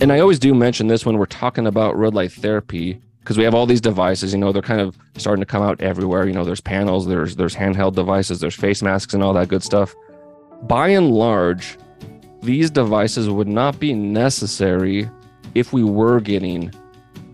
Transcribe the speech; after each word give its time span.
And 0.00 0.10
I 0.12 0.20
always 0.20 0.38
do 0.38 0.54
mention 0.54 0.86
this 0.86 1.04
when 1.04 1.18
we're 1.18 1.26
talking 1.26 1.66
about 1.66 1.98
red 1.98 2.14
light 2.14 2.32
therapy 2.32 3.00
because 3.20 3.36
we 3.36 3.44
have 3.44 3.54
all 3.54 3.66
these 3.66 3.82
devices, 3.82 4.32
you 4.32 4.38
know, 4.38 4.50
they're 4.50 4.62
kind 4.62 4.80
of 4.80 4.96
starting 5.18 5.42
to 5.42 5.46
come 5.46 5.62
out 5.62 5.80
everywhere. 5.82 6.26
You 6.26 6.32
know, 6.32 6.42
there's 6.42 6.60
panels, 6.60 7.06
there's 7.06 7.36
there's 7.36 7.54
handheld 7.54 7.94
devices, 7.94 8.40
there's 8.40 8.54
face 8.54 8.82
masks 8.82 9.12
and 9.12 9.22
all 9.22 9.34
that 9.34 9.48
good 9.48 9.62
stuff. 9.62 9.94
By 10.62 10.88
and 10.88 11.10
large, 11.10 11.76
these 12.42 12.70
devices 12.70 13.28
would 13.28 13.46
not 13.46 13.78
be 13.78 13.92
necessary 13.92 15.08
if 15.54 15.72
we 15.72 15.84
were 15.84 16.18
getting 16.18 16.72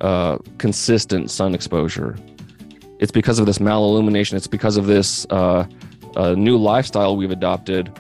uh, 0.01 0.39
consistent 0.59 1.31
sun 1.31 1.55
exposure. 1.55 2.17
It's 2.99 3.13
because 3.13 3.39
of 3.39 3.47
this 3.47 3.59
malillumination. 3.59 4.35
It's 4.35 4.47
because 4.47 4.77
of 4.77 4.87
this 4.87 5.25
uh, 5.31 5.67
uh, 6.17 6.35
new 6.35 6.57
lifestyle 6.57 7.17
we've 7.17 7.31
adopted, 7.31 7.97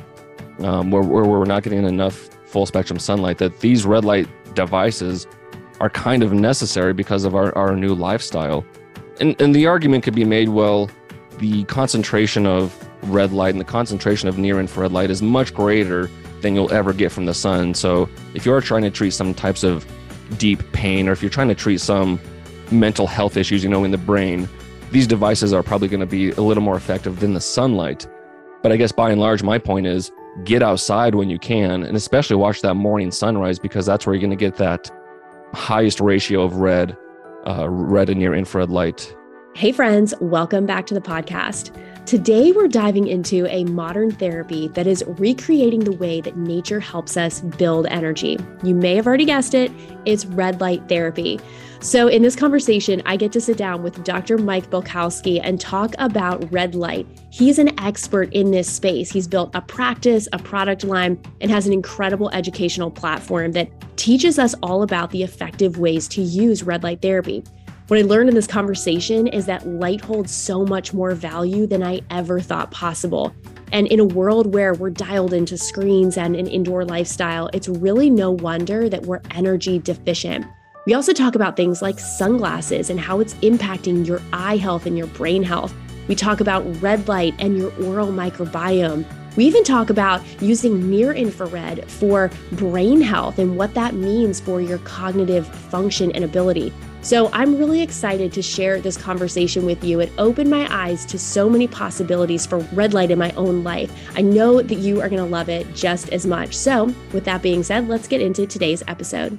um, 0.61 0.91
where, 0.91 1.03
where 1.03 1.25
we're 1.25 1.45
not 1.45 1.63
getting 1.63 1.85
enough 1.85 2.29
full 2.47 2.67
spectrum 2.67 2.99
sunlight. 2.99 3.39
That 3.39 3.61
these 3.61 3.85
red 3.85 4.05
light 4.05 4.27
devices 4.57 5.29
are 5.81 5.91
kind 5.91 6.25
of 6.25 6.33
necessary 6.33 6.93
because 6.93 7.25
of 7.25 7.37
our, 7.37 7.57
our 7.57 7.77
new 7.77 7.95
lifestyle. 7.95 8.65
And, 9.21 9.41
and 9.41 9.55
the 9.55 9.67
argument 9.67 10.03
could 10.03 10.15
be 10.15 10.25
made 10.25 10.49
well, 10.49 10.91
the 11.39 11.65
concentration 11.65 12.47
of 12.47 12.75
red 13.05 13.33
light 13.33 13.51
and 13.51 13.61
the 13.61 13.65
concentration 13.65 14.29
of 14.29 14.39
near 14.39 14.59
infrared 14.59 14.91
light 14.91 15.11
is 15.11 15.23
much 15.23 15.55
greater 15.55 16.11
than 16.41 16.55
you'll 16.55 16.73
ever 16.73 16.93
get 16.93 17.13
from 17.13 17.27
the 17.27 17.35
sun. 17.35 17.75
So 17.75 18.09
if 18.35 18.45
you 18.45 18.53
are 18.53 18.61
trying 18.61 18.83
to 18.83 18.91
treat 18.91 19.13
some 19.13 19.33
types 19.35 19.63
of 19.63 19.87
deep 20.39 20.61
pain 20.73 21.09
or 21.09 21.13
if 21.13 21.23
you're 21.23 21.31
trying 21.31 21.49
to 21.49 21.55
treat 21.55 21.81
some 21.81 22.21
mental 22.71 23.07
health 23.07 23.37
issues, 23.37 23.63
you 23.63 23.71
know, 23.71 23.85
in 23.85 23.91
the 23.91 23.99
brain, 23.99 24.49
these 24.91 25.07
devices 25.07 25.53
are 25.53 25.63
probably 25.63 25.89
going 25.89 26.01
to 26.01 26.07
be 26.07 26.33
a 26.33 26.41
little 26.41 26.63
more 26.63 26.77
effective 26.77 27.21
than 27.21 27.35
the 27.35 27.41
sunlight. 27.41 28.07
But 28.63 28.73
I 28.73 28.77
guess 28.77 28.93
by 28.93 29.11
and 29.11 29.21
large, 29.21 29.43
my 29.43 29.59
point 29.59 29.87
is 29.87 30.11
get 30.45 30.63
outside 30.63 31.15
when 31.15 31.31
you 31.31 31.39
can, 31.39 31.83
and 31.83 31.97
especially 31.97 32.37
watch 32.37 32.63
that 32.63 32.75
morning 32.75 33.11
sunrise 33.11 33.59
because 33.59 33.87
that's 33.87 34.07
where 34.07 34.15
you're 34.15 34.21
going 34.21 34.31
to 34.31 34.37
get 34.37 34.57
that 34.57 34.91
highest 35.55 36.01
ratio 36.01 36.43
of 36.43 36.57
red, 36.57 36.97
uh, 37.47 37.69
red 37.69 38.11
and 38.11 38.19
near 38.19 38.35
infrared 38.35 38.71
light. 38.71 39.15
Hey, 39.55 39.73
friends, 39.73 40.13
welcome 40.21 40.67
back 40.67 40.87
to 40.87 40.95
the 40.95 41.01
podcast. 41.01 41.75
Today, 42.07 42.53
we're 42.53 42.69
diving 42.69 43.09
into 43.09 43.49
a 43.49 43.65
modern 43.65 44.13
therapy 44.13 44.69
that 44.69 44.87
is 44.87 45.03
recreating 45.19 45.81
the 45.81 45.91
way 45.91 46.21
that 46.21 46.37
nature 46.37 46.79
helps 46.79 47.17
us 47.17 47.41
build 47.41 47.89
energy. 47.89 48.39
You 48.63 48.77
may 48.77 48.95
have 48.95 49.09
already 49.09 49.25
guessed 49.25 49.55
it, 49.55 49.73
it's 50.05 50.25
red 50.25 50.61
light 50.61 50.89
therapy. 50.89 51.41
So, 51.81 52.07
in 52.07 52.23
this 52.23 52.37
conversation, 52.37 53.03
I 53.07 53.17
get 53.17 53.33
to 53.33 53.41
sit 53.41 53.57
down 53.57 53.83
with 53.83 54.05
Dr. 54.05 54.39
Mike 54.39 54.71
Belkowski 54.71 55.41
and 55.43 55.61
talk 55.61 55.97
about 55.99 56.49
red 56.53 56.77
light. 56.77 57.09
He's 57.33 57.59
an 57.59 57.77
expert 57.81 58.33
in 58.33 58.53
this 58.53 58.71
space. 58.71 59.11
He's 59.11 59.27
built 59.27 59.51
a 59.57 59.61
practice, 59.61 60.29
a 60.33 60.39
product 60.39 60.85
line, 60.85 61.21
and 61.41 61.51
has 61.51 61.67
an 61.67 61.73
incredible 61.73 62.31
educational 62.31 62.93
platform 62.93 63.51
that 63.53 63.69
teaches 63.97 64.39
us 64.39 64.55
all 64.63 64.85
about 64.85 65.11
the 65.11 65.25
effective 65.25 65.79
ways 65.79 66.07
to 66.07 66.23
use 66.23 66.63
red 66.63 66.85
light 66.85 67.03
therapy. 67.03 67.43
What 67.89 68.01
I 68.01 68.03
learned 68.03 68.29
in 68.29 68.35
this 68.35 68.49
conversation 68.49 69.29
is 69.29 69.47
that 69.47 69.65
light 69.65 70.01
holds 70.01 70.35
so 70.35 70.65
much 70.65 70.93
more 70.93 71.15
value 71.15 71.69
than 71.69 71.85
I 71.85 72.01
ever 72.11 72.41
thought 72.41 72.73
possible. 72.73 73.33
And 73.71 73.87
in 73.87 74.01
a 74.01 74.05
world 74.05 74.53
where 74.53 74.75
we're 74.75 74.91
dialed 74.91 75.33
into 75.33 75.57
screens 75.57 76.19
and 76.19 76.35
an 76.35 76.49
indoor 76.49 76.85
lifestyle, 76.85 77.49
it's 77.53 77.69
really 77.69 78.11
no 78.11 78.33
wonder 78.33 78.89
that 78.89 79.07
we're 79.07 79.21
energy 79.31 79.79
deficient. 79.79 80.47
We 80.87 80.95
also 80.95 81.13
talk 81.13 81.37
about 81.37 81.57
things 81.57 81.81
like 81.81 82.01
sunglasses 82.01 82.91
and 82.91 82.99
how 82.99 83.21
it's 83.21 83.35
impacting 83.35 84.05
your 84.05 84.21
eye 84.33 84.57
health 84.57 84.87
and 84.87 84.99
your 84.99 85.07
brain 85.07 85.45
health. 85.45 85.73
We 86.09 86.17
talk 86.17 86.41
about 86.41 86.65
red 86.83 87.07
light 87.07 87.37
and 87.39 87.57
your 87.57 87.73
oral 87.85 88.09
microbiome. 88.09 89.05
We 89.37 89.45
even 89.45 89.63
talk 89.63 89.91
about 89.91 90.23
using 90.43 90.91
near 90.91 91.13
infrared 91.13 91.89
for 91.89 92.33
brain 92.51 93.01
health 93.01 93.39
and 93.39 93.57
what 93.57 93.75
that 93.75 93.95
means 93.95 94.41
for 94.41 94.61
your 94.61 94.79
cognitive 94.79 95.47
function 95.47 96.11
and 96.13 96.25
ability. 96.25 96.73
So 97.07 97.31
I'm 97.33 97.57
really 97.57 97.83
excited 97.83 98.33
to 98.33 98.43
share 98.43 98.81
this 98.81 98.97
conversation 98.97 99.65
with 99.65 99.85
you. 99.85 100.01
It 100.01 100.11
opened 100.19 100.51
my 100.51 100.67
eyes 100.75 101.07
to 101.07 101.21
so 101.21 101.49
many 101.49 101.69
possibilities 101.69 102.45
for 102.45 102.59
red 102.73 102.95
light 102.95 103.13
in 103.13 103.19
my 103.21 103.31
own 103.37 103.63
life. 103.63 103.93
I 104.17 104.23
know 104.23 104.61
that 104.61 104.75
you 104.75 105.01
are 105.01 105.09
going 105.09 105.23
to 105.23 105.31
love 105.31 105.49
it 105.49 105.73
just 105.73 106.09
as 106.09 106.27
much. 106.27 106.57
So, 106.57 106.93
with 107.13 107.25
that 107.27 107.43
being 107.43 107.63
said, 107.63 107.87
let's 107.87 108.09
get 108.09 108.21
into 108.21 108.45
today's 108.45 108.83
episode. 108.89 109.39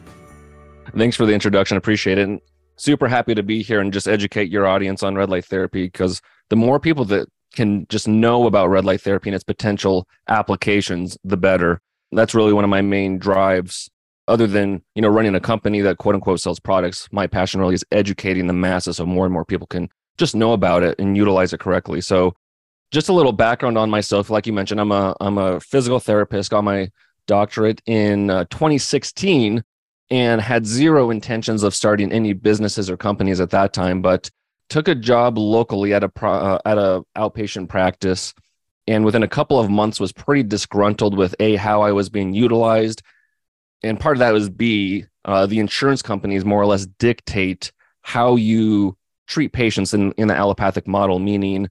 Thanks 0.95 1.17
for 1.17 1.25
the 1.25 1.33
introduction. 1.33 1.75
Appreciate 1.75 2.17
it. 2.17 2.29
And 2.29 2.39
super 2.77 3.09
happy 3.09 3.35
to 3.35 3.43
be 3.43 3.61
here 3.61 3.81
and 3.81 3.91
just 3.91 4.07
educate 4.07 4.49
your 4.49 4.65
audience 4.65 5.03
on 5.03 5.15
red 5.15 5.29
light 5.29 5.43
therapy 5.43 5.87
because 5.87 6.21
the 6.47 6.55
more 6.55 6.79
people 6.79 7.03
that 7.03 7.27
can 7.53 7.85
just 7.89 8.07
know 8.07 8.47
about 8.47 8.69
red 8.69 8.85
light 8.85 9.01
therapy 9.01 9.27
and 9.27 9.35
its 9.35 9.43
potential 9.43 10.07
applications, 10.29 11.17
the 11.25 11.35
better. 11.35 11.81
That's 12.13 12.33
really 12.33 12.53
one 12.53 12.63
of 12.63 12.69
my 12.69 12.81
main 12.81 13.17
drives 13.17 13.89
other 14.27 14.47
than 14.47 14.81
you 14.95 15.01
know 15.01 15.07
running 15.07 15.35
a 15.35 15.39
company 15.39 15.81
that 15.81 15.97
quote 15.97 16.15
unquote 16.15 16.39
sells 16.39 16.59
products 16.59 17.07
my 17.11 17.27
passion 17.27 17.59
really 17.59 17.75
is 17.75 17.85
educating 17.91 18.47
the 18.47 18.53
masses 18.53 18.97
so 18.97 19.05
more 19.05 19.25
and 19.25 19.33
more 19.33 19.45
people 19.45 19.67
can 19.67 19.89
just 20.17 20.35
know 20.35 20.53
about 20.53 20.83
it 20.83 20.99
and 20.99 21.15
utilize 21.15 21.53
it 21.53 21.59
correctly. 21.59 22.01
So 22.01 22.35
just 22.91 23.09
a 23.09 23.13
little 23.13 23.31
background 23.31 23.77
on 23.77 23.89
myself. 23.89 24.29
Like 24.29 24.47
you 24.47 24.53
mentioned 24.53 24.81
i'm 24.81 24.91
a 24.91 25.15
i'm 25.19 25.37
a 25.37 25.59
physical 25.59 25.99
therapist 25.99 26.51
got 26.51 26.63
my 26.63 26.89
doctorate 27.27 27.81
in 27.85 28.29
uh, 28.29 28.45
2016 28.45 29.63
and 30.09 30.41
had 30.41 30.65
zero 30.65 31.09
intentions 31.09 31.63
of 31.63 31.75
starting 31.75 32.13
any 32.13 32.31
businesses 32.31 32.89
or 32.89 32.95
companies 32.95 33.41
at 33.41 33.49
that 33.49 33.73
time 33.73 34.01
but 34.01 34.29
took 34.69 34.87
a 34.87 34.95
job 34.95 35.37
locally 35.37 35.93
at 35.93 36.03
a 36.03 36.09
pro, 36.09 36.31
uh, 36.31 36.59
at 36.65 36.77
a 36.77 37.01
outpatient 37.17 37.69
practice. 37.69 38.33
And 38.85 39.03
within 39.03 39.23
a 39.23 39.27
couple 39.27 39.59
of 39.59 39.69
months 39.69 39.99
was 39.99 40.13
pretty 40.13 40.43
disgruntled 40.43 41.17
with 41.17 41.35
a 41.39 41.55
how 41.55 41.81
i 41.81 41.91
was 41.91 42.09
being 42.09 42.33
utilized 42.33 43.01
and 43.83 43.99
part 43.99 44.17
of 44.17 44.19
that 44.19 44.33
was 44.33 44.49
B, 44.49 45.05
uh, 45.25 45.45
the 45.45 45.59
insurance 45.59 46.01
companies 46.01 46.45
more 46.45 46.61
or 46.61 46.65
less 46.65 46.85
dictate 46.85 47.71
how 48.01 48.35
you 48.35 48.97
treat 49.27 49.51
patients 49.51 49.93
in, 49.93 50.11
in 50.13 50.27
the 50.27 50.35
allopathic 50.35 50.87
model, 50.87 51.19
meaning 51.19 51.67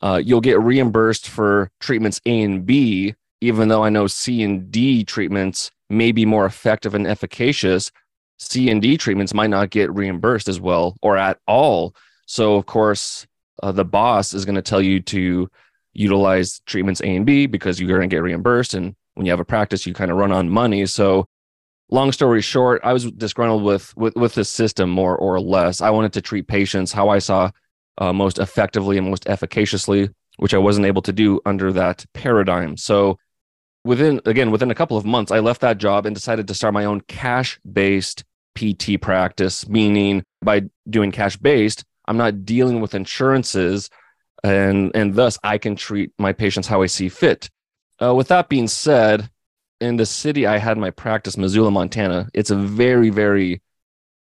uh, 0.00 0.20
you'll 0.22 0.40
get 0.40 0.60
reimbursed 0.60 1.28
for 1.28 1.70
treatments 1.80 2.20
A 2.26 2.42
and 2.42 2.66
B, 2.66 3.14
even 3.40 3.68
though 3.68 3.84
I 3.84 3.88
know 3.88 4.06
C 4.06 4.42
and 4.42 4.70
D 4.70 5.04
treatments 5.04 5.70
may 5.88 6.12
be 6.12 6.26
more 6.26 6.46
effective 6.46 6.94
and 6.94 7.06
efficacious. 7.06 7.90
C 8.38 8.70
and 8.70 8.82
D 8.82 8.96
treatments 8.96 9.34
might 9.34 9.50
not 9.50 9.70
get 9.70 9.92
reimbursed 9.92 10.48
as 10.48 10.60
well 10.60 10.96
or 11.02 11.16
at 11.16 11.38
all. 11.46 11.94
So, 12.26 12.56
of 12.56 12.66
course, 12.66 13.26
uh, 13.62 13.72
the 13.72 13.84
boss 13.84 14.34
is 14.34 14.44
going 14.44 14.54
to 14.54 14.62
tell 14.62 14.82
you 14.82 15.00
to 15.00 15.48
utilize 15.92 16.60
treatments 16.66 17.00
A 17.00 17.16
and 17.16 17.26
B 17.26 17.46
because 17.46 17.80
you're 17.80 17.88
going 17.88 18.08
to 18.08 18.14
get 18.14 18.22
reimbursed. 18.22 18.74
And 18.74 18.94
when 19.14 19.26
you 19.26 19.32
have 19.32 19.40
a 19.40 19.44
practice, 19.44 19.86
you 19.86 19.94
kind 19.94 20.10
of 20.10 20.16
run 20.16 20.30
on 20.30 20.50
money. 20.50 20.86
So, 20.86 21.26
long 21.90 22.12
story 22.12 22.42
short, 22.42 22.80
I 22.84 22.92
was 22.92 23.10
disgruntled 23.12 23.62
with 23.62 23.96
with 23.96 24.14
with 24.16 24.34
the 24.34 24.44
system 24.44 24.90
more 24.90 25.16
or 25.16 25.40
less. 25.40 25.80
I 25.80 25.90
wanted 25.90 26.12
to 26.14 26.20
treat 26.20 26.48
patients 26.48 26.92
how 26.92 27.08
I 27.08 27.18
saw 27.18 27.50
uh, 27.98 28.12
most 28.12 28.38
effectively 28.38 28.98
and 28.98 29.08
most 29.08 29.26
efficaciously, 29.26 30.10
which 30.36 30.54
I 30.54 30.58
wasn't 30.58 30.86
able 30.86 31.02
to 31.02 31.12
do 31.12 31.40
under 31.46 31.72
that 31.72 32.04
paradigm. 32.14 32.76
So 32.76 33.18
within 33.84 34.20
again 34.24 34.50
within 34.50 34.70
a 34.70 34.74
couple 34.74 34.96
of 34.96 35.04
months, 35.04 35.32
I 35.32 35.40
left 35.40 35.60
that 35.62 35.78
job 35.78 36.06
and 36.06 36.14
decided 36.14 36.48
to 36.48 36.54
start 36.54 36.74
my 36.74 36.84
own 36.84 37.00
cash 37.02 37.58
based 37.70 38.24
PT 38.54 39.00
practice. 39.00 39.68
Meaning 39.68 40.22
by 40.42 40.62
doing 40.88 41.12
cash 41.12 41.36
based, 41.36 41.84
I'm 42.06 42.16
not 42.16 42.44
dealing 42.44 42.80
with 42.80 42.94
insurances, 42.94 43.90
and 44.44 44.92
and 44.94 45.14
thus 45.14 45.38
I 45.42 45.58
can 45.58 45.76
treat 45.76 46.12
my 46.18 46.32
patients 46.32 46.68
how 46.68 46.82
I 46.82 46.86
see 46.86 47.08
fit. 47.08 47.50
Uh, 48.00 48.14
with 48.14 48.28
that 48.28 48.48
being 48.48 48.68
said, 48.68 49.28
in 49.80 49.96
the 49.96 50.06
city 50.06 50.46
I 50.46 50.58
had 50.58 50.78
my 50.78 50.90
practice, 50.90 51.36
Missoula, 51.36 51.70
Montana, 51.70 52.28
it's 52.34 52.50
a 52.50 52.56
very, 52.56 53.10
very 53.10 53.62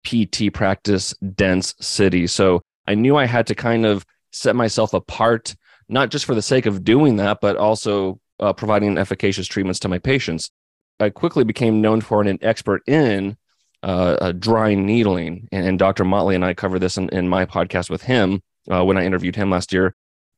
PT 0.05 0.53
practice 0.53 1.15
dense 1.35 1.75
city. 1.81 2.27
So 2.27 2.63
I 2.87 2.95
knew 2.95 3.17
I 3.17 3.27
had 3.27 3.47
to 3.49 3.55
kind 3.55 3.87
of 3.87 4.05
set 4.33 4.57
myself 4.57 4.95
apart, 4.95 5.55
not 5.89 6.11
just 6.11 6.25
for 6.25 6.35
the 6.35 6.43
sake 6.43 6.67
of 6.67 6.85
doing 6.85 7.17
that, 7.17 7.41
but 7.41 7.57
also 7.57 8.21
uh, 8.41 8.53
providing 8.53 8.99
efficacious 8.99 9.47
treatments 9.47 9.81
to 9.81 9.89
my 9.89 9.99
patients. 9.99 10.51
I 10.99 11.11
quickly 11.11 11.45
became 11.45 11.81
known 11.81 12.01
for 12.01 12.21
and 12.21 12.31
an 12.31 12.39
expert 12.43 12.83
in 12.87 13.37
uh, 13.83 14.33
dry 14.33 14.75
needling. 14.75 15.49
And, 15.53 15.67
and, 15.67 15.79
Dr. 15.79 16.05
Motley 16.05 16.37
and 16.37 16.45
I 16.45 16.55
covered 16.55 16.79
this 16.79 16.97
in, 16.97 17.09
in 17.09 17.29
my 17.29 17.45
podcast 17.47 17.91
with 17.91 18.03
him 18.03 18.41
uh, 18.71 18.85
when 18.85 18.97
I 18.97 19.05
interviewed 19.05 19.35
him 19.35 19.51
last 19.51 19.73
year 19.73 19.97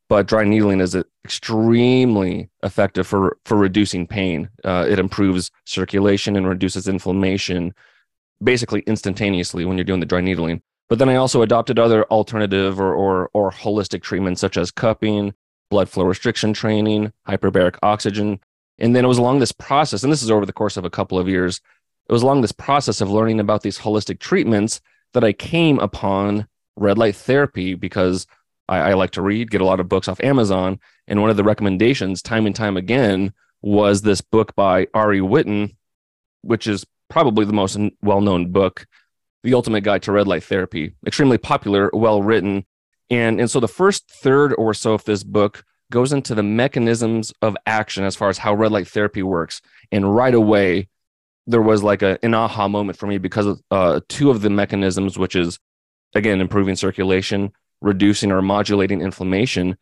but 0.08 0.26
dry 0.26 0.44
needling 0.44 0.80
is 0.80 0.96
extremely 1.24 2.48
effective 2.62 3.06
for 3.06 3.38
for 3.44 3.56
reducing 3.56 4.06
pain. 4.06 4.48
Uh, 4.64 4.86
it 4.88 4.98
improves 4.98 5.50
circulation 5.64 6.36
and 6.36 6.48
reduces 6.48 6.88
inflammation, 6.88 7.74
basically 8.42 8.80
instantaneously 8.86 9.64
when 9.64 9.76
you're 9.76 9.84
doing 9.84 10.00
the 10.00 10.06
dry 10.06 10.20
needling. 10.20 10.62
But 10.88 10.98
then 10.98 11.08
I 11.08 11.16
also 11.16 11.42
adopted 11.42 11.78
other 11.78 12.04
alternative 12.04 12.78
or 12.80 12.94
or, 12.94 13.30
or 13.32 13.50
holistic 13.50 14.02
treatments 14.02 14.40
such 14.40 14.56
as 14.56 14.70
cupping, 14.70 15.32
blood 15.70 15.88
flow 15.88 16.04
restriction 16.04 16.52
training, 16.52 17.12
hyperbaric 17.26 17.76
oxygen, 17.82 18.40
and 18.78 18.94
then 18.94 19.04
it 19.04 19.08
was 19.08 19.18
along 19.18 19.38
this 19.38 19.52
process, 19.52 20.02
and 20.02 20.12
this 20.12 20.22
is 20.22 20.30
over 20.30 20.44
the 20.44 20.52
course 20.52 20.76
of 20.76 20.84
a 20.84 20.90
couple 20.90 21.18
of 21.18 21.28
years. 21.28 21.60
It 22.08 22.12
was 22.12 22.22
along 22.22 22.42
this 22.42 22.52
process 22.52 23.00
of 23.00 23.10
learning 23.10 23.40
about 23.40 23.62
these 23.62 23.78
holistic 23.78 24.18
treatments 24.18 24.82
that 25.14 25.24
I 25.24 25.32
came 25.32 25.78
upon 25.78 26.46
red 26.76 26.98
light 26.98 27.16
therapy 27.16 27.74
because 27.74 28.26
I, 28.69 28.78
I 28.78 28.94
like 28.94 29.12
to 29.12 29.22
read, 29.22 29.50
get 29.50 29.61
a 29.61 29.66
lot 29.66 29.81
of 29.81 29.88
books 29.88 30.08
off 30.08 30.22
Amazon. 30.22 30.81
And 31.06 31.20
one 31.20 31.31
of 31.31 31.37
the 31.37 31.44
recommendations, 31.44 32.22
time 32.22 32.46
and 32.46 32.55
time 32.55 32.76
again, 32.76 33.32
was 33.62 34.02
this 34.02 34.20
book 34.20 34.55
by 34.55 34.87
Ari 34.94 35.20
Whitten, 35.20 35.76
which 36.43 36.66
is 36.66 36.84
probably 37.08 37.44
the 37.44 37.52
most 37.52 37.78
well 38.02 38.20
known 38.20 38.52
book, 38.52 38.87
The 39.43 39.55
Ultimate 39.55 39.82
Guide 39.82 40.02
to 40.02 40.12
Red 40.12 40.26
Light 40.26 40.44
Therapy. 40.44 40.94
Extremely 41.06 41.38
popular, 41.38 41.90
well 41.93 42.22
written. 42.22 42.66
And, 43.11 43.38
and 43.38 43.50
so 43.50 43.61
the 43.61 43.69
first 43.69 44.11
third 44.11 44.55
or 44.55 44.75
so 44.75 44.94
of 44.94 45.05
this 45.05 45.22
book 45.22 45.64
goes 45.90 46.12
into 46.12 46.34
the 46.34 46.43
mechanisms 46.43 47.32
of 47.43 47.56
action 47.66 48.05
as 48.05 48.16
far 48.16 48.28
as 48.28 48.38
how 48.38 48.55
red 48.55 48.72
light 48.72 48.88
therapy 48.88 49.22
works. 49.22 49.61
And 49.93 50.14
right 50.14 50.34
away, 50.34 50.88
there 51.46 51.62
was 51.62 51.82
like 51.82 52.02
a, 52.02 52.19
an 52.22 52.34
aha 52.34 52.69
moment 52.69 52.99
for 52.99 53.06
me 53.06 53.19
because 53.19 53.46
of 53.46 53.61
uh, 53.70 54.00
two 54.08 54.31
of 54.31 54.40
the 54.40 54.50
mechanisms, 54.50 55.19
which 55.19 55.37
is 55.37 55.58
again 56.14 56.40
improving 56.40 56.76
circulation, 56.76 57.52
reducing 57.84 58.32
or 58.32 58.42
modulating 58.42 59.00
inflammation, 59.00 59.76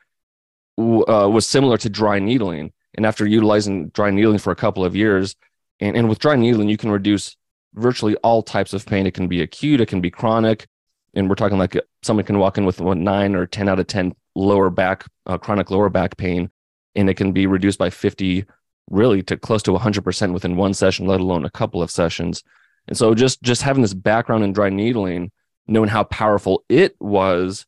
uh, 0.79 1.29
was 1.31 1.47
similar 1.47 1.79
to 1.79 1.89
dry 1.89 2.19
needling. 2.19 2.73
And 2.95 3.07
after 3.07 3.27
utilizing 3.27 3.89
dry 3.89 4.11
needling 4.11 4.39
for 4.39 4.51
a 4.51 4.57
couple 4.57 4.85
of 4.85 4.97
years, 4.97 5.37
and, 5.81 5.97
and 5.97 6.09
with 6.09 6.19
dry 6.19 6.37
needling, 6.37 6.69
you 6.69 6.77
can 6.77 6.91
reduce 6.91 7.37
virtually 7.75 8.17
all 8.17 8.43
types 8.43 8.75
of 8.75 8.85
pain. 8.85 9.07
It 9.07 9.15
can 9.15 9.29
be 9.29 9.41
acute, 9.41 9.81
it 9.81 9.89
can 9.89 10.01
be 10.01 10.11
chronic. 10.11 10.67
And 11.15 11.29
we're 11.29 11.37
talking 11.37 11.59
like 11.59 11.77
someone 12.03 12.27
can 12.27 12.39
walk 12.39 12.59
in 12.59 12.65
with 12.65 12.81
a 12.81 12.95
nine 12.95 13.35
or 13.35 13.47
10 13.47 13.69
out 13.69 13.79
of 13.79 13.87
10 13.87 14.15
lower 14.35 14.71
back, 14.71 15.07
uh, 15.27 15.39
chronic 15.39 15.71
lower 15.71 15.89
back 15.89 16.17
pain, 16.17 16.51
and 16.95 17.09
it 17.09 17.15
can 17.15 17.33
be 17.33 17.47
reduced 17.47 17.79
by 17.79 17.91
50, 17.91 18.45
really 18.91 19.23
to 19.25 19.37
close 19.37 19.63
to 19.65 19.71
100% 19.73 20.33
within 20.33 20.57
one 20.57 20.75
session, 20.75 21.07
let 21.07 21.21
alone 21.21 21.45
a 21.45 21.51
couple 21.51 21.83
of 21.83 21.91
sessions. 21.91 22.43
And 22.89 22.97
so 22.97 23.15
just 23.15 23.43
just 23.43 23.63
having 23.63 23.83
this 23.83 23.95
background 23.95 24.43
in 24.43 24.53
dry 24.53 24.71
needling, 24.71 25.31
knowing 25.69 25.89
how 25.89 26.05
powerful 26.05 26.65
it 26.69 26.97
was, 26.99 27.67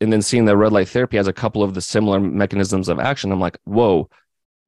and 0.00 0.12
then 0.12 0.22
seeing 0.22 0.44
that 0.46 0.56
red 0.56 0.72
light 0.72 0.88
therapy 0.88 1.16
has 1.16 1.28
a 1.28 1.32
couple 1.32 1.62
of 1.62 1.74
the 1.74 1.80
similar 1.80 2.20
mechanisms 2.20 2.88
of 2.88 2.98
action, 2.98 3.32
I'm 3.32 3.40
like, 3.40 3.58
whoa, 3.64 4.08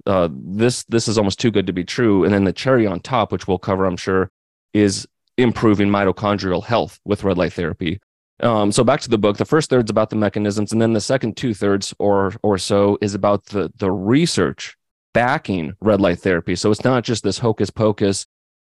uh, 0.07 0.29
this 0.33 0.85
this 0.85 1.09
is 1.09 1.19
almost 1.19 1.39
too 1.39 1.51
good 1.51 1.67
to 1.67 1.73
be 1.73 1.85
true. 1.85 2.25
And 2.25 2.33
then 2.33 2.45
the 2.45 2.53
cherry 2.53 2.87
on 2.87 3.01
top, 3.01 3.33
which 3.33 3.47
we'll 3.47 3.59
cover, 3.59 3.85
I'm 3.85 3.97
sure, 3.97 4.31
is 4.73 5.07
improving 5.37 5.89
mitochondrial 5.89 6.65
health 6.65 6.99
with 7.05 7.25
red 7.25 7.39
light 7.39 7.53
therapy. 7.53 8.01
Um, 8.41 8.71
so 8.71 8.85
back 8.85 9.01
to 9.01 9.11
the 9.11 9.19
book, 9.19 9.37
the 9.37 9.45
first 9.45 9.69
third's 9.71 9.91
about 9.91 10.11
the 10.11 10.17
mechanisms, 10.17 10.73
and 10.73 10.81
then 10.81 10.93
the 10.93 11.01
second 11.01 11.37
two 11.37 11.55
thirds 11.55 11.93
or 11.99 12.33
or 12.43 12.59
so 12.59 12.97
is 13.01 13.15
about 13.15 13.47
the 13.47 13.71
the 13.77 13.91
research 13.91 14.77
backing 15.13 15.75
red 15.81 16.01
light 16.01 16.21
therapy. 16.21 16.55
So 16.55 16.71
it's 16.71 16.85
not 16.85 17.05
just 17.05 17.25
this 17.25 17.39
hocus 17.39 17.71
pocus 17.71 18.27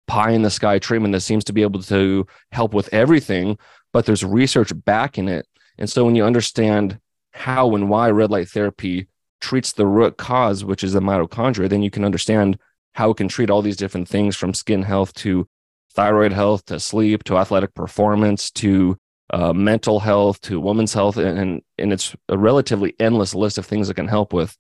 pie 0.08 0.32
in 0.32 0.42
the 0.42 0.50
sky 0.50 0.80
treatment 0.80 1.12
that 1.12 1.22
seems 1.22 1.44
to 1.46 1.54
be 1.54 1.62
able 1.62 1.82
to 1.84 2.26
help 2.52 2.74
with 2.74 2.92
everything, 2.94 3.58
but 3.92 4.06
there's 4.06 4.24
research 4.24 4.72
backing 4.86 5.28
it. 5.28 5.46
And 5.78 5.90
so 5.90 6.06
when 6.06 6.16
you 6.16 6.24
understand 6.24 7.00
how 7.32 7.76
and 7.76 7.90
why 7.90 8.10
red 8.10 8.32
light 8.32 8.50
therapy 8.50 9.08
treats 9.40 9.72
the 9.72 9.86
root 9.86 10.18
cause, 10.18 10.66
which 10.66 10.84
is 10.84 10.94
the 10.94 11.00
mitochondria, 11.00 11.70
then 11.70 11.84
you 11.84 11.92
can 11.92 12.04
understand 12.04 12.58
how 12.94 13.12
it 13.12 13.18
can 13.18 13.28
treat 13.28 13.50
all 13.50 13.62
these 13.62 13.78
different 13.78 14.08
things 14.08 14.36
from 14.36 14.54
skin 14.54 14.82
health 14.82 15.14
to 15.14 15.48
thyroid 15.94 16.34
health 16.34 16.66
to 16.66 16.80
sleep 16.80 17.24
to 17.24 17.38
athletic 17.38 17.74
performance 17.74 18.50
to 18.52 18.98
uh, 19.32 19.54
mental 19.54 20.00
health 20.00 20.40
to 20.42 20.60
women's 20.60 20.94
health, 20.94 21.18
and, 21.18 21.62
and 21.78 21.94
it's 21.94 22.16
a 22.30 22.38
relatively 22.38 22.96
endless 23.00 23.36
list 23.36 23.58
of 23.58 23.66
things 23.66 23.90
it 23.90 23.96
can 23.96 24.08
help 24.08 24.32
with. 24.32 24.58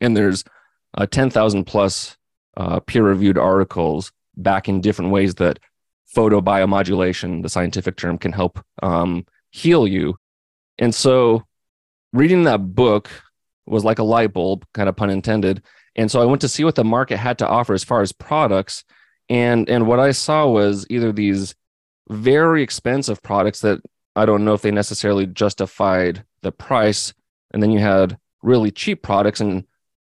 And 0.00 0.16
there's 0.16 0.44
uh, 0.96 1.06
10,000 1.06 1.64
plus 1.64 2.16
uh, 2.56 2.80
peer 2.80 3.04
reviewed 3.04 3.38
articles 3.38 4.12
back 4.36 4.68
in 4.68 4.80
different 4.80 5.12
ways 5.12 5.36
that 5.36 5.58
photobiomodulation, 6.14 7.42
the 7.42 7.48
scientific 7.48 7.96
term, 7.96 8.18
can 8.18 8.32
help 8.32 8.64
um, 8.82 9.26
heal 9.50 9.86
you. 9.86 10.16
And 10.78 10.94
so 10.94 11.44
reading 12.12 12.44
that 12.44 12.74
book 12.74 13.10
was 13.66 13.84
like 13.84 13.98
a 13.98 14.04
light 14.04 14.32
bulb, 14.32 14.64
kind 14.74 14.88
of 14.88 14.96
pun 14.96 15.10
intended. 15.10 15.62
And 15.94 16.10
so 16.10 16.20
I 16.20 16.24
went 16.24 16.40
to 16.42 16.48
see 16.48 16.64
what 16.64 16.74
the 16.74 16.84
market 16.84 17.16
had 17.16 17.38
to 17.38 17.48
offer 17.48 17.74
as 17.74 17.84
far 17.84 18.02
as 18.02 18.12
products. 18.12 18.84
And, 19.28 19.68
and 19.68 19.86
what 19.86 19.98
I 19.98 20.12
saw 20.12 20.46
was 20.46 20.86
either 20.90 21.12
these 21.12 21.54
very 22.08 22.62
expensive 22.62 23.22
products 23.22 23.60
that 23.60 23.80
I 24.14 24.26
don't 24.26 24.44
know 24.44 24.54
if 24.54 24.62
they 24.62 24.70
necessarily 24.70 25.26
justified 25.26 26.24
the 26.42 26.52
price. 26.52 27.12
And 27.52 27.62
then 27.62 27.70
you 27.70 27.80
had 27.80 28.18
really 28.42 28.70
cheap 28.70 29.02
products. 29.02 29.40
And 29.40 29.64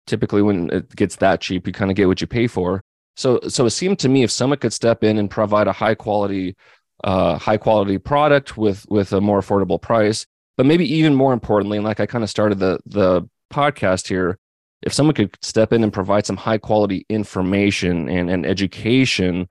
typically 0.06 0.42
when 0.42 0.70
it 0.70 0.94
gets 0.96 1.16
that 1.16 1.40
cheap, 1.40 1.66
you 1.66 1.72
kind 1.72 1.90
of 1.90 1.96
get 1.96 2.08
what 2.08 2.20
you 2.20 2.26
pay 2.26 2.46
for. 2.46 2.82
So, 3.16 3.40
so 3.48 3.66
it 3.66 3.70
seemed 3.70 3.98
to 4.00 4.08
me 4.08 4.22
if 4.22 4.30
someone 4.30 4.58
could 4.58 4.72
step 4.72 5.04
in 5.04 5.18
and 5.18 5.30
provide 5.30 5.66
a 5.66 5.72
high 5.72 5.94
quality, 5.94 6.56
uh, 7.04 7.36
high 7.36 7.58
quality 7.58 7.98
product 7.98 8.56
with, 8.56 8.86
with 8.88 9.12
a 9.12 9.20
more 9.20 9.40
affordable 9.40 9.80
price, 9.80 10.26
but 10.56 10.66
maybe 10.66 10.90
even 10.94 11.14
more 11.14 11.32
importantly, 11.32 11.78
and 11.78 11.86
like 11.86 12.00
I 12.00 12.06
kind 12.06 12.24
of 12.24 12.30
started 12.30 12.58
the, 12.58 12.78
the 12.86 13.28
podcast 13.52 14.08
here, 14.08 14.38
if 14.82 14.92
someone 14.92 15.14
could 15.14 15.36
step 15.42 15.72
in 15.72 15.82
and 15.82 15.92
provide 15.92 16.26
some 16.26 16.36
high 16.36 16.58
quality 16.58 17.06
information 17.08 18.08
and, 18.08 18.28
and 18.28 18.44
education, 18.44 19.48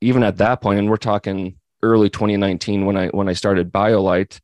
even 0.00 0.22
at 0.22 0.36
that 0.36 0.60
point, 0.60 0.78
and 0.78 0.90
we're 0.90 0.96
talking 0.96 1.56
early 1.82 2.10
2019 2.10 2.84
when 2.84 2.96
I 2.96 3.08
when 3.08 3.28
I 3.28 3.32
started 3.32 3.72
BioLight, 3.72 4.40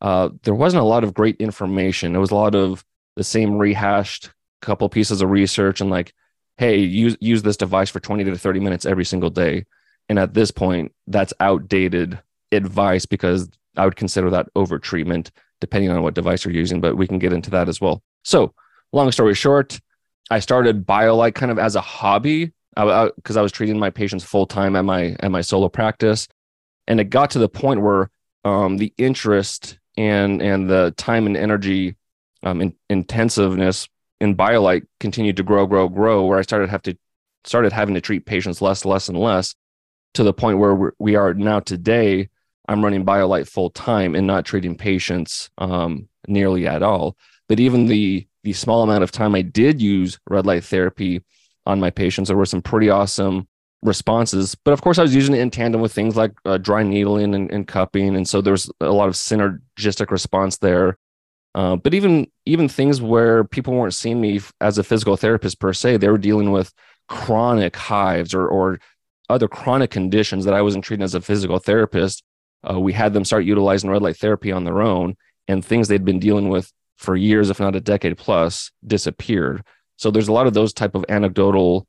uh, 0.00 0.30
there 0.44 0.54
wasn't 0.54 0.82
a 0.82 0.86
lot 0.86 1.04
of 1.04 1.14
great 1.14 1.36
information. 1.36 2.14
It 2.14 2.20
was 2.20 2.30
a 2.30 2.36
lot 2.36 2.54
of 2.54 2.84
the 3.16 3.24
same 3.24 3.58
rehashed 3.58 4.30
couple 4.60 4.88
pieces 4.88 5.20
of 5.20 5.30
research 5.30 5.80
and 5.80 5.90
like, 5.90 6.14
hey, 6.56 6.78
use 6.78 7.16
use 7.20 7.42
this 7.42 7.56
device 7.56 7.90
for 7.90 8.00
20 8.00 8.24
to 8.24 8.38
30 8.38 8.60
minutes 8.60 8.86
every 8.86 9.04
single 9.04 9.30
day. 9.30 9.64
And 10.08 10.18
at 10.18 10.34
this 10.34 10.50
point, 10.50 10.92
that's 11.06 11.32
outdated 11.40 12.20
advice 12.52 13.06
because 13.06 13.48
I 13.76 13.84
would 13.84 13.96
consider 13.96 14.30
that 14.30 14.48
over 14.54 14.78
treatment, 14.78 15.30
depending 15.60 15.90
on 15.90 16.02
what 16.02 16.14
device 16.14 16.44
you're 16.44 16.54
using. 16.54 16.80
But 16.80 16.96
we 16.96 17.06
can 17.06 17.18
get 17.18 17.32
into 17.32 17.50
that 17.50 17.68
as 17.68 17.80
well. 17.80 18.02
So, 18.24 18.54
long 18.92 19.10
story 19.12 19.34
short, 19.34 19.80
I 20.30 20.38
started 20.40 20.86
BioLight 20.86 21.34
kind 21.34 21.50
of 21.50 21.58
as 21.58 21.76
a 21.76 21.80
hobby 21.80 22.52
because 22.74 23.36
I, 23.36 23.40
I, 23.40 23.40
I 23.40 23.42
was 23.42 23.52
treating 23.52 23.78
my 23.78 23.90
patients 23.90 24.24
full 24.24 24.46
time 24.46 24.76
at 24.76 24.84
my 24.84 25.16
at 25.20 25.30
my 25.30 25.40
solo 25.40 25.68
practice 25.68 26.26
and 26.86 27.00
it 27.00 27.10
got 27.10 27.30
to 27.30 27.38
the 27.38 27.48
point 27.48 27.80
where 27.80 28.10
um, 28.44 28.78
the 28.78 28.92
interest 28.98 29.78
and 29.96 30.42
and 30.42 30.68
the 30.68 30.94
time 30.96 31.26
and 31.26 31.36
energy 31.36 31.96
um, 32.42 32.60
in, 32.60 32.74
intensiveness 32.90 33.88
in 34.20 34.36
BioLight 34.36 34.86
continued 35.00 35.36
to 35.36 35.42
grow, 35.42 35.66
grow, 35.66 35.88
grow. 35.88 36.24
Where 36.24 36.38
I 36.38 36.42
started 36.42 36.70
have 36.70 36.82
to 36.82 36.96
started 37.44 37.72
having 37.72 37.94
to 37.94 38.00
treat 38.00 38.26
patients 38.26 38.62
less, 38.62 38.84
less, 38.84 39.08
and 39.08 39.18
less, 39.18 39.54
to 40.14 40.22
the 40.22 40.32
point 40.32 40.58
where 40.58 40.92
we 40.98 41.14
are 41.16 41.34
now 41.34 41.60
today. 41.60 42.28
I'm 42.72 42.84
running 42.84 43.04
BioLight 43.04 43.48
full 43.48 43.70
time 43.70 44.14
and 44.14 44.26
not 44.26 44.44
treating 44.44 44.76
patients 44.76 45.50
um, 45.58 46.08
nearly 46.26 46.66
at 46.66 46.82
all. 46.82 47.16
But 47.48 47.60
even 47.60 47.86
the 47.86 48.26
the 48.44 48.52
small 48.52 48.82
amount 48.82 49.04
of 49.04 49.12
time 49.12 49.34
I 49.34 49.42
did 49.42 49.80
use 49.80 50.18
red 50.28 50.46
light 50.46 50.64
therapy 50.64 51.22
on 51.64 51.78
my 51.78 51.90
patients, 51.90 52.26
there 52.26 52.36
were 52.36 52.46
some 52.46 52.62
pretty 52.62 52.90
awesome 52.90 53.46
responses. 53.82 54.54
But 54.54 54.72
of 54.72 54.82
course, 54.82 54.98
I 54.98 55.02
was 55.02 55.14
using 55.14 55.34
it 55.34 55.40
in 55.40 55.50
tandem 55.50 55.80
with 55.80 55.92
things 55.92 56.16
like 56.16 56.32
uh, 56.44 56.58
dry 56.58 56.82
needling 56.82 57.34
and, 57.34 57.50
and, 57.50 57.68
cupping, 57.68 58.16
and 58.16 58.28
so 58.28 58.40
there's 58.40 58.70
a 58.80 58.90
lot 58.90 59.08
of 59.08 59.14
synergistic 59.14 60.10
response 60.10 60.58
there. 60.58 60.98
Uh, 61.54 61.76
but 61.76 61.92
even 61.92 62.26
even 62.46 62.68
things 62.68 63.02
where 63.02 63.44
people 63.44 63.74
weren't 63.74 63.94
seeing 63.94 64.20
me 64.20 64.40
as 64.60 64.78
a 64.78 64.84
physical 64.84 65.16
therapist 65.16 65.60
per 65.60 65.72
se, 65.72 65.98
they 65.98 66.08
were 66.08 66.18
dealing 66.18 66.50
with 66.50 66.72
chronic 67.08 67.76
hives 67.76 68.34
or 68.34 68.48
or 68.48 68.80
other 69.28 69.48
chronic 69.48 69.90
conditions 69.90 70.44
that 70.44 70.54
I 70.54 70.62
wasn't 70.62 70.84
treating 70.84 71.04
as 71.04 71.14
a 71.14 71.20
physical 71.20 71.58
therapist. 71.58 72.22
Uh, 72.68 72.78
we 72.78 72.92
had 72.92 73.12
them 73.12 73.24
start 73.24 73.44
utilizing 73.44 73.90
red 73.90 74.02
light 74.02 74.16
therapy 74.16 74.52
on 74.52 74.64
their 74.64 74.82
own, 74.82 75.16
and 75.48 75.64
things 75.64 75.88
they'd 75.88 76.04
been 76.04 76.20
dealing 76.20 76.48
with 76.48 76.72
for 76.96 77.16
years, 77.16 77.50
if 77.50 77.60
not 77.60 77.76
a 77.76 77.80
decade 77.80 78.16
plus, 78.16 78.70
disappeared. 78.86 79.64
So 79.96 80.10
there's 80.10 80.28
a 80.28 80.32
lot 80.32 80.46
of 80.46 80.54
those 80.54 80.72
type 80.72 80.94
of 80.94 81.04
anecdotal 81.08 81.86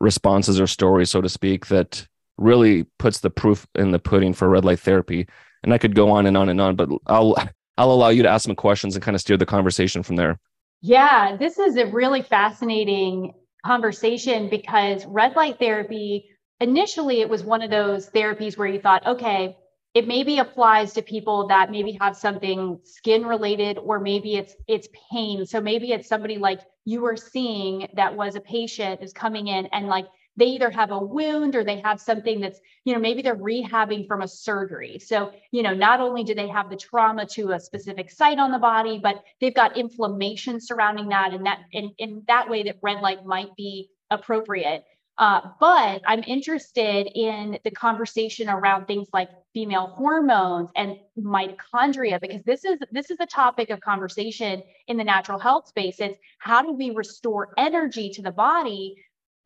responses 0.00 0.60
or 0.60 0.66
stories, 0.66 1.10
so 1.10 1.20
to 1.20 1.28
speak, 1.28 1.66
that 1.66 2.06
really 2.38 2.84
puts 2.98 3.20
the 3.20 3.30
proof 3.30 3.66
in 3.74 3.90
the 3.90 3.98
pudding 3.98 4.34
for 4.34 4.48
red 4.48 4.64
light 4.64 4.80
therapy. 4.80 5.26
And 5.62 5.72
I 5.72 5.78
could 5.78 5.94
go 5.94 6.10
on 6.10 6.26
and 6.26 6.36
on 6.36 6.48
and 6.48 6.60
on, 6.60 6.76
but 6.76 6.88
I'll 7.06 7.34
I'll 7.78 7.92
allow 7.92 8.08
you 8.08 8.22
to 8.22 8.28
ask 8.28 8.44
some 8.44 8.56
questions 8.56 8.94
and 8.94 9.02
kind 9.02 9.14
of 9.14 9.20
steer 9.20 9.36
the 9.36 9.46
conversation 9.46 10.02
from 10.02 10.16
there. 10.16 10.38
Yeah, 10.80 11.36
this 11.36 11.58
is 11.58 11.76
a 11.76 11.86
really 11.86 12.22
fascinating 12.22 13.34
conversation 13.64 14.48
because 14.48 15.04
red 15.06 15.34
light 15.34 15.58
therapy 15.58 16.28
initially 16.60 17.20
it 17.20 17.28
was 17.28 17.42
one 17.42 17.62
of 17.62 17.70
those 17.70 18.08
therapies 18.10 18.56
where 18.56 18.68
you 18.68 18.80
thought, 18.80 19.06
okay, 19.06 19.56
it 19.96 20.06
maybe 20.06 20.40
applies 20.40 20.92
to 20.92 21.00
people 21.00 21.48
that 21.48 21.70
maybe 21.70 21.96
have 21.98 22.14
something 22.14 22.78
skin 22.84 23.24
related 23.24 23.78
or 23.78 23.98
maybe 23.98 24.36
it's 24.36 24.54
it's 24.68 24.88
pain. 25.10 25.46
So 25.46 25.58
maybe 25.58 25.92
it's 25.92 26.06
somebody 26.06 26.36
like 26.36 26.60
you 26.84 27.00
were 27.00 27.16
seeing 27.16 27.88
that 27.94 28.14
was 28.14 28.34
a 28.34 28.40
patient 28.40 29.02
is 29.02 29.14
coming 29.14 29.48
in 29.48 29.64
and 29.72 29.86
like 29.86 30.04
they 30.36 30.44
either 30.48 30.68
have 30.68 30.90
a 30.90 30.98
wound 30.98 31.56
or 31.56 31.64
they 31.64 31.80
have 31.80 31.98
something 31.98 32.42
that's 32.42 32.60
you 32.84 32.92
know 32.92 33.00
maybe 33.00 33.22
they're 33.22 33.36
rehabbing 33.36 34.06
from 34.06 34.20
a 34.20 34.28
surgery. 34.28 34.98
So 34.98 35.32
you 35.50 35.62
know 35.62 35.72
not 35.72 36.00
only 36.00 36.24
do 36.24 36.34
they 36.34 36.48
have 36.48 36.68
the 36.68 36.76
trauma 36.76 37.24
to 37.28 37.52
a 37.52 37.58
specific 37.58 38.10
site 38.10 38.38
on 38.38 38.52
the 38.52 38.58
body 38.58 39.00
but 39.02 39.24
they've 39.40 39.54
got 39.54 39.78
inflammation 39.78 40.60
surrounding 40.60 41.08
that 41.08 41.32
and 41.32 41.46
that 41.46 41.60
in, 41.72 41.94
in 41.96 42.22
that 42.28 42.50
way 42.50 42.64
that 42.64 42.76
red 42.82 43.00
light 43.00 43.24
might 43.24 43.56
be 43.56 43.88
appropriate. 44.10 44.84
Uh, 45.18 45.40
but 45.58 46.02
I'm 46.06 46.22
interested 46.26 47.08
in 47.14 47.58
the 47.64 47.70
conversation 47.70 48.50
around 48.50 48.84
things 48.84 49.08
like 49.14 49.30
female 49.56 49.86
hormones 49.86 50.68
and 50.76 50.98
mitochondria 51.18 52.20
because 52.20 52.42
this 52.44 52.62
is 52.62 52.78
this 52.92 53.10
is 53.10 53.16
a 53.20 53.26
topic 53.26 53.70
of 53.70 53.80
conversation 53.80 54.62
in 54.86 54.98
the 54.98 55.02
natural 55.02 55.38
health 55.38 55.66
space. 55.66 55.98
It's 55.98 56.18
how 56.38 56.60
do 56.60 56.72
we 56.72 56.90
restore 56.90 57.54
energy 57.56 58.10
to 58.10 58.20
the 58.20 58.32
body 58.32 58.96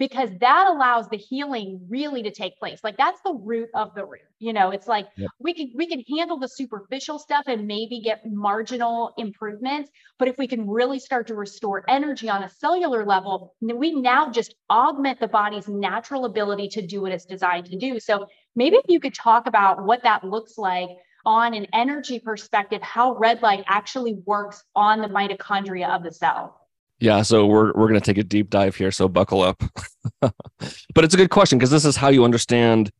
because 0.00 0.30
that 0.40 0.66
allows 0.66 1.08
the 1.10 1.18
healing 1.18 1.86
really 1.88 2.22
to 2.24 2.30
take 2.32 2.58
place. 2.58 2.80
Like 2.82 2.96
that's 2.96 3.20
the 3.22 3.34
root 3.34 3.68
of 3.74 3.94
the 3.94 4.04
root. 4.04 4.22
You 4.40 4.54
know, 4.54 4.70
it's 4.70 4.88
like 4.88 5.06
yep. 5.16 5.28
we 5.38 5.52
can 5.54 5.70
we 5.76 5.86
can 5.86 6.02
handle 6.18 6.40
the 6.40 6.48
superficial 6.48 7.18
stuff 7.18 7.44
and 7.46 7.68
maybe 7.68 8.00
get 8.00 8.22
marginal 8.24 9.12
improvements, 9.18 9.90
but 10.18 10.26
if 10.26 10.38
we 10.38 10.48
can 10.48 10.68
really 10.68 10.98
start 10.98 11.28
to 11.28 11.34
restore 11.34 11.84
energy 11.88 12.28
on 12.30 12.42
a 12.42 12.48
cellular 12.48 13.04
level, 13.04 13.54
we 13.60 13.92
now 13.92 14.30
just 14.30 14.54
augment 14.70 15.20
the 15.20 15.28
body's 15.28 15.68
natural 15.68 16.24
ability 16.24 16.68
to 16.70 16.84
do 16.84 17.02
what 17.02 17.12
it's 17.12 17.26
designed 17.26 17.66
to 17.66 17.76
do. 17.76 18.00
So 18.00 18.26
maybe 18.54 18.76
if 18.76 18.84
you 18.88 19.00
could 19.00 19.14
talk 19.14 19.46
about 19.46 19.84
what 19.84 20.02
that 20.02 20.24
looks 20.24 20.58
like 20.58 20.88
on 21.26 21.54
an 21.54 21.66
energy 21.72 22.18
perspective, 22.18 22.82
how 22.82 23.14
red 23.16 23.42
light 23.42 23.64
actually 23.66 24.14
works 24.24 24.64
on 24.74 25.00
the 25.00 25.08
mitochondria 25.08 25.94
of 25.94 26.02
the 26.02 26.12
cell. 26.12 26.56
Yeah, 26.98 27.22
so 27.22 27.46
we're 27.46 27.72
we're 27.72 27.88
going 27.88 28.00
to 28.00 28.04
take 28.04 28.18
a 28.18 28.24
deep 28.24 28.50
dive 28.50 28.76
here, 28.76 28.90
so 28.90 29.08
buckle 29.08 29.40
up. 29.40 29.62
but 30.20 31.04
it's 31.04 31.14
a 31.14 31.16
good 31.16 31.30
question 31.30 31.58
because 31.58 31.70
this 31.70 31.86
is 31.86 31.96
how 31.96 32.08
you 32.08 32.24
understand 32.24 32.90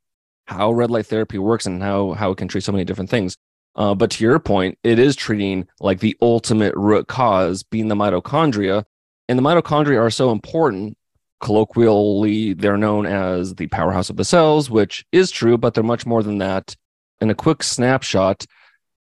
how 0.47 0.73
red 0.73 0.91
light 0.91 1.07
therapy 1.07 1.39
works 1.39 1.67
and 1.67 1.83
how 1.83 2.13
how 2.13 2.31
it 2.31 2.39
can 2.39 2.49
treat 2.49 2.65
so 2.65 2.73
many 2.73 2.85
different 2.85 3.11
things. 3.11 3.37
Uh, 3.77 3.95
but 3.95 4.11
to 4.11 4.25
your 4.25 4.39
point, 4.39 4.79
it 4.83 4.99
is 4.99 5.15
treating 5.15 5.69
like 5.81 6.01
the 6.01 6.17
ultimate 6.23 6.75
root 6.77 7.09
cause 7.09 7.63
being 7.63 7.89
the 7.89 7.95
mitochondria, 7.95 8.85
and 9.29 9.39
the 9.39 9.43
mitochondria 9.43 10.01
are 10.01 10.11
so 10.11 10.33
important. 10.33 10.97
Colloquially, 11.41 12.53
they're 12.55 12.77
known 12.77 13.07
as 13.07 13.55
the 13.55 13.67
powerhouse 13.69 14.11
of 14.11 14.17
the 14.17 14.25
cells, 14.25 14.71
which 14.71 15.05
is 15.13 15.31
true, 15.31 15.57
but 15.57 15.75
they're 15.75 15.83
much 15.83 16.07
more 16.07 16.23
than 16.23 16.39
that. 16.39 16.77
In 17.21 17.31
a 17.31 17.35
quick 17.35 17.63
snapshot, 17.63 18.47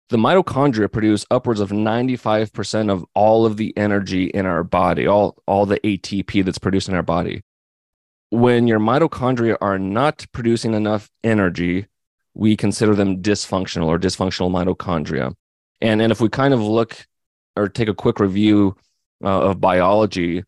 the 0.10 0.18
mitochondria 0.18 0.92
produce 0.92 1.26
upwards 1.30 1.60
of 1.60 1.70
95% 1.70 2.90
of 2.92 3.06
all 3.14 3.46
of 3.46 3.58
the 3.58 3.76
energy 3.78 4.28
in 4.28 4.46
our 4.46 4.64
body, 4.64 5.06
all, 5.06 5.38
all 5.46 5.66
the 5.66 5.80
ATP 5.82 6.46
that's 6.46 6.58
produced 6.58 6.88
in 6.88 6.96
our 6.96 7.04
body. 7.04 7.42
When 8.30 8.68
your 8.68 8.80
mitochondria 8.80 9.58
are 9.60 9.80
not 9.80 10.26
producing 10.32 10.74
enough 10.74 11.10
energy, 11.24 11.88
we 12.34 12.56
consider 12.56 12.96
them 12.96 13.22
dysfunctional 13.22 13.88
or 13.88 14.00
dysfunctional 14.00 14.52
mitochondria. 14.52 15.34
And, 15.82 16.02
and 16.02 16.12
if 16.12 16.22
we 16.22 16.30
kind 16.30 16.54
of 16.54 16.62
look 16.62 17.06
or 17.56 17.68
take 17.68 17.90
a 17.90 17.94
quick 17.94 18.20
review 18.20 18.78
uh, 19.24 19.50
of 19.50 19.60
biology, 19.60 20.44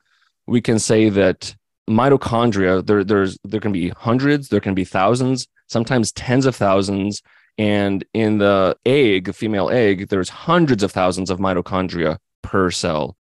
we 0.45 0.61
can 0.61 0.79
say 0.79 1.09
that 1.09 1.55
mitochondria, 1.89 2.85
there, 2.85 3.03
there's, 3.03 3.37
there 3.43 3.59
can 3.59 3.71
be 3.71 3.89
hundreds, 3.89 4.49
there 4.49 4.59
can 4.59 4.75
be 4.75 4.85
thousands, 4.85 5.47
sometimes 5.67 6.11
tens 6.11 6.45
of 6.45 6.55
thousands 6.55 7.21
and 7.59 8.05
in 8.13 8.37
the 8.37 8.77
egg, 8.85 9.25
the 9.25 9.33
female 9.33 9.69
egg, 9.69 10.07
there's 10.07 10.29
hundreds 10.29 10.81
of 10.81 10.93
thousands 10.93 11.29
of 11.29 11.39
mitochondria 11.39 12.17
per 12.41 12.71
cell. 12.71 13.17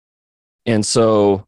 And 0.66 0.84
so 0.84 1.46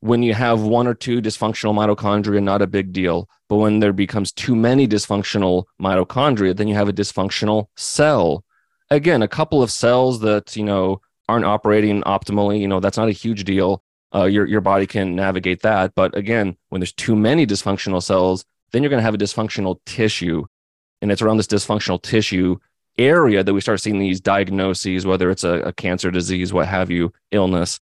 when 0.00 0.22
you 0.22 0.34
have 0.34 0.60
one 0.60 0.86
or 0.86 0.92
two 0.92 1.22
dysfunctional 1.22 1.74
mitochondria, 1.74 2.42
not 2.42 2.60
a 2.60 2.66
big 2.66 2.92
deal. 2.92 3.30
But 3.48 3.56
when 3.56 3.80
there 3.80 3.94
becomes 3.94 4.30
too 4.30 4.54
many 4.54 4.86
dysfunctional 4.86 5.64
mitochondria, 5.80 6.54
then 6.54 6.68
you 6.68 6.74
have 6.74 6.90
a 6.90 6.92
dysfunctional 6.92 7.68
cell. 7.76 8.44
Again, 8.90 9.22
a 9.22 9.28
couple 9.28 9.62
of 9.62 9.70
cells 9.70 10.20
that, 10.20 10.54
you 10.54 10.64
know, 10.64 11.00
aren't 11.30 11.46
operating 11.46 12.02
optimally, 12.02 12.60
you 12.60 12.68
know, 12.68 12.80
that's 12.80 12.98
not 12.98 13.08
a 13.08 13.12
huge 13.12 13.44
deal. 13.44 13.82
Uh, 14.14 14.24
your, 14.24 14.46
your 14.46 14.60
body 14.60 14.86
can 14.86 15.14
navigate 15.14 15.62
that. 15.62 15.94
But 15.94 16.16
again, 16.16 16.56
when 16.70 16.80
there's 16.80 16.92
too 16.92 17.14
many 17.14 17.46
dysfunctional 17.46 18.02
cells, 18.02 18.44
then 18.72 18.82
you're 18.82 18.90
going 18.90 19.00
to 19.00 19.04
have 19.04 19.14
a 19.14 19.18
dysfunctional 19.18 19.78
tissue 19.84 20.46
and 21.00 21.12
it's 21.12 21.22
around 21.22 21.36
this 21.36 21.46
dysfunctional 21.46 22.00
tissue 22.02 22.56
area 22.98 23.44
that 23.44 23.54
we 23.54 23.60
start 23.60 23.80
seeing 23.80 23.98
these 23.98 24.20
diagnoses, 24.20 25.06
whether 25.06 25.30
it's 25.30 25.44
a, 25.44 25.60
a 25.60 25.72
cancer 25.72 26.10
disease, 26.10 26.52
what 26.52 26.66
have 26.66 26.90
you, 26.90 27.12
illness. 27.30 27.78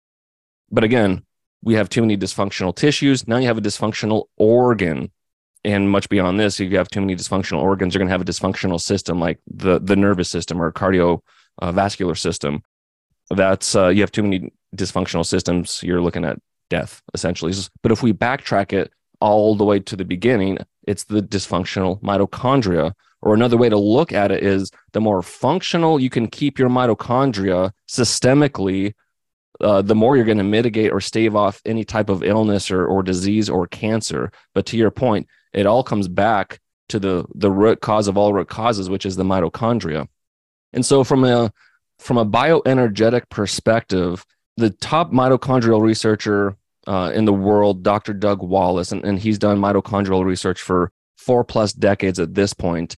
But 0.70 0.84
again, 0.84 1.22
we 1.62 1.74
have 1.74 1.88
too 1.88 2.02
many 2.02 2.16
dysfunctional 2.16 2.74
tissues. 2.74 3.26
Now 3.26 3.38
you 3.38 3.46
have 3.46 3.58
a 3.58 3.62
dysfunctional 3.62 4.24
organ. 4.36 5.10
And 5.64 5.90
much 5.90 6.08
beyond 6.08 6.38
this, 6.38 6.60
if 6.60 6.70
you 6.70 6.78
have 6.78 6.90
too 6.90 7.00
many 7.00 7.16
dysfunctional 7.16 7.62
organs, 7.62 7.94
you're 7.94 7.98
going 7.98 8.08
to 8.08 8.12
have 8.12 8.20
a 8.20 8.24
dysfunctional 8.24 8.80
system 8.80 9.18
like 9.18 9.40
the, 9.48 9.80
the 9.80 9.96
nervous 9.96 10.30
system 10.30 10.62
or 10.62 10.70
cardiovascular 10.70 12.16
system. 12.16 12.62
That's 13.30 13.74
uh, 13.74 13.88
you 13.88 14.02
have 14.02 14.12
too 14.12 14.22
many 14.22 14.52
dysfunctional 14.76 15.26
systems, 15.26 15.82
you're 15.82 16.02
looking 16.02 16.24
at 16.24 16.38
death 16.70 17.02
essentially. 17.14 17.52
But 17.82 17.92
if 17.92 18.02
we 18.02 18.12
backtrack 18.12 18.72
it 18.72 18.92
all 19.20 19.54
the 19.54 19.64
way 19.64 19.80
to 19.80 19.96
the 19.96 20.04
beginning, 20.04 20.58
it's 20.86 21.04
the 21.04 21.22
dysfunctional 21.22 22.00
mitochondria 22.02 22.92
or 23.22 23.34
another 23.34 23.56
way 23.56 23.68
to 23.68 23.76
look 23.76 24.12
at 24.12 24.30
it 24.30 24.42
is 24.42 24.70
the 24.92 25.00
more 25.00 25.22
functional 25.22 25.98
you 25.98 26.10
can 26.10 26.28
keep 26.28 26.58
your 26.58 26.68
mitochondria 26.68 27.72
systemically, 27.88 28.94
uh, 29.60 29.82
the 29.82 29.94
more 29.94 30.16
you're 30.16 30.24
going 30.24 30.38
to 30.38 30.44
mitigate 30.44 30.92
or 30.92 31.00
stave 31.00 31.34
off 31.34 31.60
any 31.64 31.84
type 31.84 32.08
of 32.08 32.22
illness 32.22 32.70
or, 32.70 32.86
or 32.86 33.02
disease 33.02 33.48
or 33.48 33.66
cancer. 33.66 34.30
But 34.54 34.66
to 34.66 34.76
your 34.76 34.90
point, 34.90 35.26
it 35.52 35.66
all 35.66 35.82
comes 35.82 36.08
back 36.08 36.60
to 36.90 36.98
the, 36.98 37.24
the 37.34 37.50
root 37.50 37.80
cause 37.80 38.06
of 38.06 38.16
all 38.16 38.32
root 38.32 38.48
causes, 38.48 38.88
which 38.88 39.06
is 39.06 39.16
the 39.16 39.24
mitochondria. 39.24 40.06
And 40.72 40.84
so 40.84 41.02
from 41.04 41.24
a 41.24 41.52
from 41.98 42.18
a 42.18 42.26
bioenergetic 42.26 43.30
perspective, 43.30 44.24
the 44.56 44.70
top 44.70 45.12
mitochondrial 45.12 45.82
researcher 45.82 46.56
uh, 46.86 47.12
in 47.14 47.24
the 47.24 47.32
world, 47.32 47.82
Dr. 47.82 48.12
Doug 48.12 48.42
Wallace, 48.42 48.92
and, 48.92 49.04
and 49.04 49.18
he's 49.18 49.38
done 49.38 49.58
mitochondrial 49.58 50.24
research 50.24 50.60
for 50.60 50.92
four 51.16 51.44
plus 51.44 51.72
decades 51.72 52.18
at 52.18 52.34
this 52.34 52.54
point 52.54 52.96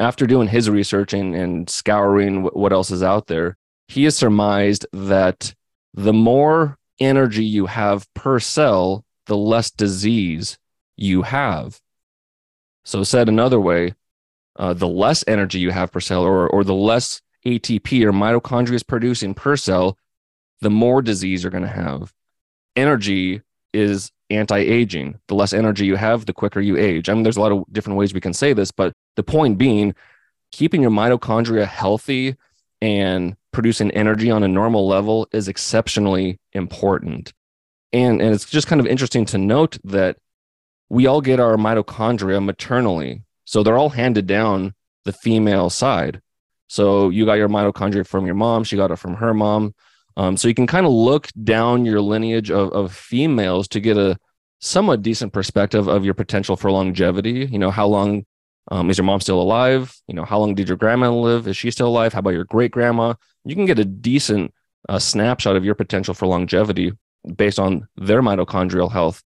after 0.00 0.26
doing 0.26 0.48
his 0.48 0.68
research 0.70 1.12
and, 1.12 1.34
and 1.34 1.68
scouring 1.68 2.44
what 2.44 2.72
else 2.72 2.90
is 2.90 3.02
out 3.02 3.26
there, 3.26 3.56
he 3.86 4.04
has 4.04 4.16
surmised 4.16 4.86
that 4.92 5.54
the 5.92 6.12
more 6.12 6.78
energy 6.98 7.44
you 7.44 7.66
have 7.66 8.12
per 8.14 8.40
cell, 8.40 9.04
the 9.26 9.36
less 9.36 9.70
disease 9.70 10.58
you 10.96 11.22
have. 11.22 11.80
So, 12.84 13.04
said 13.04 13.28
another 13.28 13.60
way, 13.60 13.94
uh, 14.56 14.72
the 14.72 14.88
less 14.88 15.22
energy 15.26 15.58
you 15.58 15.70
have 15.70 15.92
per 15.92 16.00
cell, 16.00 16.22
or, 16.22 16.48
or 16.48 16.64
the 16.64 16.74
less 16.74 17.20
ATP 17.44 18.02
or 18.02 18.12
mitochondria 18.12 18.74
is 18.74 18.82
producing 18.82 19.34
per 19.34 19.56
cell, 19.56 19.98
the 20.60 20.70
more 20.70 21.02
disease 21.02 21.42
you're 21.42 21.50
going 21.50 21.62
to 21.62 21.68
have. 21.68 22.12
Energy 22.76 23.42
is 23.72 24.12
anti-aging. 24.30 25.18
The 25.28 25.34
less 25.34 25.52
energy 25.52 25.86
you 25.86 25.96
have, 25.96 26.26
the 26.26 26.32
quicker 26.32 26.60
you 26.60 26.76
age. 26.76 27.08
I 27.08 27.14
mean, 27.14 27.22
there's 27.22 27.36
a 27.36 27.40
lot 27.40 27.52
of 27.52 27.64
different 27.72 27.98
ways 27.98 28.14
we 28.14 28.20
can 28.20 28.34
say 28.34 28.52
this, 28.52 28.70
but 28.70 28.92
the 29.16 29.22
point 29.22 29.58
being, 29.58 29.94
keeping 30.52 30.82
your 30.82 30.90
mitochondria 30.90 31.66
healthy 31.66 32.36
and 32.80 33.36
producing 33.52 33.90
energy 33.90 34.30
on 34.30 34.42
a 34.42 34.48
normal 34.48 34.86
level 34.86 35.28
is 35.32 35.48
exceptionally 35.48 36.38
important. 36.52 37.32
And, 37.92 38.20
and 38.22 38.34
it's 38.34 38.48
just 38.48 38.68
kind 38.68 38.80
of 38.80 38.86
interesting 38.86 39.24
to 39.26 39.38
note 39.38 39.78
that 39.84 40.16
we 40.88 41.06
all 41.06 41.20
get 41.20 41.40
our 41.40 41.56
mitochondria 41.56 42.42
maternally. 42.42 43.22
So 43.44 43.62
they're 43.62 43.78
all 43.78 43.90
handed 43.90 44.26
down 44.26 44.74
the 45.04 45.12
female 45.12 45.70
side. 45.70 46.20
So 46.68 47.08
you 47.08 47.26
got 47.26 47.34
your 47.34 47.48
mitochondria 47.48 48.06
from 48.06 48.26
your 48.26 48.36
mom, 48.36 48.62
she 48.62 48.76
got 48.76 48.92
it 48.92 48.96
from 48.96 49.14
her 49.14 49.34
mom. 49.34 49.74
Um, 50.16 50.36
so 50.36 50.48
you 50.48 50.54
can 50.54 50.66
kind 50.66 50.86
of 50.86 50.92
look 50.92 51.28
down 51.44 51.84
your 51.84 52.00
lineage 52.00 52.50
of, 52.50 52.72
of 52.72 52.92
females 52.92 53.68
to 53.68 53.80
get 53.80 53.96
a 53.96 54.18
somewhat 54.60 55.02
decent 55.02 55.32
perspective 55.32 55.88
of 55.88 56.04
your 56.04 56.14
potential 56.14 56.56
for 56.56 56.70
longevity. 56.70 57.46
You 57.50 57.58
know, 57.58 57.70
how 57.70 57.86
long 57.86 58.24
um, 58.70 58.90
is 58.90 58.98
your 58.98 59.04
mom 59.04 59.20
still 59.20 59.40
alive? 59.40 59.94
You 60.06 60.14
know, 60.14 60.24
how 60.24 60.38
long 60.38 60.54
did 60.54 60.68
your 60.68 60.76
grandma 60.76 61.10
live? 61.10 61.48
Is 61.48 61.56
she 61.56 61.70
still 61.70 61.88
alive? 61.88 62.12
How 62.12 62.20
about 62.20 62.30
your 62.30 62.44
great 62.44 62.70
grandma? 62.70 63.14
You 63.44 63.54
can 63.54 63.66
get 63.66 63.78
a 63.78 63.84
decent 63.84 64.52
uh, 64.88 64.98
snapshot 64.98 65.56
of 65.56 65.64
your 65.64 65.74
potential 65.74 66.14
for 66.14 66.26
longevity 66.26 66.92
based 67.36 67.58
on 67.58 67.88
their 67.96 68.22
mitochondrial 68.22 68.90
health. 68.90 69.22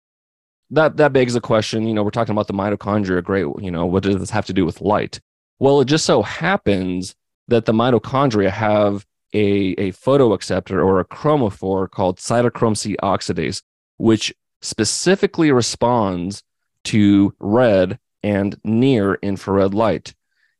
That 0.70 0.96
that 0.96 1.12
begs 1.12 1.34
the 1.34 1.40
question. 1.40 1.86
You 1.86 1.94
know, 1.94 2.02
we're 2.02 2.10
talking 2.10 2.32
about 2.32 2.46
the 2.46 2.54
mitochondria. 2.54 3.22
Great. 3.22 3.46
You 3.60 3.70
know, 3.70 3.84
what 3.84 4.02
does 4.02 4.16
this 4.16 4.30
have 4.30 4.46
to 4.46 4.52
do 4.52 4.64
with 4.64 4.80
light? 4.80 5.20
Well, 5.58 5.80
it 5.80 5.84
just 5.86 6.06
so 6.06 6.22
happens 6.22 7.14
that 7.48 7.66
the 7.66 7.72
mitochondria 7.72 8.50
have 8.50 9.04
a, 9.32 9.74
a 9.78 9.92
photoacceptor 9.92 10.84
or 10.84 11.00
a 11.00 11.04
chromophore 11.04 11.90
called 11.90 12.18
cytochrome 12.18 12.76
C 12.76 12.96
oxidase, 13.02 13.62
which 13.96 14.34
specifically 14.60 15.50
responds 15.50 16.42
to 16.84 17.34
red 17.38 17.98
and 18.22 18.56
near 18.64 19.14
infrared 19.22 19.74
light. 19.74 20.14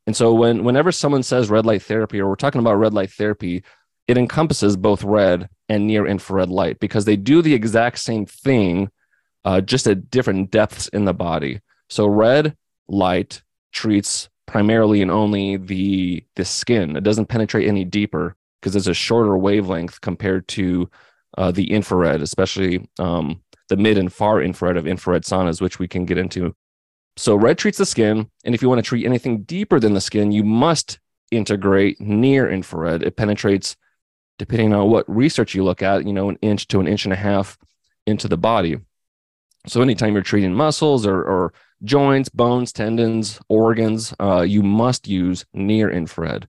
And 0.07 0.17
so 0.17 0.35
when 0.35 0.65
whenever 0.65 0.91
someone 0.91 1.23
says 1.23 1.51
red 1.51 1.67
light 1.67 1.83
therapy 1.83 2.21
or 2.21 2.29
we're 2.29 2.37
talking 2.37 2.61
about 2.61 2.75
red 2.75 2.95
light 2.95 3.11
therapy, 3.11 3.63
it 4.09 4.19
encompasses 4.19 4.77
both 4.77 5.05
red 5.05 5.49
and 5.69 5.87
near 5.87 6.07
infrared 6.07 6.49
light 6.49 6.81
because 6.81 7.05
they 7.05 7.17
do 7.17 7.41
the 7.41 7.55
exact 7.55 7.99
same 7.99 8.27
thing, 8.27 8.91
uh, 9.45 9.61
just 9.61 9.87
at 9.87 10.11
different 10.11 10.51
depths 10.51 10.89
in 10.89 11.05
the 11.05 11.15
body. 11.15 11.61
So 11.89 12.07
red 12.07 12.57
light 12.89 13.43
treats 13.71 14.29
primarily 14.47 15.03
and 15.03 15.11
only 15.11 15.57
the 15.57 16.25
the 16.35 16.45
skin. 16.45 16.97
It 16.97 17.05
doesn't 17.05 17.27
penetrate 17.27 17.69
any 17.69 17.85
deeper 17.85 18.37
because 18.63 18.77
it's 18.77 18.87
a 18.87 18.95
shorter 18.95 19.37
wavelength 19.37 20.01
compared 20.01 20.47
to 20.49 20.89
uh, 21.37 21.51
the 21.51 21.71
infrared, 21.73 22.23
especially 22.23 22.89
um, 22.99 23.43
the 23.69 23.77
mid 23.77 23.99
and 23.99 24.13
far 24.13 24.41
infrared 24.41 24.77
of 24.77 24.87
infrared 24.87 25.25
saunas, 25.25 25.61
which 25.61 25.81
we 25.81 25.89
can 25.89 26.05
get 26.05 26.17
into. 26.17 26.55
So, 27.17 27.35
red 27.35 27.59
treats 27.59 27.79
the 27.79 27.87
skin. 27.87 28.31
And 28.45 28.55
if 28.55 28.63
you 28.63 28.69
want 28.69 28.79
to 28.79 28.89
treat 28.89 29.05
anything 29.05 29.43
deeper 29.43 29.81
than 29.81 29.95
the 29.95 30.01
skin, 30.01 30.33
you 30.33 30.45
must 30.45 30.99
integrate 31.31 32.01
near 32.01 32.49
infrared. 32.49 33.03
It 33.03 33.17
penetrates, 33.17 33.77
depending 34.39 34.73
on 34.73 34.91
what 34.91 35.11
research 35.11 35.55
you 35.55 35.65
look 35.65 35.83
at, 35.83 36.07
you 36.07 36.13
know, 36.13 36.29
an 36.29 36.39
inch 36.41 36.69
to 36.69 36.81
an 36.81 36.87
inch 36.87 37.05
and 37.05 37.13
a 37.13 37.17
half 37.17 37.59
into 38.07 38.29
the 38.29 38.39
body. 38.39 38.79
So 39.67 39.81
anytime 39.81 40.15
you're 40.15 40.23
treating 40.23 40.55
muscles 40.55 41.07
or, 41.07 41.23
or 41.23 41.53
joints, 41.85 42.29
bones, 42.29 42.73
tendons, 42.73 43.41
organs, 43.49 44.15
uh, 44.21 44.43
you 44.43 44.63
must 44.63 45.07
use 45.07 45.45
near 45.53 45.91
infrared. 45.91 46.49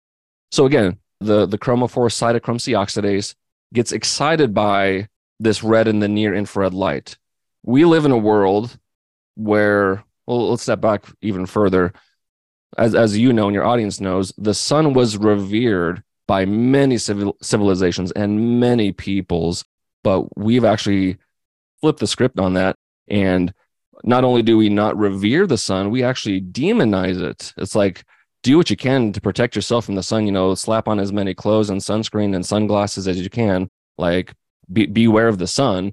So 0.51 0.65
again, 0.65 0.97
the, 1.19 1.45
the 1.45 1.57
chromophore 1.57 2.09
cytochrome 2.09 2.61
C 2.61 2.73
oxidase 2.73 3.35
gets 3.73 3.91
excited 3.91 4.53
by 4.53 5.07
this 5.39 5.63
red 5.63 5.87
in 5.87 5.99
the 5.99 6.07
near 6.07 6.33
infrared 6.33 6.73
light. 6.73 7.17
We 7.63 7.85
live 7.85 8.05
in 8.05 8.11
a 8.11 8.17
world 8.17 8.77
where, 9.35 10.03
well, 10.25 10.49
let's 10.49 10.63
step 10.63 10.81
back 10.81 11.05
even 11.21 11.45
further. 11.45 11.93
As, 12.77 12.95
as 12.95 13.17
you 13.17 13.33
know 13.33 13.47
and 13.47 13.53
your 13.53 13.65
audience 13.65 13.99
knows, 13.99 14.33
the 14.37 14.53
sun 14.53 14.93
was 14.93 15.17
revered 15.17 16.03
by 16.27 16.45
many 16.45 16.97
civil, 16.97 17.35
civilizations 17.41 18.11
and 18.11 18.59
many 18.59 18.91
peoples, 18.91 19.65
but 20.03 20.37
we've 20.37 20.65
actually 20.65 21.17
flipped 21.81 21.99
the 21.99 22.07
script 22.07 22.39
on 22.39 22.53
that. 22.53 22.75
And 23.07 23.53
not 24.03 24.23
only 24.23 24.43
do 24.43 24.57
we 24.57 24.69
not 24.69 24.97
revere 24.97 25.47
the 25.47 25.57
sun, 25.57 25.89
we 25.89 26.03
actually 26.03 26.41
demonize 26.41 27.21
it. 27.21 27.53
It's 27.57 27.75
like, 27.75 28.05
do 28.43 28.57
what 28.57 28.69
you 28.69 28.77
can 28.77 29.11
to 29.13 29.21
protect 29.21 29.55
yourself 29.55 29.85
from 29.85 29.95
the 29.95 30.03
sun, 30.03 30.25
you 30.25 30.31
know, 30.31 30.55
slap 30.55 30.87
on 30.87 30.99
as 30.99 31.11
many 31.11 31.33
clothes 31.33 31.69
and 31.69 31.81
sunscreen 31.81 32.35
and 32.35 32.45
sunglasses 32.45 33.07
as 33.07 33.19
you 33.19 33.29
can. 33.29 33.69
Like, 33.97 34.33
be, 34.71 34.85
beware 34.85 35.27
of 35.27 35.37
the 35.37 35.47
sun. 35.47 35.91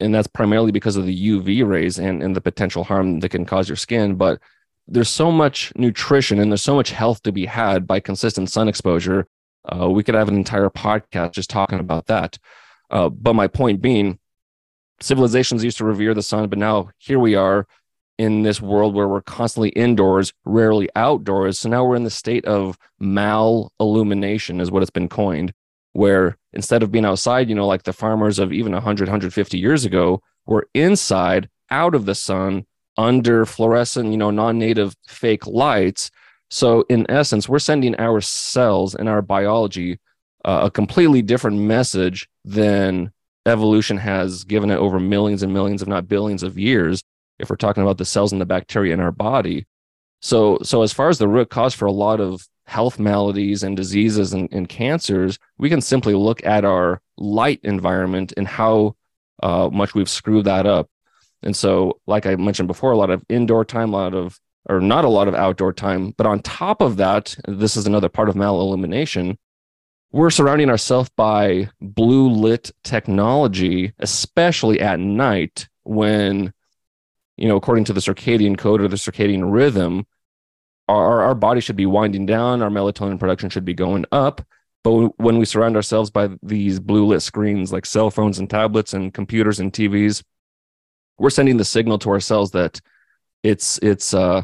And 0.00 0.14
that's 0.14 0.26
primarily 0.26 0.72
because 0.72 0.96
of 0.96 1.06
the 1.06 1.30
uv 1.30 1.68
rays 1.68 1.98
and, 1.98 2.22
and 2.22 2.34
the 2.34 2.40
potential 2.40 2.84
harm 2.84 3.20
that 3.20 3.28
can 3.28 3.44
cause 3.44 3.68
your 3.68 3.76
skin. 3.76 4.16
But 4.16 4.40
there's 4.88 5.10
so 5.10 5.30
much 5.30 5.72
nutrition 5.76 6.40
and 6.40 6.50
there's 6.50 6.62
so 6.62 6.74
much 6.74 6.90
health 6.90 7.22
to 7.22 7.32
be 7.32 7.46
had 7.46 7.86
by 7.86 8.00
consistent 8.00 8.50
sun 8.50 8.68
exposure. 8.68 9.26
Uh, 9.64 9.88
we 9.88 10.02
could 10.02 10.14
have 10.14 10.28
an 10.28 10.36
entire 10.36 10.68
podcast 10.70 11.32
just 11.32 11.48
talking 11.48 11.80
about 11.80 12.06
that. 12.06 12.38
Uh, 12.90 13.08
but 13.08 13.34
my 13.34 13.46
point 13.46 13.80
being 13.80 14.18
civilizations 15.00 15.64
used 15.64 15.78
to 15.78 15.84
revere 15.84 16.14
the 16.14 16.22
sun 16.22 16.48
but 16.48 16.58
now 16.58 16.88
here 16.98 17.18
we 17.18 17.34
are 17.34 17.66
in 18.18 18.42
this 18.42 18.60
world 18.60 18.94
where 18.94 19.08
we're 19.08 19.22
constantly 19.22 19.70
indoors 19.70 20.32
rarely 20.44 20.88
outdoors 20.94 21.58
so 21.58 21.68
now 21.68 21.84
we're 21.84 21.96
in 21.96 22.04
the 22.04 22.10
state 22.10 22.44
of 22.44 22.78
mal 22.98 23.72
illumination 23.80 24.60
is 24.60 24.70
what 24.70 24.82
it's 24.82 24.90
been 24.90 25.08
coined 25.08 25.52
where 25.94 26.36
instead 26.52 26.82
of 26.82 26.92
being 26.92 27.04
outside, 27.04 27.48
you 27.48 27.54
know, 27.54 27.66
like 27.66 27.84
the 27.84 27.92
farmers 27.92 28.38
of 28.38 28.52
even 28.52 28.72
100, 28.72 29.08
150 29.08 29.58
years 29.58 29.84
ago, 29.84 30.20
were 30.44 30.68
inside 30.74 31.48
out 31.70 31.94
of 31.94 32.04
the 32.04 32.14
sun 32.14 32.66
under 32.98 33.46
fluorescent, 33.46 34.10
you 34.10 34.16
know, 34.16 34.30
non 34.30 34.58
native 34.58 34.94
fake 35.06 35.46
lights. 35.46 36.10
So, 36.50 36.84
in 36.90 37.10
essence, 37.10 37.48
we're 37.48 37.58
sending 37.58 37.96
our 37.96 38.20
cells 38.20 38.94
and 38.94 39.08
our 39.08 39.22
biology 39.22 39.98
uh, 40.44 40.62
a 40.64 40.70
completely 40.70 41.22
different 41.22 41.58
message 41.58 42.28
than 42.44 43.12
evolution 43.46 43.96
has 43.96 44.44
given 44.44 44.70
it 44.70 44.76
over 44.76 45.00
millions 45.00 45.42
and 45.42 45.52
millions, 45.52 45.80
if 45.80 45.88
not 45.88 46.08
billions 46.08 46.42
of 46.42 46.58
years, 46.58 47.02
if 47.38 47.50
we're 47.50 47.56
talking 47.56 47.82
about 47.82 47.98
the 47.98 48.04
cells 48.04 48.32
and 48.32 48.40
the 48.40 48.46
bacteria 48.46 48.94
in 48.94 49.00
our 49.00 49.12
body. 49.12 49.66
So, 50.20 50.58
so 50.62 50.82
as 50.82 50.92
far 50.92 51.08
as 51.08 51.18
the 51.18 51.28
root 51.28 51.50
cause 51.50 51.74
for 51.74 51.86
a 51.86 51.92
lot 51.92 52.20
of 52.20 52.46
health 52.66 52.98
maladies 52.98 53.62
and 53.62 53.76
diseases 53.76 54.32
and, 54.32 54.48
and 54.52 54.68
cancers, 54.68 55.38
we 55.58 55.68
can 55.68 55.80
simply 55.80 56.14
look 56.14 56.44
at 56.46 56.64
our 56.64 57.02
light 57.18 57.60
environment 57.62 58.32
and 58.36 58.48
how 58.48 58.96
uh, 59.42 59.68
much 59.70 59.94
we've 59.94 60.08
screwed 60.08 60.46
that 60.46 60.66
up. 60.66 60.88
And 61.42 61.54
so, 61.54 62.00
like 62.06 62.24
I 62.24 62.36
mentioned 62.36 62.68
before, 62.68 62.92
a 62.92 62.96
lot 62.96 63.10
of 63.10 63.22
indoor 63.28 63.66
time, 63.66 63.92
a 63.92 63.96
lot 63.96 64.14
of, 64.14 64.40
or 64.66 64.80
not 64.80 65.04
a 65.04 65.10
lot 65.10 65.28
of 65.28 65.34
outdoor 65.34 65.74
time. 65.74 66.14
But 66.16 66.26
on 66.26 66.40
top 66.40 66.80
of 66.80 66.96
that, 66.96 67.36
this 67.46 67.76
is 67.76 67.86
another 67.86 68.08
part 68.08 68.30
of 68.30 68.34
malillumination. 68.34 69.36
We're 70.10 70.30
surrounding 70.30 70.70
ourselves 70.70 71.10
by 71.16 71.68
blue 71.82 72.30
lit 72.30 72.70
technology, 72.82 73.92
especially 73.98 74.80
at 74.80 75.00
night 75.00 75.68
when, 75.82 76.53
you 77.36 77.48
know, 77.48 77.56
according 77.56 77.84
to 77.84 77.92
the 77.92 78.00
circadian 78.00 78.56
code 78.56 78.80
or 78.80 78.88
the 78.88 78.96
circadian 78.96 79.52
rhythm, 79.52 80.06
our, 80.88 81.22
our 81.22 81.34
body 81.34 81.60
should 81.60 81.76
be 81.76 81.86
winding 81.86 82.26
down, 82.26 82.62
our 82.62 82.70
melatonin 82.70 83.18
production 83.18 83.50
should 83.50 83.64
be 83.64 83.74
going 83.74 84.04
up. 84.12 84.44
But 84.82 85.18
when 85.18 85.38
we 85.38 85.46
surround 85.46 85.76
ourselves 85.76 86.10
by 86.10 86.28
these 86.42 86.78
blue 86.78 87.06
lit 87.06 87.22
screens 87.22 87.72
like 87.72 87.86
cell 87.86 88.10
phones 88.10 88.38
and 88.38 88.48
tablets 88.48 88.92
and 88.92 89.14
computers 89.14 89.58
and 89.58 89.72
TVs, 89.72 90.22
we're 91.18 91.30
sending 91.30 91.56
the 91.56 91.64
signal 91.64 91.98
to 92.00 92.10
ourselves 92.10 92.50
that 92.50 92.80
it's 93.42 93.78
it's 93.78 94.12
uh, 94.12 94.42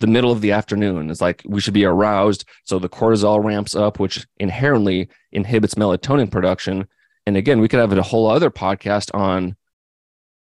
the 0.00 0.06
middle 0.06 0.32
of 0.32 0.40
the 0.40 0.52
afternoon. 0.52 1.10
It's 1.10 1.20
like 1.20 1.42
we 1.46 1.60
should 1.60 1.74
be 1.74 1.84
aroused. 1.84 2.44
So 2.64 2.78
the 2.78 2.88
cortisol 2.88 3.44
ramps 3.44 3.74
up, 3.74 3.98
which 3.98 4.26
inherently 4.38 5.08
inhibits 5.32 5.74
melatonin 5.74 6.30
production. 6.30 6.86
And 7.26 7.36
again, 7.36 7.60
we 7.60 7.68
could 7.68 7.80
have 7.80 7.92
a 7.92 8.02
whole 8.02 8.30
other 8.30 8.50
podcast 8.50 9.14
on, 9.14 9.56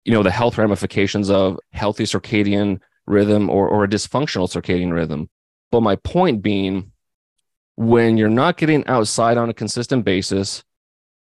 you 0.04 0.12
know, 0.12 0.22
the 0.22 0.30
health 0.30 0.58
ramifications 0.58 1.30
of 1.30 1.58
healthy 1.72 2.04
circadian 2.04 2.80
rhythm 3.06 3.50
or, 3.50 3.68
or 3.68 3.84
a 3.84 3.88
dysfunctional 3.88 4.48
circadian 4.48 4.92
rhythm. 4.92 5.28
But 5.70 5.82
my 5.82 5.96
point 5.96 6.42
being, 6.42 6.92
when 7.76 8.16
you're 8.16 8.28
not 8.28 8.56
getting 8.56 8.86
outside 8.86 9.38
on 9.38 9.48
a 9.48 9.54
consistent 9.54 10.04
basis, 10.04 10.62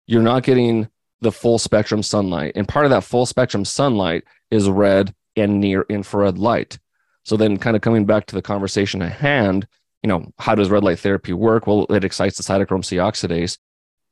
you're 0.07 0.21
not 0.21 0.43
getting 0.43 0.89
the 1.21 1.31
full 1.31 1.59
spectrum 1.59 2.01
sunlight. 2.01 2.53
And 2.55 2.67
part 2.67 2.85
of 2.85 2.91
that 2.91 3.03
full 3.03 3.25
spectrum 3.25 3.65
sunlight 3.65 4.23
is 4.49 4.69
red 4.69 5.13
and 5.35 5.59
near 5.59 5.85
infrared 5.89 6.37
light. 6.37 6.79
So 7.23 7.37
then 7.37 7.57
kind 7.57 7.75
of 7.75 7.81
coming 7.81 8.05
back 8.05 8.25
to 8.27 8.35
the 8.35 8.41
conversation 8.41 9.01
at 9.01 9.11
hand, 9.11 9.67
you 10.01 10.07
know, 10.07 10.31
how 10.39 10.55
does 10.55 10.69
red 10.69 10.83
light 10.83 10.99
therapy 10.99 11.33
work? 11.33 11.67
Well, 11.67 11.85
it 11.89 12.03
excites 12.03 12.37
the 12.37 12.43
cytochrome 12.43 12.85
C 12.85 12.95
oxidase. 12.95 13.57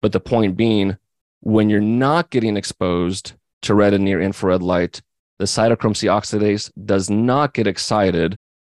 But 0.01 0.12
the 0.12 0.19
point 0.19 0.58
being, 0.58 0.97
when 1.39 1.69
you're 1.69 1.82
not 1.82 2.30
getting 2.30 2.58
exposed 2.58 3.34
to 3.63 3.74
red 3.74 3.93
and 3.93 4.04
near 4.04 4.22
infrared 4.22 4.62
light, 4.62 5.02
the 5.39 5.46
cytochrome 5.46 5.96
C 5.96 6.08
oxidase 6.08 6.72
does 6.86 7.10
not 7.10 7.54
get 7.54 7.67
excited. 7.67 8.36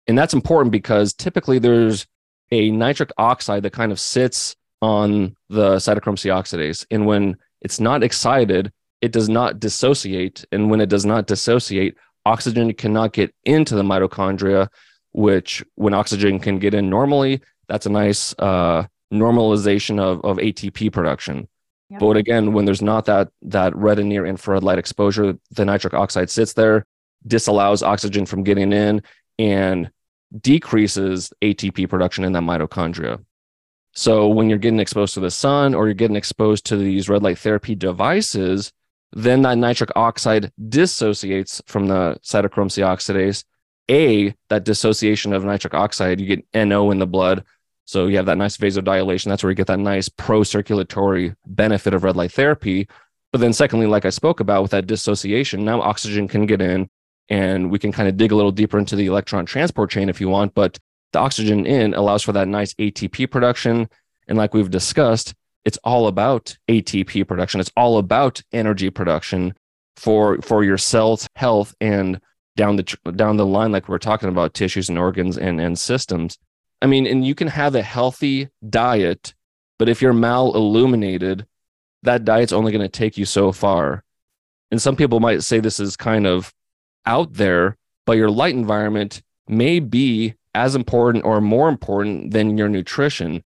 And 0.06 0.16
that's 0.16 0.34
important 0.34 0.72
because 0.72 1.12
typically 1.12 1.58
there's 1.58 2.06
a 2.50 2.70
nitric 2.70 3.10
oxide 3.18 3.62
that 3.62 3.72
kind 3.72 3.92
of 3.92 4.00
sits 4.00 4.56
on 4.80 5.36
the 5.48 5.76
cytochrome 5.76 6.18
C 6.18 6.28
oxidase. 6.28 6.86
And 6.90 7.06
when 7.06 7.36
it's 7.60 7.80
not 7.80 8.02
excited, 8.02 8.72
it 9.00 9.12
does 9.12 9.28
not 9.28 9.60
dissociate. 9.60 10.44
And 10.50 10.70
when 10.70 10.80
it 10.80 10.88
does 10.88 11.04
not 11.04 11.26
dissociate, 11.26 11.96
oxygen 12.24 12.72
cannot 12.74 13.12
get 13.12 13.34
into 13.44 13.74
the 13.74 13.82
mitochondria, 13.82 14.68
which 15.12 15.64
when 15.74 15.94
oxygen 15.94 16.38
can 16.38 16.58
get 16.58 16.74
in 16.74 16.90
normally, 16.90 17.40
that's 17.68 17.86
a 17.86 17.90
nice 17.90 18.34
uh, 18.38 18.86
normalization 19.12 20.00
of, 20.00 20.24
of 20.24 20.38
ATP 20.38 20.92
production. 20.92 21.48
But 21.90 22.16
again, 22.16 22.52
when 22.52 22.64
there's 22.66 22.82
not 22.82 23.06
that 23.06 23.30
that 23.42 23.74
red 23.74 23.98
and 23.98 24.08
near 24.08 24.26
infrared 24.26 24.62
light 24.62 24.78
exposure, 24.78 25.38
the 25.52 25.64
nitric 25.64 25.94
oxide 25.94 26.28
sits 26.28 26.52
there, 26.52 26.84
disallows 27.26 27.82
oxygen 27.82 28.26
from 28.26 28.44
getting 28.44 28.72
in, 28.72 29.02
and 29.38 29.90
decreases 30.38 31.32
ATP 31.40 31.88
production 31.88 32.24
in 32.24 32.32
that 32.32 32.42
mitochondria. 32.42 33.24
So 33.94 34.28
when 34.28 34.48
you're 34.48 34.58
getting 34.58 34.80
exposed 34.80 35.14
to 35.14 35.20
the 35.20 35.30
sun 35.30 35.74
or 35.74 35.86
you're 35.86 35.94
getting 35.94 36.16
exposed 36.16 36.66
to 36.66 36.76
these 36.76 37.08
red 37.08 37.22
light 37.22 37.38
therapy 37.38 37.74
devices, 37.74 38.72
then 39.12 39.42
that 39.42 39.58
nitric 39.58 39.90
oxide 39.96 40.52
dissociates 40.68 41.62
from 41.66 41.86
the 41.86 42.18
cytochrome 42.22 42.70
C 42.70 42.82
oxidase. 42.82 43.44
A, 43.90 44.34
that 44.50 44.64
dissociation 44.64 45.32
of 45.32 45.44
nitric 45.44 45.72
oxide, 45.72 46.20
you 46.20 46.26
get 46.26 46.68
NO 46.68 46.90
in 46.90 46.98
the 46.98 47.06
blood, 47.06 47.44
so 47.88 48.06
you 48.06 48.18
have 48.18 48.26
that 48.26 48.36
nice 48.36 48.58
vasodilation. 48.58 49.30
That's 49.30 49.42
where 49.42 49.50
you 49.50 49.56
get 49.56 49.68
that 49.68 49.78
nice 49.78 50.10
pro 50.10 50.42
circulatory 50.42 51.34
benefit 51.46 51.94
of 51.94 52.04
red 52.04 52.16
light 52.16 52.30
therapy. 52.30 52.86
But 53.32 53.40
then, 53.40 53.54
secondly, 53.54 53.86
like 53.86 54.04
I 54.04 54.10
spoke 54.10 54.40
about 54.40 54.60
with 54.60 54.72
that 54.72 54.86
dissociation, 54.86 55.64
now 55.64 55.80
oxygen 55.80 56.28
can 56.28 56.44
get 56.44 56.60
in 56.60 56.90
and 57.30 57.70
we 57.70 57.78
can 57.78 57.90
kind 57.90 58.06
of 58.06 58.18
dig 58.18 58.30
a 58.30 58.36
little 58.36 58.52
deeper 58.52 58.78
into 58.78 58.94
the 58.94 59.06
electron 59.06 59.46
transport 59.46 59.88
chain 59.88 60.10
if 60.10 60.20
you 60.20 60.28
want. 60.28 60.52
But 60.52 60.76
the 61.14 61.18
oxygen 61.20 61.64
in 61.64 61.94
allows 61.94 62.22
for 62.22 62.32
that 62.32 62.46
nice 62.46 62.74
ATP 62.74 63.30
production. 63.30 63.88
And 64.28 64.36
like 64.36 64.52
we've 64.52 64.70
discussed, 64.70 65.32
it's 65.64 65.78
all 65.82 66.08
about 66.08 66.58
ATP 66.68 67.26
production. 67.26 67.58
It's 67.58 67.72
all 67.74 67.96
about 67.96 68.42
energy 68.52 68.90
production 68.90 69.54
for 69.96 70.42
for 70.42 70.62
your 70.62 70.76
cells 70.76 71.26
health 71.36 71.74
and 71.80 72.20
down 72.54 72.76
the 72.76 73.12
down 73.16 73.38
the 73.38 73.46
line 73.46 73.72
like 73.72 73.88
we're 73.88 73.96
talking 73.96 74.28
about 74.28 74.52
tissues 74.52 74.90
and 74.90 74.98
organs 74.98 75.38
and 75.38 75.58
and 75.58 75.78
systems 75.78 76.36
I 76.80 76.86
mean, 76.86 77.06
and 77.06 77.26
you 77.26 77.34
can 77.34 77.48
have 77.48 77.74
a 77.74 77.82
healthy 77.82 78.48
diet, 78.68 79.34
but 79.78 79.88
if 79.88 80.00
you're 80.00 80.12
mal 80.12 80.54
illuminated, 80.54 81.46
that 82.02 82.24
diet's 82.24 82.52
only 82.52 82.72
going 82.72 82.82
to 82.82 82.88
take 82.88 83.18
you 83.18 83.24
so 83.24 83.52
far. 83.52 84.04
And 84.70 84.80
some 84.80 84.96
people 84.96 85.20
might 85.20 85.42
say 85.42 85.60
this 85.60 85.80
is 85.80 85.96
kind 85.96 86.26
of 86.26 86.52
out 87.06 87.34
there, 87.34 87.76
but 88.06 88.16
your 88.16 88.30
light 88.30 88.54
environment 88.54 89.22
may 89.48 89.80
be 89.80 90.34
as 90.54 90.74
important 90.74 91.24
or 91.24 91.40
more 91.40 91.68
important 91.68 92.32
than 92.32 92.58
your 92.58 92.68
nutrition. 92.68 93.42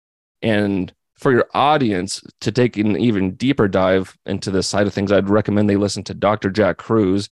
And 0.43 0.93
for 1.17 1.33
your 1.33 1.47
audience 1.55 2.23
to 2.43 2.53
take 2.53 2.77
an 2.77 2.97
even 2.97 3.35
deeper 3.35 3.69
dive 3.69 4.17
into 4.27 4.51
this 4.51 4.69
side 4.69 4.87
of 4.87 4.95
things, 4.95 5.11
I'd 5.11 5.31
recommend 5.31 5.69
they 5.69 5.77
listen 5.77 6.05
to 6.05 6.15
Dr. 6.15 6.51
Jack 6.51 6.77
Kruse, 6.77 7.29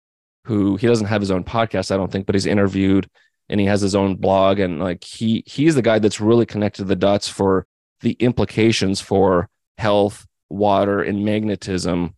who 0.44 0.76
he 0.76 0.86
doesn't 0.86 1.06
have 1.06 1.22
his 1.22 1.30
own 1.30 1.44
podcast, 1.44 1.90
I 1.90 1.96
don't 1.96 2.12
think, 2.12 2.26
but 2.26 2.34
he's 2.34 2.46
interviewed 2.46 3.08
and 3.50 3.60
he 3.60 3.66
has 3.66 3.82
his 3.82 3.94
own 3.94 4.16
blog 4.16 4.58
and 4.58 4.80
like 4.80 5.04
he 5.04 5.44
he's 5.46 5.74
the 5.74 5.82
guy 5.82 5.98
that's 5.98 6.20
really 6.20 6.46
connected 6.46 6.84
the 6.84 6.96
dots 6.96 7.28
for 7.28 7.66
the 8.00 8.12
implications 8.12 9.00
for 9.00 9.50
health 9.76 10.26
water 10.48 11.02
and 11.02 11.24
magnetism 11.24 12.14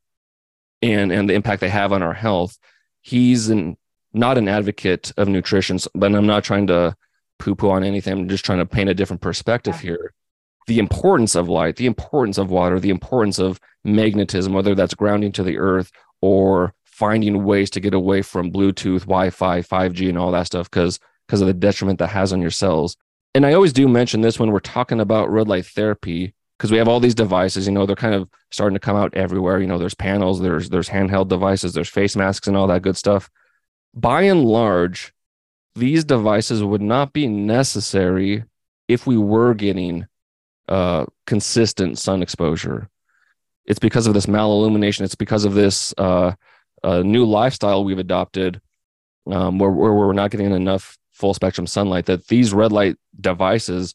and 0.80 1.10
and 1.10 1.28
the 1.28 1.34
impact 1.34 1.60
they 1.60 1.68
have 1.68 1.92
on 1.92 2.02
our 2.02 2.14
health 2.14 2.56
he's 3.00 3.48
an 3.48 3.76
not 4.14 4.38
an 4.38 4.48
advocate 4.48 5.12
of 5.16 5.28
nutrition, 5.28 5.78
but 5.94 6.14
I'm 6.14 6.26
not 6.26 6.44
trying 6.44 6.66
to 6.68 6.94
poo 7.38 7.54
poo 7.54 7.70
on 7.70 7.84
anything. 7.84 8.12
I'm 8.12 8.28
just 8.28 8.44
trying 8.44 8.58
to 8.58 8.66
paint 8.66 8.90
a 8.90 8.94
different 8.94 9.22
perspective 9.22 9.80
here. 9.80 10.12
The 10.66 10.78
importance 10.78 11.34
of 11.34 11.48
light, 11.48 11.76
the 11.76 11.86
importance 11.86 12.38
of 12.38 12.50
water, 12.50 12.78
the 12.78 12.90
importance 12.90 13.38
of 13.38 13.58
magnetism, 13.84 14.52
whether 14.52 14.74
that's 14.74 14.94
grounding 14.94 15.32
to 15.32 15.42
the 15.42 15.58
earth 15.58 15.90
or 16.20 16.74
finding 16.84 17.42
ways 17.42 17.70
to 17.70 17.80
get 17.80 17.94
away 17.94 18.22
from 18.22 18.52
Bluetooth, 18.52 19.00
Wi 19.00 19.30
Fi, 19.30 19.60
5G, 19.60 20.08
and 20.08 20.18
all 20.18 20.30
that 20.32 20.46
stuff 20.46 20.70
because 20.70 21.00
because 21.26 21.40
of 21.40 21.46
the 21.46 21.54
detriment 21.54 21.98
that 21.98 22.08
has 22.08 22.32
on 22.32 22.40
your 22.40 22.50
cells. 22.50 22.96
And 23.34 23.46
I 23.46 23.54
always 23.54 23.72
do 23.72 23.88
mention 23.88 24.20
this 24.20 24.38
when 24.38 24.50
we're 24.50 24.60
talking 24.60 25.00
about 25.00 25.30
red 25.30 25.48
light 25.48 25.66
therapy 25.66 26.34
because 26.58 26.70
we 26.70 26.78
have 26.78 26.88
all 26.88 27.00
these 27.00 27.14
devices. 27.14 27.66
You 27.66 27.72
know, 27.72 27.86
they're 27.86 27.96
kind 27.96 28.14
of 28.14 28.28
starting 28.50 28.74
to 28.74 28.80
come 28.80 28.96
out 28.96 29.14
everywhere. 29.14 29.60
You 29.60 29.66
know, 29.66 29.78
there's 29.78 29.94
panels, 29.94 30.40
there's 30.40 30.68
there's 30.68 30.88
handheld 30.88 31.28
devices, 31.28 31.72
there's 31.72 31.88
face 31.88 32.14
masks, 32.14 32.46
and 32.46 32.56
all 32.56 32.66
that 32.68 32.82
good 32.82 32.96
stuff. 32.96 33.30
By 33.94 34.22
and 34.22 34.44
large, 34.44 35.12
these 35.74 36.04
devices 36.04 36.62
would 36.62 36.82
not 36.82 37.12
be 37.12 37.26
necessary 37.26 38.44
if 38.88 39.06
we 39.06 39.16
were 39.16 39.54
getting 39.54 40.06
uh, 40.68 41.06
consistent 41.26 41.98
sun 41.98 42.22
exposure. 42.22 42.88
It's 43.64 43.78
because 43.78 44.06
of 44.06 44.14
this 44.14 44.26
malillumination. 44.26 45.02
It's 45.02 45.14
because 45.14 45.44
of 45.44 45.54
this 45.54 45.94
uh, 45.96 46.32
uh, 46.82 47.02
new 47.02 47.24
lifestyle 47.24 47.84
we've 47.84 47.98
adopted, 47.98 48.60
um, 49.30 49.58
where, 49.58 49.70
where 49.70 49.92
we're 49.92 50.12
not 50.12 50.30
getting 50.30 50.52
enough 50.52 50.98
full 51.12 51.34
spectrum 51.34 51.66
sunlight. 51.66 52.06
That 52.06 52.28
these 52.28 52.52
red 52.52 52.72
light 52.72 52.96
devices 53.20 53.94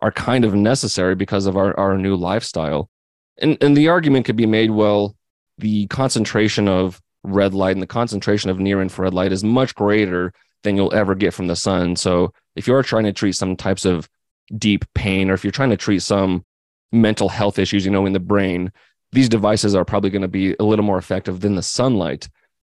are 0.00 0.12
kind 0.12 0.44
of 0.44 0.54
necessary 0.54 1.14
because 1.14 1.46
of 1.46 1.56
our, 1.56 1.78
our 1.78 1.96
new 1.96 2.16
lifestyle. 2.16 2.90
And 3.38 3.58
and 3.60 3.76
the 3.76 3.88
argument 3.88 4.26
could 4.26 4.36
be 4.36 4.46
made, 4.46 4.70
well, 4.70 5.16
the 5.58 5.86
concentration 5.86 6.68
of 6.68 7.00
red 7.22 7.54
light 7.54 7.72
and 7.72 7.82
the 7.82 7.86
concentration 7.86 8.50
of 8.50 8.58
near 8.58 8.80
infrared 8.80 9.14
light 9.14 9.32
is 9.32 9.42
much 9.42 9.74
greater 9.74 10.32
than 10.62 10.76
you'll 10.76 10.94
ever 10.94 11.14
get 11.14 11.34
from 11.34 11.46
the 11.46 11.56
sun. 11.56 11.96
So 11.96 12.32
if 12.54 12.66
you're 12.66 12.82
trying 12.82 13.04
to 13.04 13.12
treat 13.12 13.34
some 13.34 13.56
types 13.56 13.84
of 13.84 14.08
deep 14.56 14.84
pain 14.94 15.30
or 15.30 15.34
if 15.34 15.44
you're 15.44 15.50
trying 15.50 15.70
to 15.70 15.76
treat 15.76 16.02
some 16.02 16.44
mental 16.92 17.28
health 17.28 17.58
issues, 17.58 17.84
you 17.84 17.90
know, 17.90 18.06
in 18.06 18.12
the 18.12 18.20
brain, 18.20 18.72
these 19.12 19.28
devices 19.28 19.74
are 19.74 19.84
probably 19.84 20.10
going 20.10 20.22
to 20.22 20.28
be 20.28 20.54
a 20.58 20.64
little 20.64 20.84
more 20.84 20.98
effective 20.98 21.40
than 21.40 21.56
the 21.56 21.62
sunlight. 21.62 22.28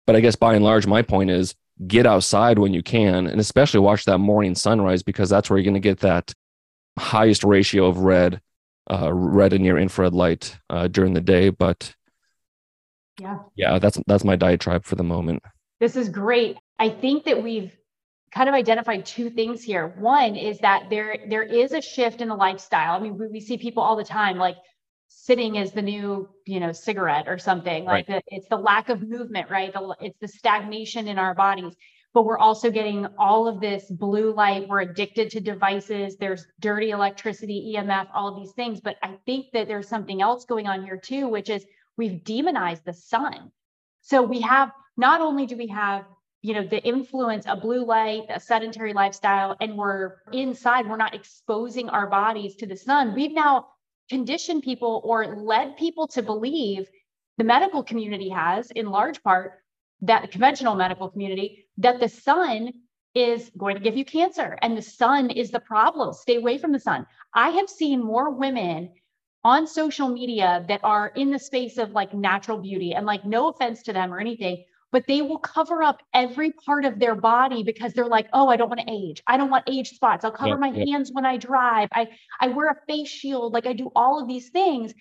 But 0.07 0.17
I 0.17 0.21
guess 0.21 0.37
by 0.37 0.55
and 0.55 0.65
large, 0.65 0.87
my 0.87 1.03
point 1.03 1.31
is 1.31 1.55
get 1.87 2.07
outside 2.07 2.59
when 2.59 2.75
you 2.75 2.83
can, 2.83 3.27
and 3.27 3.41
especially 3.41 3.81
watch 3.81 4.05
that 4.05 4.19
morning 4.19 4.55
sunrise 4.55 5.03
because 5.03 5.31
that's 5.31 5.49
where 5.49 5.59
you're 5.59 5.65
going 5.65 5.75
to 5.75 5.81
get 5.81 6.01
that 6.01 6.33
highest 6.99 7.45
ratio 7.45 7.87
of 7.87 7.99
red, 7.99 8.41
uh, 8.91 9.13
red 9.13 9.53
and 9.53 9.63
near 9.63 9.79
infrared 9.79 10.13
light 10.13 10.59
uh, 10.71 10.89
during 10.89 11.15
the 11.15 11.21
day. 11.21 11.51
But 11.51 11.95
yeah, 13.21 13.39
yeah, 13.55 13.79
that's 13.79 14.01
that's 14.07 14.25
my 14.25 14.37
diatribe 14.37 14.85
for 14.85 14.97
the 14.97 15.05
moment. 15.05 15.43
This 15.81 15.97
is 15.97 16.09
great. 16.09 16.57
I 16.79 16.89
think 16.89 17.25
that 17.25 17.43
we've 17.43 17.77
kind 18.33 18.49
of 18.49 18.55
identified 18.55 19.07
two 19.07 19.31
things 19.31 19.63
here. 19.63 19.95
One 19.99 20.37
is 20.37 20.59
that 20.59 20.91
there 20.91 21.19
there 21.29 21.43
is 21.43 21.73
a 21.73 21.81
shift 21.81 22.21
in 22.21 22.29
the 22.29 22.37
lifestyle. 22.37 22.95
I 22.95 23.01
mean, 23.01 23.17
we, 23.17 23.29
we 23.29 23.41
see 23.41 23.59
people 23.59 23.83
all 23.83 23.97
the 23.97 24.05
time 24.05 24.39
like 24.39 24.57
sitting 25.29 25.57
is 25.57 25.73
the 25.73 25.83
new 25.83 26.27
you 26.47 26.59
know 26.59 26.73
cigarette 26.73 27.29
or 27.29 27.37
something 27.37 27.85
like 27.85 28.09
right. 28.09 28.25
the, 28.27 28.35
it's 28.35 28.49
the 28.49 28.57
lack 28.57 28.89
of 28.89 29.03
movement 29.03 29.51
right? 29.51 29.75
The, 29.75 29.95
it's 30.01 30.19
the 30.21 30.27
stagnation 30.27 31.07
in 31.07 31.19
our 31.19 31.35
bodies. 31.35 31.75
But 32.15 32.25
we're 32.25 32.39
also 32.39 32.71
getting 32.71 33.07
all 33.19 33.47
of 33.47 33.61
this 33.61 33.85
blue 33.91 34.33
light. 34.35 34.67
We're 34.67 34.81
addicted 34.81 35.31
to 35.33 35.41
devices. 35.41 36.17
There's 36.17 36.47
dirty 36.59 36.91
electricity 36.91 37.75
emf 37.77 38.09
all 38.15 38.29
of 38.29 38.37
these 38.41 38.53
things. 38.53 38.81
But 38.81 38.97
i 39.03 39.17
think 39.27 39.47
that 39.53 39.69
there's 39.69 39.87
something 39.87 40.23
else 40.23 40.47
going 40.47 40.67
on 40.67 40.83
here 40.83 40.97
too 40.97 41.29
which 41.29 41.51
is 41.51 41.63
we've 41.99 42.25
demonized 42.25 42.85
the 42.87 42.95
sun. 42.95 43.53
So 44.01 44.23
we 44.23 44.41
have 44.41 44.71
not 44.97 45.21
only 45.21 45.45
do 45.45 45.59
we 45.59 45.69
have 45.69 46.07
you 46.41 46.55
know 46.55 46.67
the 46.67 46.83
influence 46.95 47.45
of 47.47 47.61
blue 47.61 47.85
light 47.85 48.23
a 48.31 48.41
sedentary 48.41 48.95
lifestyle 48.95 49.57
and 49.61 49.77
we're 49.77 50.17
inside 50.33 50.89
we're 50.89 51.05
not 51.07 51.15
exposing 51.15 51.91
our 51.91 52.07
bodies 52.07 52.57
to 52.61 52.67
the 52.67 52.77
sun. 52.77 53.15
We've 53.15 53.35
now 53.35 53.67
conditioned 54.09 54.63
people 54.63 55.01
or 55.05 55.37
led 55.37 55.77
people 55.77 56.07
to 56.09 56.23
believe 56.23 56.89
the 57.37 57.45
medical 57.45 57.83
community 57.83 58.29
has 58.29 58.71
in 58.73 58.91
large 58.91 59.23
part 59.23 59.63
that 60.03 60.23
the 60.23 60.29
conventional 60.29 60.75
medical 60.75 61.09
community 61.09 61.67
that 61.79 62.01
the 62.01 62.09
sun 62.09 62.73
is 63.15 63.51
going 63.57 63.75
to 63.75 63.83
give 63.83 63.97
you 63.97 64.05
cancer 64.05 64.59
and 64.63 64.77
the 64.77 64.83
sun 64.83 65.31
is 65.31 65.51
the 65.51 65.61
problem. 65.61 66.13
Stay 66.13 66.37
away 66.37 66.59
from 66.59 66.73
the 66.73 66.81
sun. 66.81 67.07
I 67.35 67.51
have 67.51 67.69
seen 67.69 68.03
more 68.03 68.31
women 68.31 68.93
on 69.45 69.67
social 69.67 70.09
media 70.09 70.65
that 70.69 70.81
are 70.83 71.09
in 71.15 71.31
the 71.31 71.39
space 71.39 71.79
of 71.79 71.93
like 71.93 72.13
natural 72.13 72.59
beauty. 72.59 72.93
And 72.93 73.07
like 73.07 73.25
no 73.25 73.49
offense 73.49 73.83
to 73.85 73.93
them 73.93 74.13
or 74.13 74.21
anything 74.21 74.65
but 74.91 75.07
they 75.07 75.23
will 75.23 75.39
cover 75.39 75.83
up 75.83 76.03
every 76.15 76.51
part 76.53 76.85
of 76.85 76.99
their 76.99 77.15
body 77.15 77.63
because 77.63 77.93
they're 77.93 78.07
like, 78.07 78.29
oh, 78.33 78.49
I 78.49 78.57
don't 78.57 78.69
want 78.69 78.81
to 78.81 78.91
age. 78.93 79.23
I 79.27 79.37
don't 79.37 79.51
want 79.51 79.65
age 79.69 79.91
spots. 79.91 80.25
I'll 80.25 80.31
cover 80.31 80.57
my 80.57 80.71
hands 80.71 81.11
when 81.13 81.27
I 81.27 81.37
drive. 81.37 81.89
I 81.93 82.09
I 82.41 82.49
wear 82.49 82.71
a 82.71 82.77
face 82.87 83.09
shield. 83.09 83.53
Like 83.53 83.67
I 83.67 83.75
do 83.75 83.91
all 83.95 84.21
of 84.21 84.29
these 84.29 84.49
things. 84.49 84.95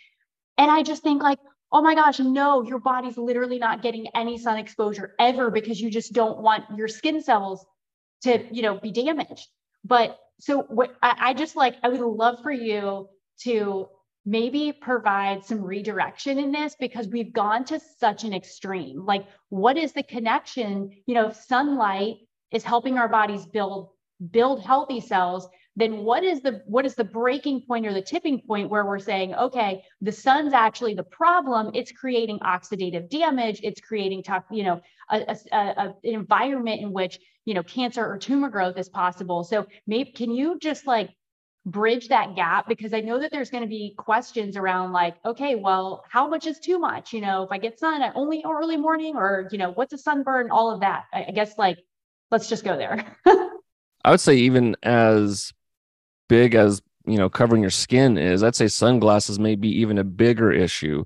And 0.57 0.69
I 0.69 0.83
just 0.83 1.03
think 1.03 1.23
like, 1.23 1.39
oh 1.71 1.81
my 1.81 1.95
gosh, 1.95 2.19
no, 2.19 2.63
your 2.63 2.79
body's 2.79 3.17
literally 3.17 3.59
not 3.59 3.81
getting 3.81 4.07
any 4.15 4.37
sun 4.37 4.57
exposure 4.57 5.13
ever 5.19 5.51
because 5.51 5.79
you 5.79 5.89
just 5.89 6.13
don't 6.13 6.39
want 6.39 6.65
your 6.75 6.87
skin 6.87 7.21
cells 7.21 7.65
to, 8.23 8.43
you 8.53 8.61
know, 8.63 8.79
be 8.79 8.91
damaged. 8.91 9.47
But 9.85 10.17
so 10.39 10.63
what 10.63 10.95
I, 11.01 11.15
I 11.19 11.33
just 11.33 11.55
like, 11.55 11.75
I 11.83 11.89
would 11.89 11.99
love 12.01 12.39
for 12.41 12.51
you 12.51 13.09
to 13.41 13.87
maybe 14.27 14.73
provide 14.73 15.41
some 15.45 15.63
redirection 15.63 16.37
in 16.37 16.51
this 16.51 16.75
because 16.77 17.07
we've 17.07 17.31
gone 17.31 17.63
to 17.63 17.79
such 17.79 18.25
an 18.25 18.33
extreme. 18.33 19.05
Like, 19.05 19.25
what 19.47 19.77
is 19.77 19.93
the 19.93 20.03
connection? 20.03 20.91
You 21.05 21.15
know, 21.15 21.27
if 21.29 21.37
sunlight 21.37 22.17
is 22.51 22.65
helping 22.65 22.97
our 22.97 23.07
bodies 23.07 23.45
build 23.45 23.89
build 24.31 24.61
healthy 24.61 24.99
cells, 24.99 25.47
then 25.77 25.99
what 25.99 26.25
is 26.25 26.41
the 26.41 26.61
what 26.65 26.85
is 26.85 26.95
the 26.95 27.05
breaking 27.05 27.61
point 27.61 27.85
or 27.85 27.93
the 27.93 28.01
tipping 28.01 28.41
point 28.41 28.69
where 28.69 28.85
we're 28.85 28.99
saying, 28.99 29.33
okay, 29.33 29.83
the 30.01 30.11
sun's 30.11 30.51
actually 30.51 30.93
the 30.93 31.03
problem. 31.03 31.71
It's 31.73 31.93
creating 31.93 32.39
oxidative 32.39 33.09
damage. 33.09 33.61
It's 33.63 33.79
creating, 33.79 34.23
tough, 34.23 34.43
you 34.51 34.63
know, 34.63 34.81
a, 35.09 35.37
a, 35.53 35.57
a, 35.57 35.83
an 35.87 35.93
environment 36.03 36.81
in 36.81 36.91
which 36.91 37.17
you 37.45 37.53
know 37.53 37.63
cancer 37.63 38.05
or 38.05 38.17
tumor 38.17 38.49
growth 38.49 38.77
is 38.77 38.89
possible. 38.89 39.45
So 39.45 39.67
maybe 39.85 40.11
can 40.11 40.31
you 40.31 40.59
just 40.59 40.85
like 40.85 41.11
bridge 41.67 42.07
that 42.07 42.33
gap 42.35 42.67
because 42.67 42.93
I 42.93 43.01
know 43.01 43.19
that 43.19 43.29
there's 43.29 43.49
going 43.49 43.63
to 43.63 43.69
be 43.69 43.93
questions 43.97 44.55
around 44.55 44.93
like, 44.93 45.17
okay, 45.25 45.55
well, 45.55 46.05
how 46.09 46.27
much 46.27 46.47
is 46.47 46.59
too 46.59 46.79
much? 46.79 47.11
You 47.11 47.19
know, 47.19 47.43
if 47.43 47.51
I 47.51 47.57
get 47.57 47.77
sun 47.77 48.01
only 48.15 48.43
early 48.47 48.77
morning 48.77 49.17
or, 49.17 49.49
you 49.51 49.57
know, 49.57 49.71
what's 49.71 49.91
a 49.91 49.97
sunburn, 49.97 50.49
all 50.49 50.71
of 50.71 50.79
that. 50.79 51.05
I, 51.13 51.25
I 51.27 51.31
guess 51.31 51.57
like, 51.57 51.77
let's 52.31 52.47
just 52.47 52.63
go 52.63 52.77
there. 52.77 53.17
I 54.05 54.11
would 54.11 54.21
say 54.21 54.37
even 54.37 54.77
as 54.81 55.51
big 56.29 56.55
as, 56.55 56.81
you 57.05 57.17
know, 57.17 57.29
covering 57.29 57.61
your 57.61 57.69
skin 57.69 58.17
is, 58.17 58.43
I'd 58.43 58.55
say 58.55 58.69
sunglasses 58.69 59.37
may 59.37 59.55
be 59.55 59.69
even 59.81 59.97
a 59.97 60.05
bigger 60.05 60.51
issue 60.51 61.03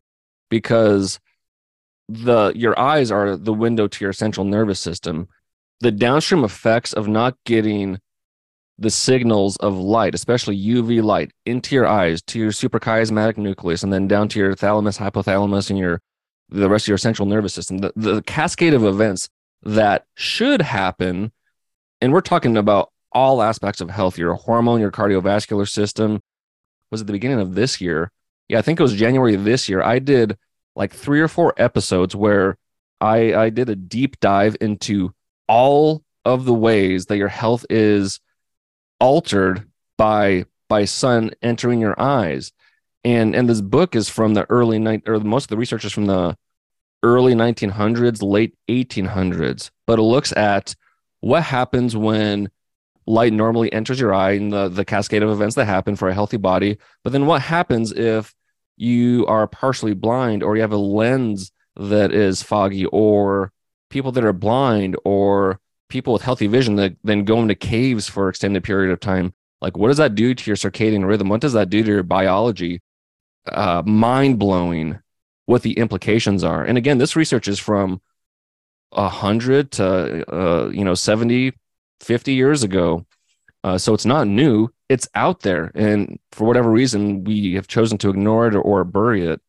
because 0.50 1.20
the 2.08 2.52
your 2.56 2.78
eyes 2.78 3.10
are 3.10 3.36
the 3.36 3.54
window 3.54 3.88
to 3.88 4.06
your 4.06 4.14
central 4.14 4.46
nervous 4.46 4.80
system. 4.80 5.28
The 5.80 5.92
downstream 5.92 6.44
effects 6.44 6.94
of 6.94 7.08
not 7.08 7.36
getting 7.46 8.00
the 8.82 8.90
signals 8.90 9.58
of 9.58 9.78
light, 9.78 10.16
especially 10.16 10.60
UV 10.60 11.04
light, 11.04 11.32
into 11.46 11.76
your 11.76 11.88
eyes, 11.88 12.22
to 12.24 12.40
your 12.40 12.52
suprachiasmatic 12.52 13.38
nucleus, 13.38 13.84
and 13.84 13.94
then 13.94 14.08
down 14.08 14.28
to 14.30 14.40
your 14.40 14.56
thalamus, 14.56 14.98
hypothalamus, 14.98 15.70
and 15.70 15.78
your 15.78 16.02
the 16.50 16.68
rest 16.68 16.86
of 16.86 16.90
your 16.90 16.98
central 16.98 17.28
nervous 17.28 17.54
system. 17.54 17.78
The, 17.78 17.94
the 17.96 18.22
cascade 18.24 18.74
of 18.74 18.84
events 18.84 19.30
that 19.64 20.06
should 20.16 20.62
happen, 20.62 21.32
and 22.02 22.12
we're 22.12 22.22
talking 22.22 22.58
about 22.58 22.92
all 23.12 23.42
aspects 23.42 23.82
of 23.82 23.90
health, 23.90 24.18
your 24.18 24.34
hormone, 24.34 24.82
your 24.82 24.92
cardiovascular 24.92 25.70
system. 25.70 26.20
Was 26.90 27.02
at 27.02 27.08
the 27.08 27.14
beginning 27.14 27.40
of 27.40 27.56
this 27.56 27.80
year. 27.80 28.12
Yeah, 28.50 28.60
I 28.60 28.62
think 28.64 28.80
it 28.80 28.84
was 28.84 28.96
January 28.96 29.38
this 29.38 29.70
year. 29.70 29.82
I 29.82 30.00
did 30.00 30.38
like 30.76 30.92
three 30.92 31.22
or 31.22 31.30
four 31.30 31.54
episodes 31.56 32.16
where 32.16 32.58
I 33.00 33.34
I 33.34 33.50
did 33.50 33.70
a 33.70 33.76
deep 33.76 34.20
dive 34.20 34.58
into 34.60 35.14
all 35.48 36.04
of 36.26 36.46
the 36.46 36.54
ways 36.54 37.06
that 37.06 37.18
your 37.18 37.30
health 37.30 37.66
is 37.70 38.20
altered 39.02 39.68
by 39.98 40.46
by 40.70 40.86
sun 40.86 41.32
entering 41.42 41.82
your 41.82 42.00
eyes. 42.00 42.54
And 43.04 43.36
and 43.36 43.50
this 43.50 43.60
book 43.62 43.96
is 43.96 44.08
from 44.08 44.36
the 44.36 44.50
early 44.50 44.80
night 44.80 45.04
or 45.08 45.20
most 45.20 45.46
of 45.46 45.50
the 45.50 45.58
research 45.58 45.84
is 45.84 45.92
from 45.92 46.06
the 46.06 46.38
early 47.04 47.34
1900s 47.34 48.22
late 48.22 48.56
1800s 48.70 49.72
but 49.88 49.98
it 49.98 50.04
looks 50.04 50.32
at 50.38 50.76
what 51.20 51.44
happens 51.44 51.98
when 51.98 52.50
light 53.06 53.34
normally 53.34 53.72
enters 53.74 54.00
your 54.00 54.14
eye 54.14 54.32
and 54.32 54.52
the, 54.52 54.70
the 54.70 54.86
cascade 54.86 55.24
of 55.24 55.30
events 55.30 55.56
that 55.56 55.66
happen 55.66 55.96
for 55.96 56.10
a 56.10 56.14
healthy 56.14 56.38
body. 56.38 56.78
But 57.04 57.14
then 57.14 57.26
what 57.26 57.42
happens 57.42 57.92
if 57.92 58.34
you 58.78 59.26
are 59.28 59.48
partially 59.48 59.94
blind 59.94 60.44
or 60.44 60.56
you 60.56 60.62
have 60.62 60.72
a 60.72 60.78
lens 60.78 61.52
that 61.76 62.12
is 62.12 62.42
foggy 62.42 62.86
or 62.86 63.52
people 63.90 64.12
that 64.14 64.26
are 64.26 64.34
blind 64.34 64.96
or 65.04 65.60
people 65.92 66.14
with 66.14 66.22
healthy 66.22 66.48
vision 66.48 66.76
that 66.78 66.96
then 67.04 67.26
go 67.26 67.42
into 67.42 67.54
caves 67.54 68.08
for 68.08 68.30
extended 68.30 68.64
period 68.64 68.92
of 68.92 69.00
time. 69.00 69.34
Like 69.62 69.78
what 69.78 69.90
does 69.90 69.98
that 69.98 70.16
do 70.16 70.34
to 70.34 70.50
your 70.50 70.58
circadian 70.58 71.06
rhythm? 71.06 71.30
What 71.30 71.42
does 71.42 71.54
that 71.54 71.70
do 71.70 71.84
to 71.84 71.90
your 71.90 72.04
biology? 72.04 72.82
Uh, 73.46 73.84
mind 73.86 74.40
blowing 74.40 75.00
what 75.46 75.62
the 75.62 75.74
implications 75.74 76.44
are. 76.44 76.64
And 76.64 76.78
again 76.78 76.98
this 76.98 77.16
research 77.16 77.48
is 77.48 77.60
from 77.60 78.02
100 78.92 79.72
to 79.74 80.34
uh, 80.34 80.70
you 80.70 80.84
know 80.84 80.96
70 80.96 81.54
50 82.00 82.34
years 82.34 82.64
ago. 82.64 83.06
Uh, 83.64 83.78
so 83.78 83.94
it's 83.94 84.06
not 84.06 84.28
new. 84.28 84.70
It's 84.90 85.08
out 85.14 85.42
there. 85.42 85.72
And 85.76 86.20
for 86.32 86.48
whatever 86.48 86.72
reason 86.72 87.24
we 87.24 87.54
have 87.54 87.68
chosen 87.68 87.98
to 88.00 88.10
ignore 88.10 88.48
it 88.48 88.56
or, 88.56 88.62
or 88.62 88.84
bury 88.84 89.28
it. 89.28 89.40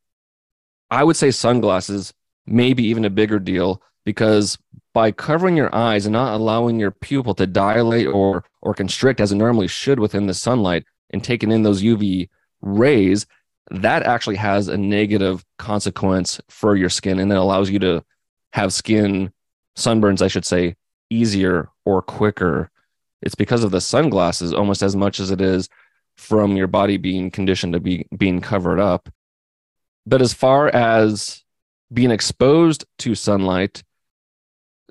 I 0.91 1.03
would 1.03 1.17
say 1.17 1.31
sunglasses 1.31 2.13
maybe 2.47 2.85
even 2.85 3.05
a 3.05 3.11
bigger 3.11 3.39
deal 3.39 3.81
because 4.05 4.59
by 4.95 5.11
covering 5.11 5.57
your 5.57 5.75
eyes 5.75 6.07
and 6.07 6.13
not 6.13 6.35
allowing 6.35 6.79
your 6.79 6.91
pupil 6.91 7.35
to 7.35 7.47
dilate 7.47 8.07
or 8.07 8.45
or 8.61 8.75
constrict 8.75 9.21
as 9.21 9.33
it 9.33 9.37
normally 9.37 9.69
should 9.69 9.99
within 9.99 10.27
the 10.27 10.35
sunlight 10.35 10.85
and 11.11 11.23
taking 11.25 11.51
in 11.51 11.63
those 11.63 11.83
uv 11.83 12.29
rays 12.61 13.27
that 13.71 14.03
actually 14.03 14.37
has 14.37 14.69
a 14.69 14.77
negative 14.77 15.45
consequence 15.59 16.41
for 16.49 16.77
your 16.77 16.91
skin 16.91 17.19
and 17.19 17.33
it 17.33 17.39
allows 17.39 17.71
you 17.71 17.79
to 17.79 18.05
have 18.53 18.73
skin 18.73 19.33
sunburns, 19.77 20.23
I 20.23 20.29
should 20.29 20.45
say, 20.45 20.77
easier 21.11 21.69
or 21.85 22.03
quicker. 22.03 22.71
It's 23.23 23.35
because 23.35 23.65
of 23.65 23.71
the 23.71 23.81
sunglasses 23.81 24.53
almost 24.53 24.83
as 24.83 24.97
much 24.97 25.21
as 25.21 25.31
it 25.31 25.41
is 25.41 25.69
from 26.17 26.57
your 26.57 26.67
body 26.67 26.97
being 26.97 27.31
conditioned 27.31 27.73
to 27.73 27.81
be 27.81 28.07
being 28.17 28.41
covered 28.41 28.81
up. 28.81 29.09
But 30.05 30.21
as 30.21 30.35
far 30.35 30.69
as 30.69 31.43
being 31.93 32.11
exposed 32.11 32.85
to 32.99 33.15
sunlight, 33.15 33.83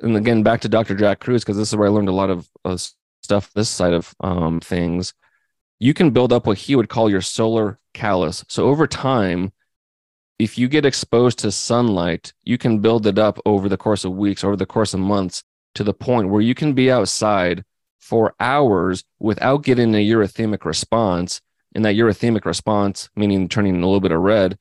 and 0.02 0.18
again 0.18 0.44
back 0.44 0.62
to 0.62 0.70
Dr. 0.70 0.96
Jack 0.96 1.20
Kruse 1.20 1.44
because 1.44 1.58
this 1.58 1.70
is 1.70 1.76
where 1.76 1.88
I 1.88 1.92
learned 1.92 2.10
a 2.10 2.14
lot 2.14 2.30
of 2.30 2.50
uh, 2.66 2.78
stuff 3.22 3.52
this 3.54 3.70
side 3.70 3.94
of 3.94 4.14
um, 4.20 4.60
things. 4.60 5.14
You 5.80 5.94
can 5.94 6.12
build 6.12 6.32
up 6.34 6.46
what 6.46 6.58
he 6.58 6.76
would 6.76 6.90
call 6.90 7.10
your 7.10 7.22
solar 7.22 7.80
callus. 7.94 8.44
So 8.48 8.68
over 8.68 8.88
time, 8.88 9.52
if 10.38 10.58
you 10.58 10.68
get 10.68 10.86
exposed 10.86 11.40
to 11.40 11.52
sunlight, 11.52 12.34
you 12.44 12.58
can 12.58 12.80
build 12.80 13.06
it 13.08 13.18
up 13.18 13.40
over 13.46 13.70
the 13.70 13.78
course 13.78 14.04
of 14.04 14.14
weeks, 14.14 14.44
over 14.44 14.56
the 14.56 14.66
course 14.66 14.94
of 14.94 15.00
months, 15.00 15.44
to 15.76 15.84
the 15.84 15.94
point 15.94 16.30
where 16.30 16.42
you 16.42 16.56
can 16.56 16.74
be 16.74 16.92
outside 16.92 17.64
for 18.00 18.34
hours 18.40 19.04
without 19.20 19.64
getting 19.64 19.94
a 19.96 20.06
erythemic 20.06 20.66
response. 20.66 21.42
And 21.74 21.86
that 21.86 21.96
erythemic 21.96 22.46
response, 22.46 23.10
meaning 23.16 23.48
turning 23.48 23.76
a 23.76 23.86
little 23.86 24.02
bit 24.02 24.12
of 24.12 24.20
red, 24.20 24.58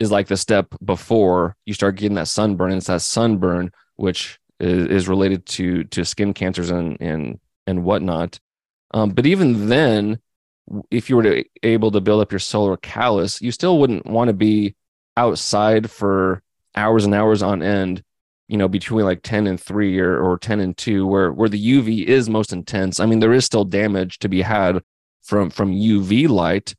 is 0.00 0.10
like 0.10 0.26
the 0.26 0.36
step 0.36 0.74
before 0.82 1.56
you 1.64 1.74
start 1.74 1.96
getting 1.96 2.16
that 2.16 2.28
sunburn. 2.28 2.70
And 2.70 2.78
it's 2.78 2.88
that 2.88 3.02
sunburn 3.02 3.70
which 3.96 4.39
is, 4.60 4.86
is 4.86 5.08
related 5.08 5.46
to 5.46 5.84
to 5.84 6.04
skin 6.04 6.34
cancers 6.34 6.70
and 6.70 6.96
and 7.00 7.40
and 7.66 7.84
whatnot. 7.84 8.38
Um, 8.92 9.10
but 9.10 9.26
even 9.26 9.68
then, 9.68 10.18
if 10.90 11.08
you 11.08 11.16
were 11.16 11.22
to 11.22 11.44
able 11.62 11.90
to 11.92 12.00
build 12.00 12.20
up 12.20 12.32
your 12.32 12.38
solar 12.38 12.76
callus, 12.76 13.40
you 13.40 13.52
still 13.52 13.78
wouldn't 13.78 14.06
want 14.06 14.28
to 14.28 14.34
be 14.34 14.74
outside 15.16 15.90
for 15.90 16.42
hours 16.74 17.04
and 17.04 17.14
hours 17.14 17.42
on 17.42 17.62
end 17.62 18.02
you 18.50 18.56
know 18.56 18.68
between 18.68 19.04
like 19.04 19.22
10 19.22 19.46
and 19.46 19.60
3 19.60 19.98
or, 20.00 20.20
or 20.20 20.36
10 20.36 20.60
and 20.60 20.76
2 20.76 21.06
where 21.06 21.32
where 21.32 21.48
the 21.48 21.72
uv 21.74 22.04
is 22.04 22.28
most 22.28 22.52
intense 22.52 23.00
i 23.00 23.06
mean 23.06 23.20
there 23.20 23.32
is 23.32 23.44
still 23.44 23.64
damage 23.64 24.18
to 24.18 24.28
be 24.28 24.42
had 24.42 24.82
from 25.22 25.50
from 25.50 25.72
uv 25.72 26.28
light 26.28 26.74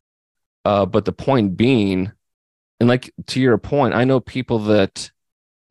uh 0.66 0.86
but 0.86 1.06
the 1.06 1.14
point 1.14 1.58
being 1.58 2.12
and 2.80 2.90
like 2.90 3.12
to 3.28 3.40
your 3.40 3.58
point 3.58 3.94
i 3.94 4.04
know 4.04 4.20
people 4.20 4.60
that 4.60 5.12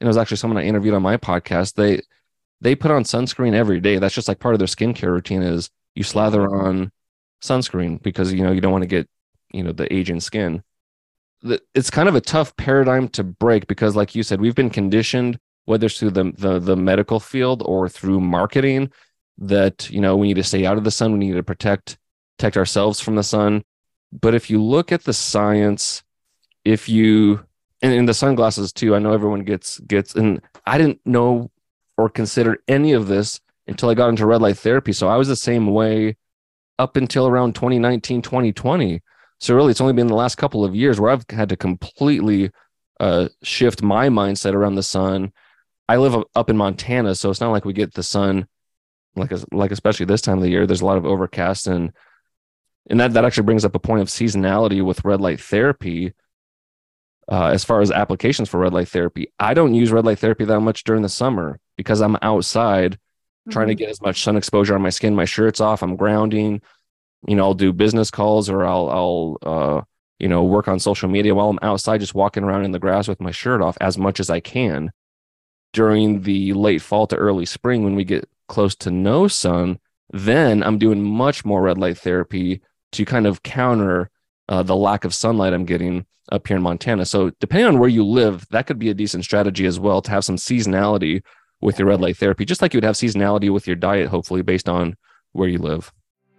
and 0.01 0.07
it 0.07 0.11
was 0.11 0.17
actually 0.17 0.37
someone 0.37 0.59
i 0.59 0.65
interviewed 0.65 0.95
on 0.95 1.03
my 1.03 1.17
podcast 1.17 1.75
they 1.75 2.01
they 2.61 2.75
put 2.75 2.91
on 2.91 3.05
sunscreen 3.05 3.55
every 3.55 3.81
day. 3.81 3.99
That's 3.99 4.15
just 4.15 4.29
like 4.29 4.39
part 4.39 4.55
of 4.55 4.59
their 4.59 4.69
skincare 4.69 5.11
routine 5.11 5.43
is 5.43 5.71
you 5.95 6.03
slather 6.03 6.43
on 6.43 6.93
sunscreen 7.43 8.03
because 8.03 8.33
you 8.33 8.43
know 8.43 8.53
you 8.53 8.61
don't 8.61 8.73
want 8.73 8.83
to 8.83 8.89
get 8.89 9.09
you 9.53 9.63
know 9.63 9.73
the 9.73 9.93
aging 9.93 10.21
skin. 10.21 10.63
It's 11.75 11.91
kind 11.91 12.09
of 12.09 12.15
a 12.15 12.21
tough 12.21 12.55
paradigm 12.57 13.09
to 13.11 13.25
break 13.25 13.67
because 13.67 13.97
like 13.97 14.15
you 14.15 14.23
said 14.23 14.41
we've 14.41 14.55
been 14.55 14.71
conditioned 14.71 15.39
whether 15.65 15.87
it's 15.87 15.99
through 15.99 16.11
the, 16.11 16.33
the 16.37 16.59
the 16.59 16.77
medical 16.77 17.19
field 17.19 17.63
or 17.65 17.89
through 17.89 18.21
marketing 18.21 18.91
that 19.39 19.89
you 19.91 20.01
know 20.01 20.17
we 20.17 20.29
need 20.29 20.35
to 20.35 20.45
stay 20.45 20.67
out 20.67 20.77
of 20.77 20.85
the 20.85 20.91
sun. 20.91 21.13
We 21.13 21.19
need 21.19 21.33
to 21.33 21.43
protect 21.43 21.99
protect 22.39 22.57
ourselves 22.57 23.01
from 23.01 23.17
the 23.17 23.23
sun. 23.23 23.63
But 24.13 24.35
if 24.35 24.51
you 24.51 24.63
look 24.63 24.93
at 24.93 25.05
the 25.05 25.13
science 25.13 26.03
if 26.63 26.91
you 26.91 27.43
and 27.83 27.93
in 27.93 28.07
the 28.07 28.15
sunglasses 28.15 28.73
too 28.73 28.95
i 28.95 28.99
know 28.99 29.13
everyone 29.13 29.45
gets 29.45 29.79
gets 29.81 30.15
and 30.15 30.41
i 30.67 30.79
didn't 30.79 31.01
know 31.05 31.51
or 31.97 32.09
consider 32.09 32.59
any 32.69 32.93
of 32.93 33.07
this 33.09 33.41
until 33.67 33.89
i 33.89 33.95
got 33.95 34.09
into 34.09 34.27
red 34.27 34.41
light 34.41 34.59
therapy 34.59 34.93
so 34.93 35.09
i 35.09 35.17
was 35.17 35.29
the 35.29 35.37
same 35.37 35.67
way 35.69 36.17
up 36.79 36.97
until 36.97 37.27
around 37.27 37.55
2019 37.55 38.23
2020 38.23 39.01
so 39.41 39.55
really, 39.55 39.71
it's 39.71 39.81
only 39.81 39.95
been 39.95 40.07
the 40.07 40.15
last 40.15 40.37
couple 40.37 40.65
of 40.65 40.77
years 40.77 41.01
where 41.01 41.11
I've 41.11 41.25
had 41.31 41.49
to 41.49 41.57
completely 41.57 42.51
uh, 43.01 43.29
shift 43.43 43.83
my 43.83 44.09
mindset 44.09 44.53
around 44.53 44.75
the 44.75 44.83
sun. 44.83 45.33
I 45.89 45.97
live 45.97 46.23
up 46.35 46.51
in 46.51 46.59
Montana, 46.59 47.15
so 47.15 47.31
it's 47.31 47.41
not 47.41 47.51
like 47.51 47.65
we 47.65 47.73
get 47.73 47.95
the 47.95 48.03
sun 48.03 48.47
like 49.17 49.33
like 49.51 49.73
especially 49.73 50.07
this 50.07 50.21
time 50.21 50.37
of 50.37 50.43
the 50.43 50.51
year. 50.51 50.67
There's 50.67 50.83
a 50.83 50.87
lot 50.87 50.99
of 50.99 51.07
overcast 51.07 51.67
and 51.67 51.91
and 52.89 53.01
that 53.01 53.15
that 53.15 53.25
actually 53.25 53.45
brings 53.45 53.65
up 53.65 53.75
a 53.75 53.81
point 53.81 54.03
of 54.03 54.09
seasonality 54.09 54.85
with 54.85 55.05
red 55.05 55.21
light 55.21 55.41
therapy. 55.41 56.13
Uh, 57.31 57.47
as 57.47 57.65
far 57.65 57.81
as 57.81 57.93
applications 57.93 58.49
for 58.49 58.59
red 58.59 58.73
light 58.73 58.89
therapy, 58.89 59.33
I 59.39 59.55
don't 59.55 59.75
use 59.75 59.93
red 59.93 60.05
light 60.05 60.19
therapy 60.19 60.45
that 60.47 60.61
much 60.61 60.83
during 60.83 61.03
the 61.03 61.09
summer 61.09 61.61
because 61.77 62.01
I'm 62.01 62.17
outside 62.23 62.95
mm-hmm. 62.95 63.53
trying 63.53 63.69
to 63.69 63.75
mm-hmm. 63.75 63.79
get 63.79 63.91
as 63.91 64.03
much 64.03 64.23
sun 64.23 64.37
exposure 64.37 64.75
on 64.75 64.83
my 64.83 64.91
skin. 64.91 65.15
My 65.15 65.27
shirt's 65.27 65.61
off. 65.61 65.83
I'm 65.83 65.95
grounding 65.97 66.61
you 67.27 67.37
know, 67.37 67.45
I'll 67.45 67.55
do 67.55 67.73
business 67.73 68.11
calls 68.11 68.49
or 68.49 68.65
I'll, 68.65 68.89
I'll, 68.91 69.39
uh, 69.43 69.83
you 70.19 70.29
know, 70.29 70.45
work 70.45 70.69
on 70.69 70.79
social 70.79 71.09
media 71.09 71.35
while 71.35 71.49
I'm 71.49 71.59
outside, 71.63 72.01
just 72.01 72.15
walking 72.15 72.45
around 72.45 72.65
in 72.65 72.73
the 72.73 72.79
grass 72.79 73.09
with 73.09 73.21
my 73.21 73.31
shirt 73.31 73.63
off 73.63 73.77
as 73.81 73.99
much 73.99 74.21
as 74.21 74.31
I 74.31 74.41
can. 74.41 74.91
During 75.73 76.23
the 76.23 76.53
late 76.55 76.83
fall 76.83 77.07
to 77.07 77.17
early 77.17 77.47
spring, 77.47 77.85
when 77.85 77.95
we 77.95 78.05
get 78.05 78.29
close 78.49 78.75
to 78.77 78.91
no 78.91 79.29
sun, 79.29 79.79
then 80.13 80.63
I'm 80.63 80.79
doing 80.79 81.03
much 81.03 81.45
more 81.45 81.63
red 81.63 81.79
light 81.79 81.99
therapy 81.99 82.61
to 82.93 83.05
kind 83.05 83.27
of 83.27 83.43
counter 83.43 84.11
uh, 84.51 84.63
the 84.63 84.77
lack 84.77 85.05
of 85.05 85.15
sunlight 85.15 85.55
I'm 85.55 85.65
getting 85.65 86.05
up 86.31 86.47
here 86.47 86.57
in 86.57 86.63
Montana. 86.63 87.07
So, 87.07 87.31
depending 87.41 87.67
on 87.67 87.79
where 87.79 87.89
you 87.89 88.05
live, 88.05 88.47
that 88.51 88.67
could 88.67 88.79
be 88.79 88.91
a 88.91 88.95
decent 88.95 89.25
strategy 89.25 89.65
as 89.65 89.81
well 89.81 90.03
to 90.03 90.11
have 90.11 90.25
some 90.25 90.37
seasonality 90.37 91.23
with 91.61 91.79
your 91.79 91.89
red 91.89 92.01
light 92.01 92.17
therapy, 92.17 92.45
just 92.45 92.61
like 92.61 92.75
you 92.75 92.79
would 92.79 92.85
have 92.85 92.97
seasonality 92.97 93.53
with 93.53 93.67
your 93.67 93.77
diet, 93.77 94.09
hopefully, 94.09 94.43
based 94.43 94.69
on 94.69 94.97
where 95.33 95.49
you 95.49 95.59
live. 95.59 95.93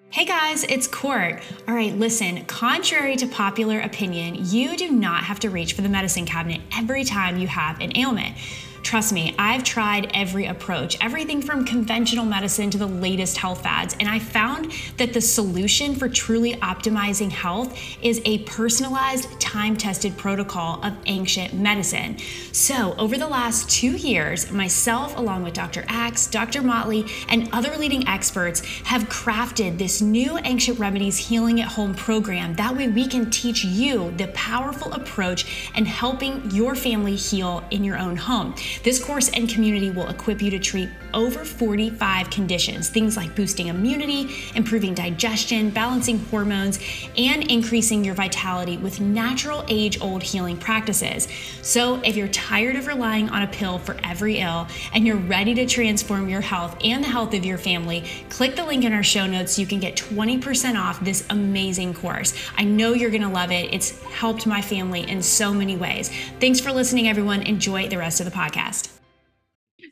Hey 0.10 0.26
guys, 0.26 0.65
it's 0.65 0.88
Court. 0.88 1.41
All 1.69 1.74
right, 1.74 1.95
listen, 1.95 2.43
contrary 2.43 3.15
to 3.15 3.28
popular 3.28 3.80
opinion, 3.80 4.36
you 4.38 4.76
do 4.76 4.91
not 4.91 5.24
have 5.24 5.39
to 5.39 5.50
reach 5.50 5.71
for 5.71 5.84
the 5.84 5.89
medicine 5.89 6.26
cabinet 6.26 6.60
every 6.76 7.06
time 7.06 7.38
you 7.38 7.47
have 7.47 7.80
an 7.80 7.95
ailment. 7.95 8.36
Trust 8.84 9.13
me, 9.13 9.36
I've 9.38 9.63
tried 9.63 10.12
every 10.13 10.48
approach, 10.48 10.98
everything 11.02 11.41
from 11.41 11.65
conventional 11.65 12.26
medicine 12.26 12.72
to 12.72 12.78
the 12.78 12.88
latest 12.88 13.38
health 13.38 13.62
fads, 13.62 13.96
and 14.00 14.10
I 14.10 14.17
found 14.17 14.74
that 14.98 15.13
the 15.13 15.22
solution 15.22 15.96
for 15.96 16.10
truly 16.10 16.56
optimizing 16.56 17.30
health 17.30 17.78
is 18.02 18.22
a 18.26 18.39
personalized, 18.39 19.39
time 19.39 19.78
tested 19.78 20.17
protocol 20.17 20.84
of 20.84 20.94
ancient 21.06 21.54
medicine. 21.54 22.17
So, 22.52 22.96
over 22.98 23.17
the 23.17 23.28
last 23.28 23.70
two 23.70 23.91
years, 23.91 24.52
myself, 24.52 25.15
along 25.15 25.44
with 25.44 25.54
Dr. 25.54 25.86
Axe, 25.88 26.28
Dr. 26.28 26.62
Motley, 26.62 27.06
and 27.30 27.50
other 27.54 27.78
leading 27.78 28.08
experts, 28.08 28.62
have 28.86 29.04
crafted 29.04 29.78
this 29.78 30.02
new 30.02 30.39
Ancient 30.44 30.80
Remedies 30.80 31.17
Healing 31.17 31.62
at 31.62 31.67
Home 31.67 31.94
program. 31.94 32.56
That 32.56 32.76
way, 32.76 32.88
we 32.88 33.08
can 33.08 33.30
teach 33.30 33.63
you 33.63 34.12
the 34.17 34.28
powerful 34.30 34.91
approach 34.94 35.70
and 35.76 35.88
helping 35.88 36.50
your 36.52 36.76
family 36.76 37.15
heal 37.15 37.63
in 37.70 37.84
your 37.84 37.98
own 37.98 38.17
home. 38.17 38.56
This 38.84 39.03
course 39.03 39.29
and 39.29 39.49
community 39.49 39.89
will 39.89 40.10
equip 40.10 40.41
you 40.41 40.51
to 40.51 40.60
treat 40.60 40.89
over 41.13 41.45
45 41.45 42.30
conditions, 42.30 42.89
things 42.89 43.17
like 43.17 43.36
boosting 43.36 43.67
immunity, 43.67 44.36
improving 44.56 44.93
digestion, 44.93 45.69
balancing 45.69 46.19
hormones, 46.26 46.80
and 47.17 47.50
increasing 47.52 48.04
your 48.04 48.15
vitality 48.15 48.78
with 48.78 49.00
natural 49.00 49.63
age 49.67 50.02
old 50.02 50.24
healing 50.24 50.58
practices. 50.58 51.28
So, 51.62 52.02
if 52.04 52.15
you're 52.15 52.28
tired 52.30 52.76
of 52.76 52.88
relying 52.88 53.30
on 53.30 53.43
a 53.43 53.47
pill 53.47 53.80
for 53.80 53.97
every 54.04 54.38
ill 54.39 54.67
and 54.93 55.06
you're 55.06 55.17
ready 55.17 55.54
to 55.56 55.65
transform 55.65 56.30
your 56.30 56.41
health 56.41 56.78
and 56.84 57.04
the 57.04 57.08
health 57.08 57.34
of 57.34 57.45
your 57.45 57.58
family, 57.58 58.04
click 58.30 58.56
the 58.56 58.65
link 58.65 58.84
in 58.84 58.93
our 58.93 59.04
show 59.04 59.28
notes 59.28 59.54
so 59.54 59.62
you 59.62 59.67
can 59.67 59.80
get 59.80 59.95
20% 59.95 60.80
off 60.80 61.04
this 61.04 61.26
amazing 61.30 61.93
course. 61.93 62.34
I 62.58 62.63
know 62.63 62.93
you're 62.93 63.10
going 63.10 63.21
to 63.21 63.30
love 63.30 63.52
it. 63.52 63.74
It's 63.74 64.00
helped 64.04 64.45
my 64.45 64.62
family 64.62 65.10
in 65.10 65.21
so 65.21 65.54
many 65.54 65.76
ways. 65.78 66.12
Thanks 66.39 66.60
for 66.60 66.71
listening, 66.71 67.08
everyone. 67.08 67.41
Enjoy 67.41 67.88
the 67.88 67.97
rest 67.97 68.19
of 68.19 68.26
the 68.26 68.32
podcast 68.32 69.00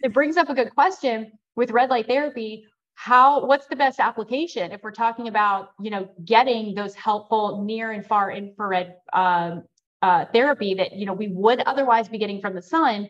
it 0.01 0.13
brings 0.13 0.37
up 0.37 0.49
a 0.49 0.53
good 0.53 0.73
question 0.73 1.31
with 1.55 1.71
red 1.71 1.89
light 1.89 2.07
therapy. 2.07 2.65
How 2.95 3.45
what's 3.45 3.67
the 3.67 3.75
best 3.75 3.99
application 3.99 4.71
if 4.71 4.81
we're 4.83 4.91
talking 4.91 5.27
about 5.27 5.71
you 5.79 5.89
know 5.89 6.09
getting 6.25 6.75
those 6.75 6.95
helpful 6.95 7.63
near 7.63 7.91
and 7.91 8.05
far 8.05 8.31
infrared 8.31 8.95
um, 9.13 9.63
uh, 10.01 10.25
therapy 10.33 10.73
that 10.75 10.93
you 10.93 11.05
know 11.05 11.13
we 11.13 11.27
would 11.27 11.61
otherwise 11.61 12.09
be 12.09 12.17
getting 12.17 12.41
from 12.41 12.55
the 12.55 12.61
sun? 12.61 13.07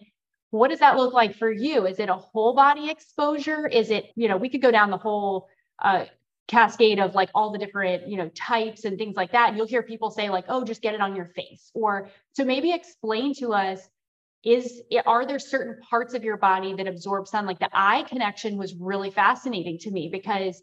What 0.52 0.70
does 0.70 0.80
that 0.80 0.98
look 0.98 1.14
like 1.14 1.36
for 1.36 1.52
you? 1.52 1.86
Is 1.86 2.00
it 2.00 2.10
a 2.10 2.16
whole 2.16 2.56
body 2.56 2.90
exposure? 2.90 3.68
Is 3.68 3.90
it 3.90 4.12
you 4.16 4.28
know 4.28 4.38
we 4.38 4.50
could 4.50 4.62
go 4.62 4.72
down 4.72 4.92
the 4.92 4.98
whole 4.98 5.48
uh, 5.84 6.06
cascade 6.50 7.00
of 7.00 7.14
like 7.14 7.30
all 7.36 7.52
the 7.52 7.60
different 7.60 8.08
you 8.08 8.18
know 8.18 8.28
types 8.30 8.84
and 8.84 8.98
things 8.98 9.16
like 9.16 9.32
that 9.32 9.50
and 9.50 9.58
you'll 9.58 9.68
hear 9.68 9.84
people 9.84 10.10
say 10.10 10.32
like 10.32 10.46
oh 10.50 10.66
just 10.66 10.82
get 10.82 10.96
it 10.96 11.00
on 11.00 11.16
your 11.16 11.28
face 11.28 11.70
or 11.76 12.10
so 12.34 12.44
maybe 12.44 12.74
explain 12.74 13.36
to 13.36 13.54
us 13.54 13.88
is 14.44 14.82
are 15.06 15.26
there 15.26 15.40
certain 15.40 15.82
parts 15.90 16.14
of 16.14 16.24
your 16.24 16.38
body 16.38 16.74
that 16.74 16.88
absorb 16.88 17.28
sun? 17.28 17.46
Like 17.46 17.60
the 17.60 17.70
eye 17.74 18.04
connection 18.08 18.58
was 18.58 18.74
really 18.76 19.12
fascinating 19.12 19.78
to 19.80 19.92
me 19.92 20.10
because 20.12 20.62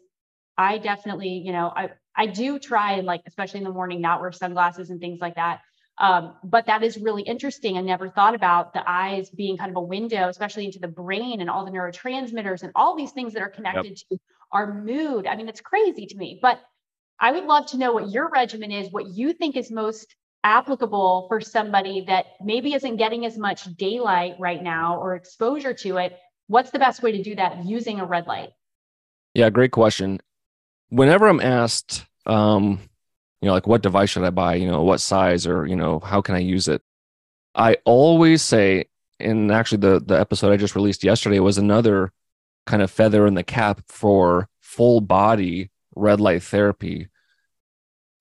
i 0.57 0.77
definitely 0.77 1.41
you 1.45 1.51
know 1.51 1.71
i 1.75 1.89
i 2.15 2.25
do 2.25 2.57
try 2.59 2.93
and 2.93 3.05
like 3.05 3.21
especially 3.27 3.59
in 3.59 3.63
the 3.63 3.71
morning 3.71 4.01
not 4.01 4.19
wear 4.21 4.31
sunglasses 4.31 4.89
and 4.89 4.99
things 4.99 5.19
like 5.21 5.35
that 5.35 5.61
um, 5.99 6.35
but 6.43 6.67
that 6.67 6.83
is 6.83 6.95
really 6.97 7.23
interesting. 7.23 7.75
I 7.75 7.81
never 7.81 8.07
thought 8.07 8.35
about 8.35 8.71
the 8.71 8.87
eyes 8.87 9.31
being 9.31 9.57
kind 9.57 9.71
of 9.71 9.77
a 9.77 9.81
window 9.81 10.29
especially 10.29 10.65
into 10.65 10.77
the 10.77 10.87
brain 10.87 11.41
and 11.41 11.49
all 11.49 11.65
the 11.65 11.71
neurotransmitters 11.71 12.61
and 12.61 12.71
all 12.75 12.95
these 12.95 13.11
things 13.13 13.33
that 13.33 13.41
are 13.41 13.49
connected 13.49 13.99
yep. 14.11 14.19
to 14.19 14.19
our 14.51 14.73
mood. 14.73 15.25
I 15.25 15.35
mean 15.35 15.49
it's 15.49 15.61
crazy 15.61 16.05
to 16.05 16.15
me 16.15 16.39
but 16.41 16.59
i 17.19 17.31
would 17.31 17.45
love 17.45 17.65
to 17.67 17.77
know 17.77 17.93
what 17.93 18.11
your 18.11 18.29
regimen 18.29 18.71
is 18.71 18.91
what 18.91 19.07
you 19.07 19.33
think 19.33 19.57
is 19.57 19.71
most 19.71 20.15
applicable 20.47 21.25
for 21.27 21.41
somebody 21.41 22.05
that 22.07 22.25
maybe 22.41 22.73
isn't 22.73 22.95
getting 22.95 23.25
as 23.25 23.37
much 23.37 23.65
daylight 23.75 24.35
right 24.39 24.63
now 24.63 24.97
or 24.97 25.15
exposure 25.15 25.73
to 25.73 25.97
it 25.97 26.17
what's 26.47 26.71
the 26.71 26.79
best 26.79 27.03
way 27.03 27.11
to 27.11 27.21
do 27.21 27.35
that 27.35 27.65
using 27.65 27.99
a 27.99 28.05
red 28.05 28.25
light? 28.27 28.51
Yeah 29.33 29.49
great 29.49 29.71
question. 29.71 30.21
Whenever 30.89 31.27
i'm 31.27 31.41
asked 31.41 32.05
um 32.25 32.79
you 33.41 33.47
know 33.47 33.53
like 33.53 33.67
what 33.67 33.83
device 33.83 34.09
should 34.09 34.23
i 34.23 34.29
buy? 34.29 34.55
You 34.55 34.71
know 34.71 34.83
what 34.83 35.01
size 35.01 35.45
or 35.45 35.67
you 35.67 35.75
know 35.75 35.99
how 35.99 36.21
can 36.21 36.35
i 36.35 36.39
use 36.39 36.69
it? 36.69 36.81
I 37.53 37.77
always 37.83 38.41
say 38.41 38.85
and 39.19 39.51
actually 39.51 39.79
the 39.79 39.99
the 39.99 40.17
episode 40.17 40.53
i 40.53 40.57
just 40.57 40.75
released 40.75 41.03
yesterday 41.03 41.39
was 41.39 41.57
another 41.57 42.13
kind 42.65 42.81
of 42.81 42.89
feather 42.89 43.27
in 43.27 43.33
the 43.33 43.43
cap 43.43 43.81
for 43.87 44.47
full 44.61 45.01
body 45.01 45.71
red 45.95 46.21
light 46.21 46.43
therapy. 46.43 47.09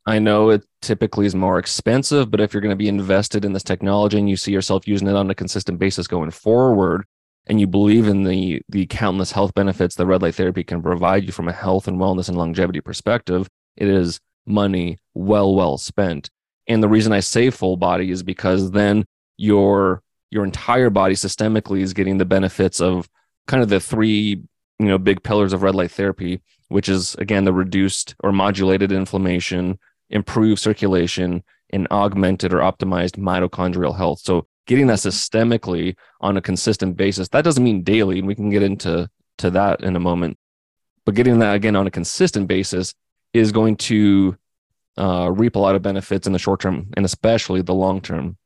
I 0.07 0.19
know 0.19 0.51
it 0.51 0.65
typically 0.87 1.27
is 1.27 1.35
more 1.35 1.59
expensive, 1.59 2.31
but 2.31 2.41
if 2.41 2.55
you're 2.55 2.61
going 2.61 2.71
to 2.71 2.77
be 2.77 2.89
invested 2.89 3.45
in 3.45 3.53
this 3.53 3.63
technology 3.65 4.19
and 4.19 4.31
you 4.31 4.37
see 4.37 4.53
yourself 4.53 4.87
using 4.87 5.09
it 5.09 5.17
on 5.17 5.31
a 5.31 5.35
consistent 5.35 5.79
basis 5.79 6.07
going 6.07 6.31
forward, 6.31 7.05
and 7.49 7.61
you 7.61 7.67
believe 7.67 8.09
in 8.09 8.25
the 8.25 8.63
the 8.69 8.87
countless 8.87 9.33
health 9.33 9.55
benefits 9.55 9.95
that 9.97 10.07
red 10.07 10.23
light 10.23 10.35
therapy 10.35 10.65
can 10.65 10.83
provide 10.83 11.25
you 11.25 11.33
from 11.33 11.49
a 11.49 11.53
health 11.53 11.87
and 11.89 11.99
wellness 11.99 12.29
and 12.29 12.39
longevity 12.39 12.81
perspective, 12.81 13.49
it 13.77 13.89
is 13.89 14.21
money 14.47 14.99
well 15.15 15.55
well 15.55 15.77
spent. 15.77 16.31
And 16.69 16.83
the 16.83 16.89
reason 16.89 17.13
I 17.13 17.21
say 17.21 17.51
full 17.51 17.77
body 17.77 18.11
is 18.11 18.23
because 18.23 18.71
then 18.71 19.05
your 19.37 20.03
your 20.31 20.45
entire 20.45 20.91
body 20.91 21.15
systemically 21.15 21.81
is 21.81 21.93
getting 21.93 22.19
the 22.19 22.25
benefits 22.25 22.81
of 22.81 23.09
kind 23.47 23.63
of 23.63 23.69
the 23.69 23.81
three 23.81 24.43
you 24.79 24.87
know 24.87 24.99
big 24.99 25.23
pillars 25.23 25.53
of 25.53 25.63
red 25.63 25.75
light 25.75 25.91
therapy, 25.91 26.41
which 26.69 26.89
is 26.89 27.15
again 27.17 27.45
the 27.45 27.53
reduced 27.53 28.15
or 28.21 28.33
modulated 28.33 28.93
inflammation, 28.93 29.79
improve 30.11 30.59
circulation 30.59 31.43
and 31.71 31.89
augmented 31.91 32.53
or 32.53 32.59
optimized 32.59 33.19
mitochondrial 33.19 33.97
health. 33.97 34.21
So 34.21 34.47
getting 34.67 34.87
that 34.89 34.99
systemically 34.99 35.97
on 36.21 36.37
a 36.37 36.43
consistent 36.43 36.97
basis, 36.97 37.29
that 37.29 37.45
doesn't 37.45 37.65
mean 37.65 37.83
daily, 37.83 38.19
and 38.19 38.29
we 38.29 38.35
can 38.35 38.51
get 38.51 38.63
into 38.63 39.09
to 39.39 39.51
that 39.51 39.83
in 39.83 39.97
a 39.97 40.01
moment. 40.01 40.39
But 41.05 41.15
getting 41.15 41.39
that 41.39 41.55
again 41.55 41.77
on 41.77 41.87
a 41.87 41.91
consistent 41.91 42.49
basis 42.49 42.95
is 43.33 43.53
going 43.53 43.77
to 43.77 44.37
uh, 44.97 45.31
reap 45.33 45.57
a 45.57 45.59
lot 45.59 45.75
of 45.75 45.83
benefits 45.83 46.27
in 46.27 46.33
the 46.33 46.39
short 46.39 46.61
term 46.61 46.89
and 46.97 47.05
especially 47.05 47.63
the 47.63 47.75
long 47.75 48.01
term. 48.01 48.37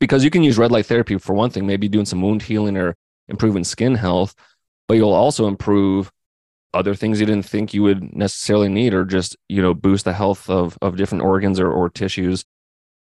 Because 0.00 0.24
you 0.24 0.30
can 0.30 0.42
use 0.42 0.58
red 0.58 0.72
light 0.72 0.86
therapy 0.86 1.18
for 1.18 1.34
one 1.34 1.50
thing, 1.50 1.66
maybe 1.66 1.88
doing 1.88 2.06
some 2.06 2.22
wound 2.22 2.42
healing 2.42 2.76
or 2.76 2.96
improving 3.28 3.64
skin 3.64 3.94
health, 3.94 4.34
but 4.88 4.94
you'll 4.94 5.12
also 5.12 5.46
improve 5.46 6.10
other 6.72 6.94
things 6.94 7.20
you 7.20 7.26
didn't 7.26 7.46
think 7.46 7.74
you 7.74 7.82
would 7.82 8.14
necessarily 8.14 8.68
need 8.68 8.94
or 8.94 9.04
just 9.04 9.36
you 9.48 9.60
know 9.60 9.74
boost 9.74 10.04
the 10.04 10.12
health 10.12 10.48
of 10.48 10.78
of 10.82 10.96
different 10.96 11.24
organs 11.24 11.58
or, 11.58 11.70
or 11.70 11.90
tissues 11.90 12.44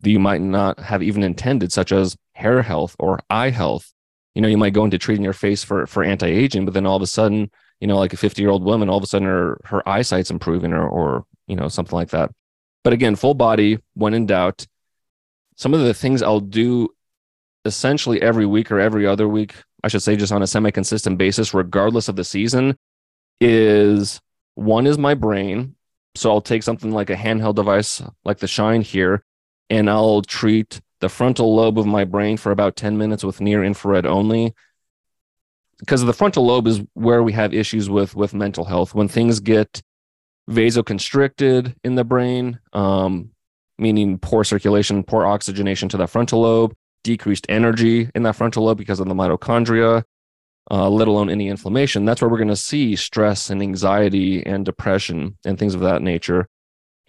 that 0.01 0.11
you 0.11 0.19
might 0.19 0.41
not 0.41 0.79
have 0.79 1.03
even 1.03 1.23
intended 1.23 1.73
such 1.73 1.93
as 1.93 2.17
hair 2.33 2.63
health 2.63 2.95
or 2.99 3.21
eye 3.29 3.51
health. 3.51 3.93
You 4.35 4.43
know 4.43 4.49
you 4.49 4.57
might 4.57 4.73
go 4.73 4.85
into 4.85 4.99
treating 4.99 5.25
your 5.25 5.33
face 5.33 5.65
for 5.65 5.87
for 5.87 6.03
anti-aging 6.03 6.65
but 6.65 6.75
then 6.75 6.87
all 6.87 6.97
of 6.97 7.03
a 7.03 7.07
sudden 7.07 7.51
you 7.81 7.87
know 7.87 7.99
like 7.99 8.13
a 8.13 8.17
50 8.17 8.41
year 8.41 8.51
old 8.51 8.65
woman 8.65 8.89
all 8.89 8.99
of 8.99 9.03
a 9.03 9.07
sudden 9.07 9.29
her 9.29 9.61
her 9.65 9.87
eyesight's 9.89 10.31
improving 10.31 10.73
or 10.73 10.89
or 10.89 11.25
you 11.47 11.57
know 11.57 11.69
something 11.69 11.97
like 11.97 12.11
that. 12.11 12.31
But 12.85 12.93
again 12.93 13.17
full 13.17 13.35
body 13.35 13.79
when 13.95 14.15
in 14.15 14.27
doubt 14.27 14.67
some 15.57 15.75
of 15.75 15.81
the 15.81 15.93
things 15.93 16.23
i'll 16.23 16.41
do 16.41 16.89
essentially 17.65 18.23
every 18.23 18.47
week 18.47 18.71
or 18.71 18.81
every 18.81 19.07
other 19.07 19.29
week 19.29 19.55
i 19.83 19.89
should 19.89 20.03
say 20.03 20.17
just 20.17 20.33
on 20.33 20.43
a 20.43 20.47
semi 20.47 20.71
consistent 20.71 21.19
basis 21.19 21.53
regardless 21.53 22.09
of 22.09 22.17
the 22.17 22.25
season 22.25 22.77
is 23.41 24.21
one 24.55 24.87
is 24.87 24.99
my 24.99 25.15
brain. 25.15 25.75
So 26.15 26.31
I'll 26.31 26.41
take 26.41 26.63
something 26.63 26.91
like 26.91 27.11
a 27.11 27.17
handheld 27.17 27.55
device 27.55 28.03
like 28.25 28.39
the 28.39 28.49
Shine 28.49 28.83
here, 28.83 29.23
and 29.71 29.89
I'll 29.89 30.23
treat 30.23 30.81
the 31.01 31.09
frontal 31.09 31.55
lobe 31.55 31.79
of 31.79 31.87
my 31.87 32.05
brain 32.05 32.37
for 32.37 32.51
about 32.51 32.75
10 32.75 32.99
minutes 32.99 33.23
with 33.23 33.41
near 33.41 33.63
infrared 33.63 34.05
only. 34.05 34.55
Because 35.79 36.05
the 36.05 36.13
frontal 36.13 36.45
lobe 36.45 36.67
is 36.67 36.81
where 36.95 37.23
we 37.23 37.33
have 37.33 37.55
issues 37.55 37.89
with 37.89 38.17
with 38.17 38.35
mental 38.35 38.65
health. 38.65 38.95
When 38.95 39.07
things 39.07 39.39
get 39.39 39.81
vasoconstricted 40.51 41.77
in 41.85 41.95
the 41.95 42.05
brain, 42.05 42.59
um, 42.73 43.31
meaning 43.79 44.19
poor 44.19 44.43
circulation, 44.43 45.05
poor 45.05 45.25
oxygenation 45.25 45.89
to 45.91 45.97
that 45.99 46.11
frontal 46.11 46.41
lobe, 46.41 46.75
decreased 47.05 47.47
energy 47.49 48.11
in 48.15 48.25
that 48.25 48.35
frontal 48.35 48.65
lobe 48.65 48.79
because 48.79 48.99
of 48.99 49.07
the 49.07 49.15
mitochondria, 49.15 50.03
uh, 50.71 50.89
let 50.89 51.09
alone 51.09 51.31
any 51.31 51.49
inflammation, 51.49 52.05
that's 52.05 52.21
where 52.21 52.29
we're 52.29 52.37
going 52.37 52.49
to 52.49 52.57
see 52.57 52.95
stress 52.97 53.51
and 53.51 53.63
anxiety 53.63 54.45
and 54.45 54.65
depression 54.65 55.37
and 55.45 55.59
things 55.59 55.75
of 55.75 55.81
that 55.81 56.03
nature. 56.03 56.49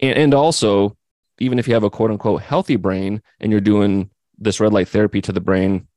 And, 0.00 0.16
and 0.16 0.34
also, 0.34 0.96
even 1.38 1.58
if 1.58 1.68
you 1.68 1.74
have 1.74 1.84
a 1.84 1.90
quote 1.90 2.10
unquote 2.10 2.42
healthy 2.42 2.76
brain 2.76 3.22
and 3.40 3.52
you're 3.52 3.60
doing 3.60 4.10
this 4.38 4.60
red 4.60 4.72
light 4.72 4.88
therapy 4.88 5.20
to 5.22 5.32
the 5.32 5.40
brain, 5.40 5.88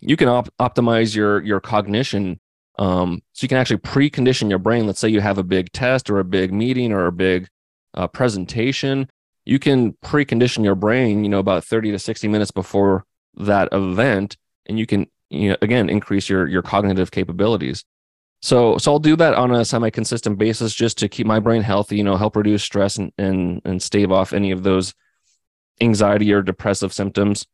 you 0.00 0.16
can 0.16 0.28
op- 0.28 0.54
optimize 0.58 1.14
your 1.14 1.42
your 1.42 1.60
cognition. 1.60 2.40
Um, 2.78 3.22
so 3.32 3.44
you 3.44 3.48
can 3.48 3.58
actually 3.58 3.78
precondition 3.78 4.50
your 4.50 4.58
brain. 4.58 4.86
Let's 4.86 5.00
say 5.00 5.08
you 5.08 5.20
have 5.20 5.38
a 5.38 5.42
big 5.42 5.72
test 5.72 6.10
or 6.10 6.18
a 6.18 6.24
big 6.24 6.52
meeting 6.52 6.92
or 6.92 7.06
a 7.06 7.12
big 7.12 7.48
uh, 7.94 8.06
presentation. 8.06 9.08
You 9.46 9.58
can 9.58 9.92
precondition 10.04 10.64
your 10.64 10.74
brain, 10.74 11.24
you 11.24 11.30
know, 11.30 11.38
about 11.38 11.64
30 11.64 11.92
to 11.92 11.98
60 11.98 12.28
minutes 12.28 12.50
before 12.50 13.06
that 13.36 13.68
event, 13.72 14.36
and 14.66 14.78
you 14.78 14.86
can 14.86 15.06
you 15.30 15.50
know, 15.50 15.56
again 15.62 15.88
increase 15.88 16.28
your 16.28 16.46
your 16.46 16.62
cognitive 16.62 17.10
capabilities. 17.10 17.84
So 18.42 18.78
so 18.78 18.92
i'll 18.92 18.98
do 18.98 19.16
that 19.16 19.34
on 19.34 19.50
a 19.50 19.64
semi-consistent 19.64 20.38
basis 20.38 20.74
just 20.74 20.98
to 20.98 21.08
keep 21.08 21.26
my 21.26 21.40
brain 21.40 21.62
healthy 21.62 21.96
you 21.96 22.04
know 22.04 22.16
help 22.16 22.36
reduce 22.36 22.62
stress 22.62 22.96
and 22.96 23.12
and, 23.18 23.62
and 23.64 23.82
stave 23.82 24.12
off 24.12 24.32
any 24.32 24.50
of 24.50 24.62
those 24.62 24.94
anxiety 25.80 26.32
or 26.32 26.42
depressive 26.42 26.92
symptoms. 26.92 27.46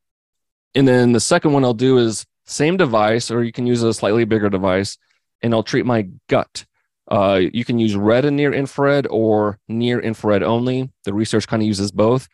And 0.74 0.87
then 0.87 1.12
the 1.12 1.20
second 1.20 1.52
one 1.52 1.64
i'll 1.64 1.74
do 1.74 1.98
is 1.98 2.26
same 2.44 2.76
device 2.76 3.30
or 3.30 3.42
you 3.44 3.52
can 3.52 3.66
use 3.66 3.82
a 3.82 3.94
slightly 3.94 4.24
bigger 4.24 4.50
device 4.50 4.98
and 5.42 5.54
i'll 5.54 5.62
treat 5.62 5.87
my 5.87 6.08
gut. 6.28 6.64
Uh, 7.08 7.40
you 7.52 7.64
can 7.64 7.78
use 7.78 7.96
red 7.96 8.24
and 8.24 8.37
near 8.37 8.52
infrared 8.52 9.06
or 9.11 9.58
near 9.68 10.00
infrared 10.00 10.42
only. 10.42 10.90
The 11.04 11.12
research 11.12 11.46
kind 11.48 11.62
of 11.62 11.66
uses 11.66 11.90
both 11.92 12.28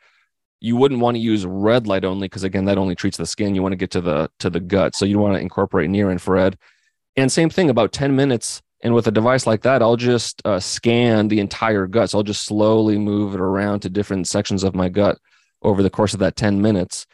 you 0.61 0.77
wouldn't 0.77 1.01
want 1.01 1.15
to 1.17 1.21
use 1.21 1.47
red 1.47 1.87
light 1.87 2.05
only 2.05 2.27
because 2.27 2.45
again 2.45 2.65
that 2.65 2.79
only 2.79 2.95
treats 2.95 3.17
the 3.17 3.27
skin. 3.27 3.55
You 3.55 3.63
want 3.63 3.73
to 3.73 3.77
get 3.77 3.91
to 3.93 4.01
the 4.01 4.31
to 4.41 4.51
the 4.51 4.61
gut 4.61 4.95
so 4.95 5.05
you 5.05 5.19
want 5.19 5.35
to 5.35 5.41
incorporate 5.41 5.91
near 5.91 6.11
infrared. 6.11 6.59
And 7.17 7.31
same 7.31 7.51
thing 7.51 7.71
about 7.71 7.93
10 7.93 8.15
minutes 8.15 8.63
and 8.83 8.95
with 8.95 9.09
a 9.09 9.11
device 9.11 9.45
like 9.45 9.63
that 9.63 9.83
i'll 9.83 9.97
just 9.97 10.41
uh, 10.45 10.61
scan 10.61 11.29
the 11.29 11.41
entire 11.41 11.87
gut. 11.87 12.11
So 12.11 12.19
i'll 12.19 12.25
just 12.25 12.45
slowly 12.45 12.99
move 12.99 13.35
it 13.35 13.41
around 13.41 13.81
to 13.81 13.91
different 13.91 14.29
sections 14.29 14.65
of 14.65 14.75
my 14.75 14.89
gut 14.89 15.19
over 15.63 15.83
the 15.83 15.91
course 15.91 16.15
of 16.15 16.21
that 16.21 16.37
10 16.37 16.63
minutes. 16.63 17.07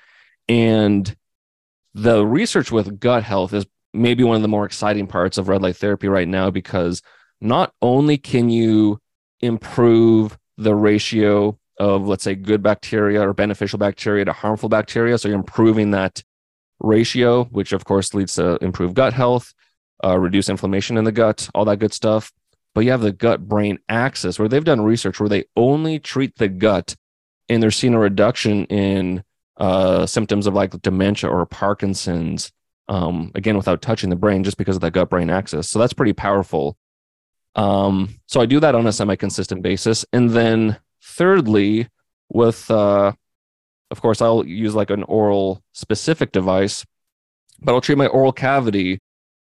And 0.48 1.14
the 1.94 2.26
research 2.26 2.70
with 2.70 3.00
gut 3.00 3.22
health 3.22 3.54
is 3.54 3.66
maybe 3.94 4.24
one 4.24 4.36
of 4.36 4.42
the 4.42 4.48
more 4.48 4.66
exciting 4.66 5.06
parts 5.06 5.38
of 5.38 5.48
red 5.48 5.62
light 5.62 5.76
therapy 5.76 6.08
right 6.08 6.28
now 6.28 6.50
because 6.50 7.00
not 7.40 7.72
only 7.80 8.18
can 8.18 8.50
you 8.50 8.98
improve 9.40 10.36
the 10.56 10.74
ratio 10.74 11.58
of 11.78 12.06
let's 12.06 12.24
say 12.24 12.34
good 12.34 12.62
bacteria 12.62 13.26
or 13.26 13.32
beneficial 13.32 13.78
bacteria 13.78 14.24
to 14.24 14.32
harmful 14.32 14.68
bacteria. 14.68 15.18
So 15.18 15.28
you're 15.28 15.38
improving 15.38 15.90
that 15.92 16.22
ratio 16.80 17.44
which 17.44 17.72
of 17.72 17.84
course 17.84 18.14
leads 18.14 18.34
to 18.34 18.56
improved 18.56 18.94
gut 18.94 19.12
health 19.12 19.54
uh, 20.02 20.18
reduce 20.18 20.48
inflammation 20.48 20.98
in 20.98 21.04
the 21.04 21.12
gut 21.12 21.48
all 21.54 21.64
that 21.64 21.78
good 21.78 21.92
stuff. 21.92 22.32
But 22.74 22.84
you 22.84 22.90
have 22.90 23.00
the 23.00 23.12
gut 23.12 23.48
brain 23.48 23.78
axis 23.88 24.38
where 24.38 24.48
they've 24.48 24.64
done 24.64 24.80
research 24.80 25.20
where 25.20 25.28
they 25.28 25.44
only 25.56 25.98
treat 25.98 26.36
the 26.36 26.48
gut 26.48 26.96
and 27.48 27.62
they're 27.62 27.70
seeing 27.70 27.94
a 27.94 27.98
reduction 27.98 28.64
in 28.66 29.22
uh, 29.56 30.06
symptoms 30.06 30.46
of 30.46 30.54
like 30.54 30.80
dementia 30.82 31.30
or 31.30 31.46
parkinson's 31.46 32.50
um, 32.88 33.30
again 33.34 33.56
without 33.56 33.80
touching 33.82 34.10
the 34.10 34.16
brain 34.16 34.44
just 34.44 34.56
because 34.56 34.76
of 34.76 34.82
that 34.82 34.92
gut 34.92 35.10
brain 35.10 35.30
axis. 35.30 35.68
So 35.70 35.78
that's 35.78 35.92
pretty 35.92 36.12
powerful. 36.12 36.76
Um, 37.56 38.16
so 38.26 38.40
i 38.40 38.46
do 38.46 38.58
that 38.60 38.74
on 38.74 38.86
a 38.86 38.92
semi-consistent 38.92 39.62
basis. 39.62 40.04
And 40.12 40.30
then 40.30 40.76
Thirdly, 41.16 41.88
with 42.28 42.70
uh, 42.70 43.12
of 43.90 44.00
course, 44.02 44.20
I'll 44.20 44.44
use 44.44 44.74
like 44.74 44.90
an 44.90 45.04
oral 45.04 45.62
specific 45.72 46.32
device, 46.32 46.84
but 47.62 47.72
I'll 47.72 47.80
treat 47.80 47.98
my 47.98 48.08
oral 48.08 48.32
cavity 48.32 48.98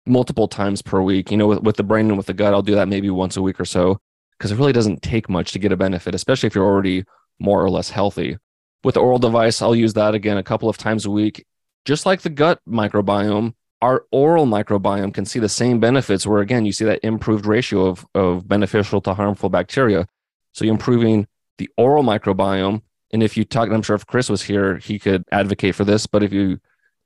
multiple 0.07 0.49
times 0.49 0.83
per 0.83 1.01
week. 1.01 1.31
You 1.31 1.39
know, 1.39 1.47
with, 1.47 1.61
with 1.63 1.77
the 1.77 1.83
brain 1.83 2.09
and 2.09 2.19
with 2.19 2.27
the 2.27 2.35
gut, 2.35 2.53
I'll 2.53 2.63
do 2.63 2.75
that 2.75 2.89
maybe 2.89 3.09
once 3.09 3.37
a 3.37 3.43
week 3.43 3.59
or 3.59 3.65
so 3.65 3.99
because 4.37 4.53
it 4.53 4.59
really 4.59 4.73
doesn't 4.73 5.01
take 5.03 5.29
much 5.31 5.53
to 5.53 5.59
get 5.59 5.73
a 5.73 5.77
benefit, 5.77 6.15
especially 6.15 6.49
if 6.49 6.55
you're 6.55 6.67
already 6.67 7.05
more 7.39 7.63
or 7.63 7.71
less 7.71 7.89
healthy. 7.91 8.37
With 8.83 8.95
the 8.95 9.01
oral 9.01 9.19
device, 9.19 9.63
I'll 9.63 9.75
use 9.75 9.95
that 9.95 10.15
again 10.15 10.37
a 10.37 10.43
couple 10.43 10.69
of 10.69 10.77
times 10.77 11.07
a 11.07 11.11
week. 11.11 11.47
just 11.87 12.07
like 12.07 12.23
the 12.23 12.31
gut 12.31 12.61
microbiome, 12.69 13.55
our 13.81 14.05
oral 14.11 14.47
microbiome 14.47 15.13
can 15.13 15.25
see 15.25 15.39
the 15.39 15.49
same 15.49 15.81
benefits 15.81 16.27
where 16.27 16.41
again 16.41 16.65
you 16.65 16.73
see 16.73 16.85
that 16.85 17.05
improved 17.05 17.47
ratio 17.47 17.87
of, 17.87 18.07
of 18.15 18.47
beneficial 18.49 19.01
to 19.03 19.15
harmful 19.15 19.49
bacteria. 19.49 20.07
So 20.53 20.65
you're 20.65 20.75
improving 20.75 21.27
the 21.59 21.69
oral 21.77 22.03
microbiome. 22.03 22.83
And 23.13 23.23
if 23.23 23.37
you 23.37 23.45
talk, 23.45 23.71
I'm 23.71 23.83
sure 23.83 23.97
if 23.97 24.07
Chris 24.07 24.29
was 24.29 24.43
here, 24.43 24.77
he 24.79 24.99
could 24.99 25.25
advocate 25.31 25.75
for 25.75 25.85
this. 25.85 26.07
But 26.07 26.23
if 26.23 26.33
you 26.33 26.59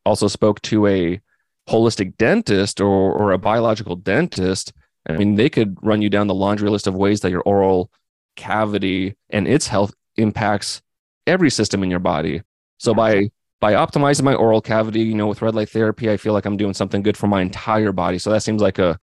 also 0.04 0.28
spoke 0.28 0.62
to 0.62 0.86
a 0.86 1.20
holistic 1.68 2.16
dentist 2.16 2.80
or, 2.80 3.12
or 3.12 3.32
a 3.32 3.38
biological 3.38 3.96
dentist, 3.96 4.72
I 5.08 5.16
mean, 5.16 5.36
they 5.36 5.48
could 5.48 5.76
run 5.82 6.02
you 6.02 6.10
down 6.10 6.26
the 6.26 6.34
laundry 6.34 6.68
list 6.68 6.86
of 6.86 6.94
ways 6.94 7.20
that 7.20 7.30
your 7.30 7.42
oral 7.42 7.90
cavity 8.36 9.16
and 9.30 9.48
its 9.48 9.66
health 9.66 9.94
impacts 10.16 10.82
every 11.26 11.50
system 11.50 11.82
in 11.82 11.90
your 11.90 11.98
body. 11.98 12.42
So 12.78 12.94
by 12.94 13.30
by 13.60 13.72
optimizing 13.72 14.22
my 14.22 14.34
oral 14.34 14.60
cavity, 14.60 15.00
you 15.00 15.14
know, 15.14 15.26
with 15.26 15.42
red 15.42 15.54
light 15.54 15.68
therapy, 15.68 16.10
I 16.10 16.16
feel 16.16 16.32
like 16.32 16.44
I'm 16.44 16.56
doing 16.56 16.74
something 16.74 17.02
good 17.02 17.16
for 17.16 17.26
my 17.26 17.40
entire 17.40 17.92
body. 17.92 18.18
So 18.18 18.30
that 18.30 18.42
seems 18.42 18.62
like 18.62 18.78
a 18.78 18.98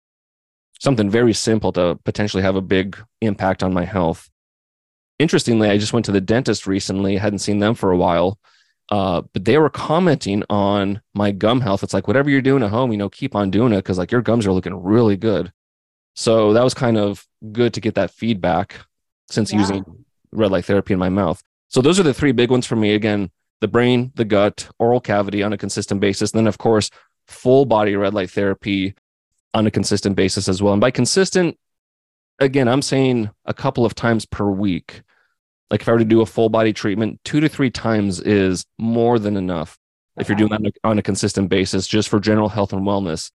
something 0.81 1.11
very 1.11 1.35
simple 1.35 1.73
to 1.73 1.99
potentially 2.05 2.43
have 2.43 2.57
a 2.57 2.63
big 2.63 2.99
impact 3.21 3.63
on 3.63 3.73
my 3.73 3.85
health. 3.85 4.29
Interestingly, 5.21 5.69
I 5.69 5.77
just 5.77 5.93
went 5.93 6.07
to 6.07 6.13
the 6.13 6.21
dentist 6.21 6.67
recently, 6.67 7.19
I 7.19 7.21
hadn't 7.21 7.41
seen 7.41 7.59
them 7.59 7.75
for 7.75 7.91
a 7.91 7.97
while. 7.97 8.39
Uh, 8.89 9.21
but 9.35 9.45
they 9.45 9.59
were 9.59 9.69
commenting 9.69 10.43
on 10.49 11.03
my 11.15 11.31
gum 11.31 11.61
health. 11.61 11.83
It's 11.83 11.93
like 11.93 12.09
whatever 12.09 12.31
you're 12.31 12.41
doing 12.41 12.63
at 12.63 12.71
home, 12.71 12.91
you 12.91 12.97
know, 12.97 13.11
keep 13.11 13.37
on 13.37 13.51
doing 13.51 13.75
it 13.75 13.77
because 13.77 13.99
like 13.99 14.11
your 14.11 14.23
gums 14.23 14.47
are 14.47 14.53
looking 14.53 14.83
really 14.83 15.19
good. 15.19 15.53
So 16.17 16.55
that 16.55 16.65
was 16.65 16.73
kind 16.73 16.97
of 16.97 17.27
good 17.53 17.75
to 17.75 17.83
get 17.83 17.97
that 17.97 18.11
feedback 18.11 18.77
since 19.29 19.53
yeah. 19.53 19.59
using 19.61 19.85
red 20.33 20.51
light 20.51 20.65
therapy 20.65 20.95
in 20.95 20.99
my 20.99 21.11
mouth. 21.11 21.43
So 21.69 21.83
those 21.83 22.01
are 22.01 22.03
the 22.03 22.15
three 22.15 22.33
big 22.33 22.51
ones 22.51 22.67
for 22.67 22.77
me. 22.77 22.95
Again, 22.95 23.31
the 23.61 23.69
brain, 23.69 24.11
the 24.15 24.25
gut, 24.25 24.69
oral 24.79 25.01
cavity 25.01 25.43
on 25.43 25.53
a 25.53 25.59
consistent 25.59 26.01
basis. 26.01 26.33
And 26.33 26.39
then, 26.39 26.47
of 26.47 26.57
course, 26.57 26.91
full 27.27 27.67
body 27.67 27.95
red 27.95 28.15
light 28.15 28.31
therapy 28.31 28.95
on 29.53 29.67
a 29.67 29.71
consistent 29.71 30.17
basis 30.17 30.49
as 30.49 30.63
well. 30.63 30.73
And 30.73 30.81
by 30.81 30.91
consistent, 30.91 31.59
again, 32.39 32.69
I'm 32.69 32.83
saying 32.83 33.31
a 33.45 33.55
couple 33.55 33.85
of 33.85 33.95
times 33.95 34.25
per 34.25 34.51
week. 34.51 35.03
Like 35.71 35.83
if 35.83 35.89
I 35.89 35.93
were 35.93 35.99
to 35.99 36.05
do 36.05 36.21
a 36.21 36.27
full 36.27 36.49
body 36.49 36.73
treatment, 36.73 37.21
two 37.25 37.41
to 37.41 37.49
three 37.49 37.71
times 37.71 38.21
is 38.21 38.65
more 38.79 39.19
than 39.19 39.37
enough 39.37 39.79
if 40.19 40.29
you're 40.29 40.37
doing 40.37 40.51
that 40.51 40.73
on 40.85 40.99
a 40.99 41.03
consistent 41.03 41.49
basis 41.49 41.87
just 41.87 42.09
for 42.09 42.21
general 42.21 42.49
health 42.49 42.73
and 42.73 42.83
wellness. 42.83 43.31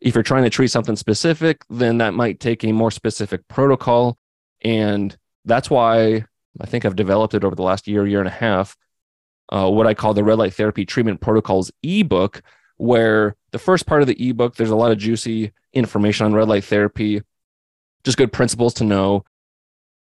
If 0.00 0.14
you're 0.14 0.22
trying 0.22 0.44
to 0.44 0.50
treat 0.50 0.70
something 0.70 0.96
specific, 0.96 1.62
then 1.68 1.98
that 1.98 2.14
might 2.14 2.38
take 2.38 2.62
a 2.62 2.72
more 2.72 2.90
specific 2.90 3.48
protocol. 3.48 4.16
And 4.62 5.16
that's 5.44 5.70
why 5.70 6.24
I 6.60 6.66
think 6.66 6.84
I've 6.84 6.96
developed 6.96 7.34
it 7.34 7.44
over 7.44 7.56
the 7.56 7.62
last 7.62 7.88
year, 7.88 8.06
year 8.06 8.20
and 8.20 8.28
a 8.28 8.32
half, 8.32 8.76
uh, 9.50 9.68
what 9.68 9.86
I 9.86 9.94
call 9.94 10.14
the 10.14 10.24
red 10.24 10.38
light 10.38 10.54
therapy 10.54 10.84
treatment 10.84 11.20
protocols 11.20 11.70
ebook, 11.82 12.42
where 12.76 13.34
the 13.50 13.58
first 13.58 13.86
part 13.86 14.02
of 14.02 14.08
the 14.08 14.28
ebook, 14.28 14.56
there's 14.56 14.70
a 14.70 14.76
lot 14.76 14.92
of 14.92 14.98
juicy 14.98 15.52
information 15.72 16.26
on 16.26 16.34
red 16.34 16.48
light 16.48 16.64
therapy, 16.64 17.22
just 18.04 18.18
good 18.18 18.32
principles 18.32 18.74
to 18.74 18.84
know, 18.84 19.24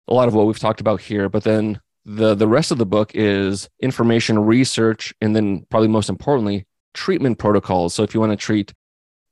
a 0.07 0.13
lot 0.13 0.27
of 0.27 0.33
what 0.33 0.45
we've 0.45 0.59
talked 0.59 0.81
about 0.81 1.01
here. 1.01 1.29
But 1.29 1.43
then 1.43 1.79
the 2.05 2.35
the 2.35 2.47
rest 2.47 2.71
of 2.71 2.77
the 2.77 2.85
book 2.85 3.11
is 3.13 3.69
information, 3.79 4.39
research, 4.39 5.13
and 5.21 5.35
then 5.35 5.65
probably 5.69 5.87
most 5.87 6.09
importantly, 6.09 6.65
treatment 6.93 7.37
protocols. 7.37 7.93
So 7.93 8.03
if 8.03 8.13
you 8.13 8.19
want 8.19 8.31
to 8.31 8.37
treat 8.37 8.73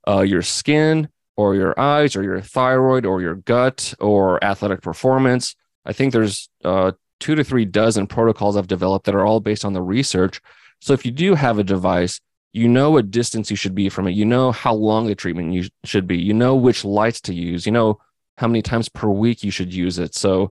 uh, 0.06 0.20
your 0.20 0.42
skin 0.42 1.08
or 1.36 1.54
your 1.54 1.78
eyes 1.78 2.16
or 2.16 2.22
your 2.22 2.40
thyroid 2.40 3.06
or 3.06 3.20
your 3.20 3.34
gut 3.34 3.94
or 3.98 4.42
athletic 4.44 4.82
performance, 4.82 5.54
I 5.84 5.92
think 5.92 6.12
there's 6.12 6.48
uh, 6.64 6.92
two 7.18 7.34
to 7.34 7.44
three 7.44 7.64
dozen 7.64 8.06
protocols 8.06 8.56
I've 8.56 8.66
developed 8.66 9.06
that 9.06 9.14
are 9.14 9.24
all 9.24 9.40
based 9.40 9.64
on 9.64 9.72
the 9.72 9.82
research. 9.82 10.40
So 10.80 10.92
if 10.92 11.04
you 11.04 11.12
do 11.12 11.34
have 11.34 11.58
a 11.58 11.64
device, 11.64 12.20
you 12.52 12.68
know 12.68 12.90
what 12.90 13.10
distance 13.10 13.50
you 13.50 13.56
should 13.56 13.74
be 13.74 13.88
from 13.88 14.08
it. 14.08 14.12
You 14.12 14.24
know 14.24 14.50
how 14.50 14.74
long 14.74 15.06
the 15.06 15.14
treatment 15.14 15.52
you 15.52 15.68
should 15.84 16.06
be. 16.06 16.18
You 16.18 16.34
know 16.34 16.56
which 16.56 16.84
lights 16.84 17.20
to 17.22 17.34
use. 17.34 17.66
You 17.66 17.72
know 17.72 18.00
how 18.38 18.48
many 18.48 18.62
times 18.62 18.88
per 18.88 19.08
week 19.08 19.44
you 19.44 19.50
should 19.50 19.72
use 19.72 19.98
it. 19.98 20.14
So 20.14 20.50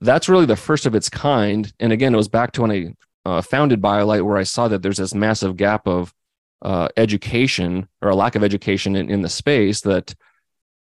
that's 0.00 0.28
really 0.28 0.46
the 0.46 0.56
first 0.56 0.86
of 0.86 0.94
its 0.94 1.08
kind. 1.08 1.72
And 1.80 1.92
again, 1.92 2.14
it 2.14 2.18
was 2.18 2.28
back 2.28 2.52
to 2.52 2.62
when 2.62 2.70
I 2.70 2.94
uh, 3.24 3.42
founded 3.42 3.80
BioLight, 3.80 4.22
where 4.22 4.36
I 4.36 4.42
saw 4.42 4.68
that 4.68 4.82
there's 4.82 4.98
this 4.98 5.14
massive 5.14 5.56
gap 5.56 5.86
of 5.86 6.14
uh, 6.62 6.88
education 6.96 7.88
or 8.02 8.10
a 8.10 8.16
lack 8.16 8.34
of 8.34 8.44
education 8.44 8.96
in, 8.96 9.10
in 9.10 9.22
the 9.22 9.28
space 9.28 9.80
that 9.82 10.14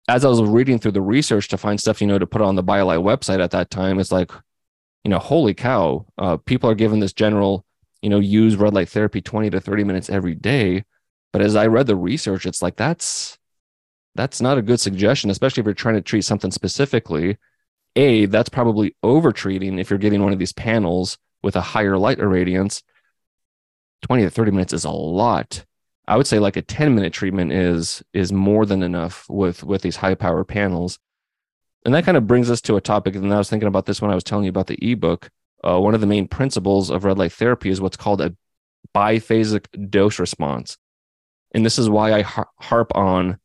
as 0.08 0.24
I 0.24 0.28
was 0.28 0.40
reading 0.42 0.78
through 0.78 0.92
the 0.92 1.00
research 1.00 1.48
to 1.48 1.58
find 1.58 1.80
stuff, 1.80 2.00
you 2.00 2.06
know, 2.06 2.18
to 2.18 2.26
put 2.26 2.42
on 2.42 2.56
the 2.56 2.64
BioLight 2.64 3.02
website 3.02 3.42
at 3.42 3.52
that 3.52 3.70
time, 3.70 3.98
it's 3.98 4.12
like, 4.12 4.32
you 5.04 5.10
know, 5.10 5.18
holy 5.18 5.54
cow, 5.54 6.06
uh, 6.18 6.36
people 6.38 6.68
are 6.70 6.74
given 6.74 7.00
this 7.00 7.12
general, 7.12 7.64
you 8.02 8.10
know, 8.10 8.18
use 8.18 8.56
red 8.56 8.74
light 8.74 8.88
therapy 8.88 9.20
20 9.20 9.50
to 9.50 9.60
30 9.60 9.84
minutes 9.84 10.10
every 10.10 10.34
day. 10.34 10.84
But 11.32 11.42
as 11.42 11.56
I 11.56 11.66
read 11.66 11.86
the 11.86 11.96
research, 11.96 12.46
it's 12.46 12.62
like 12.62 12.76
that's 12.76 13.38
that's 14.14 14.40
not 14.40 14.58
a 14.58 14.62
good 14.62 14.80
suggestion, 14.80 15.30
especially 15.30 15.62
if 15.62 15.66
you're 15.66 15.74
trying 15.74 15.94
to 15.94 16.02
treat 16.02 16.24
something 16.24 16.50
specifically. 16.50 17.38
A, 17.96 18.26
that's 18.26 18.48
probably 18.48 18.96
overtreating 19.02 19.78
if 19.78 19.90
you're 19.90 19.98
getting 19.98 20.22
one 20.22 20.32
of 20.32 20.38
these 20.38 20.52
panels 20.52 21.18
with 21.42 21.56
a 21.56 21.60
higher 21.60 21.98
light 21.98 22.18
irradiance. 22.18 22.82
20 24.02 24.24
to 24.24 24.30
30 24.30 24.50
minutes 24.50 24.72
is 24.72 24.84
a 24.84 24.90
lot. 24.90 25.64
I 26.08 26.16
would 26.16 26.26
say 26.26 26.38
like 26.38 26.56
a 26.56 26.62
10 26.62 26.94
minute 26.94 27.12
treatment 27.12 27.52
is 27.52 28.02
is 28.12 28.32
more 28.32 28.66
than 28.66 28.82
enough 28.82 29.26
with 29.28 29.62
with 29.62 29.82
these 29.82 29.96
high 29.96 30.14
power 30.14 30.44
panels. 30.44 30.98
And 31.84 31.94
that 31.94 32.04
kind 32.04 32.16
of 32.16 32.26
brings 32.26 32.50
us 32.50 32.60
to 32.62 32.76
a 32.76 32.80
topic. 32.80 33.14
And 33.14 33.32
I 33.32 33.38
was 33.38 33.50
thinking 33.50 33.68
about 33.68 33.86
this 33.86 34.00
when 34.00 34.10
I 34.10 34.14
was 34.14 34.24
telling 34.24 34.44
you 34.44 34.50
about 34.50 34.68
the 34.68 34.78
ebook. 34.80 35.30
Uh, 35.64 35.80
one 35.80 35.94
of 35.94 36.00
the 36.00 36.06
main 36.06 36.28
principles 36.28 36.90
of 36.90 37.04
red 37.04 37.18
light 37.18 37.32
therapy 37.32 37.70
is 37.70 37.80
what's 37.80 37.96
called 37.96 38.20
a 38.20 38.34
biphasic 38.94 39.90
dose 39.90 40.18
response. 40.18 40.76
And 41.54 41.64
this 41.64 41.78
is 41.78 41.88
why 41.88 42.12
I 42.12 42.22
harp 42.22 42.92
on 42.96 43.38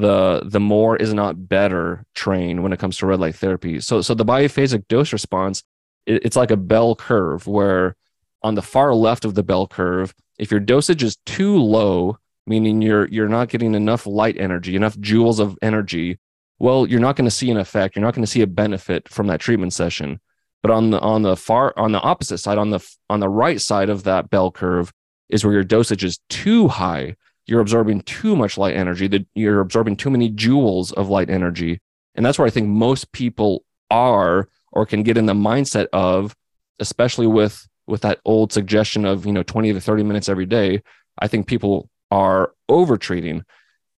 the 0.00 0.42
the 0.44 0.60
more 0.60 0.96
is 0.96 1.14
not 1.14 1.48
better 1.48 2.04
train 2.14 2.62
when 2.62 2.72
it 2.72 2.78
comes 2.78 2.96
to 2.98 3.06
red 3.06 3.20
light 3.20 3.36
therapy. 3.36 3.80
So 3.80 4.00
so 4.02 4.14
the 4.14 4.24
biphasic 4.24 4.88
dose 4.88 5.12
response, 5.12 5.62
it, 6.06 6.24
it's 6.24 6.36
like 6.36 6.50
a 6.50 6.56
bell 6.56 6.94
curve 6.96 7.46
where 7.46 7.96
on 8.42 8.54
the 8.54 8.62
far 8.62 8.94
left 8.94 9.24
of 9.24 9.34
the 9.34 9.42
bell 9.42 9.66
curve, 9.66 10.14
if 10.38 10.50
your 10.50 10.60
dosage 10.60 11.02
is 11.02 11.16
too 11.26 11.56
low, 11.56 12.18
meaning 12.46 12.82
you're 12.82 13.08
you're 13.08 13.28
not 13.28 13.48
getting 13.48 13.74
enough 13.74 14.06
light 14.06 14.36
energy, 14.38 14.76
enough 14.76 14.96
joules 14.96 15.38
of 15.38 15.56
energy 15.62 16.18
well, 16.62 16.86
you're 16.86 17.00
not 17.00 17.16
going 17.16 17.24
to 17.24 17.30
see 17.30 17.50
an 17.50 17.56
effect. 17.56 17.96
You're 17.96 18.04
not 18.04 18.14
going 18.14 18.22
to 18.24 18.30
see 18.30 18.40
a 18.40 18.46
benefit 18.46 19.08
from 19.08 19.26
that 19.26 19.40
treatment 19.40 19.72
session. 19.72 20.20
But 20.62 20.70
on 20.70 20.90
the 20.90 21.00
on 21.00 21.22
the 21.22 21.36
far 21.36 21.74
on 21.76 21.90
the 21.90 22.00
opposite 22.00 22.38
side, 22.38 22.56
on 22.56 22.70
the 22.70 22.78
on 23.10 23.18
the 23.18 23.28
right 23.28 23.60
side 23.60 23.88
of 23.88 24.04
that 24.04 24.30
bell 24.30 24.52
curve, 24.52 24.92
is 25.28 25.44
where 25.44 25.54
your 25.54 25.64
dosage 25.64 26.04
is 26.04 26.20
too 26.28 26.68
high. 26.68 27.16
You're 27.46 27.60
absorbing 27.60 28.02
too 28.02 28.36
much 28.36 28.56
light 28.56 28.76
energy. 28.76 29.08
That 29.08 29.26
you're 29.34 29.60
absorbing 29.60 29.96
too 29.96 30.10
many 30.10 30.30
joules 30.30 30.92
of 30.92 31.08
light 31.08 31.30
energy, 31.30 31.80
and 32.14 32.24
that's 32.24 32.38
where 32.38 32.46
I 32.46 32.50
think 32.50 32.68
most 32.68 33.12
people 33.12 33.64
are 33.90 34.48
or 34.72 34.86
can 34.86 35.02
get 35.02 35.18
in 35.18 35.26
the 35.26 35.34
mindset 35.34 35.86
of, 35.92 36.34
especially 36.78 37.26
with 37.26 37.66
with 37.86 38.02
that 38.02 38.20
old 38.24 38.52
suggestion 38.52 39.04
of 39.04 39.26
you 39.26 39.32
know 39.32 39.42
20 39.42 39.72
to 39.72 39.80
30 39.80 40.02
minutes 40.04 40.28
every 40.28 40.46
day. 40.46 40.82
I 41.18 41.28
think 41.28 41.46
people 41.46 41.90
are 42.10 42.52
over 42.68 42.96
treating 42.96 43.44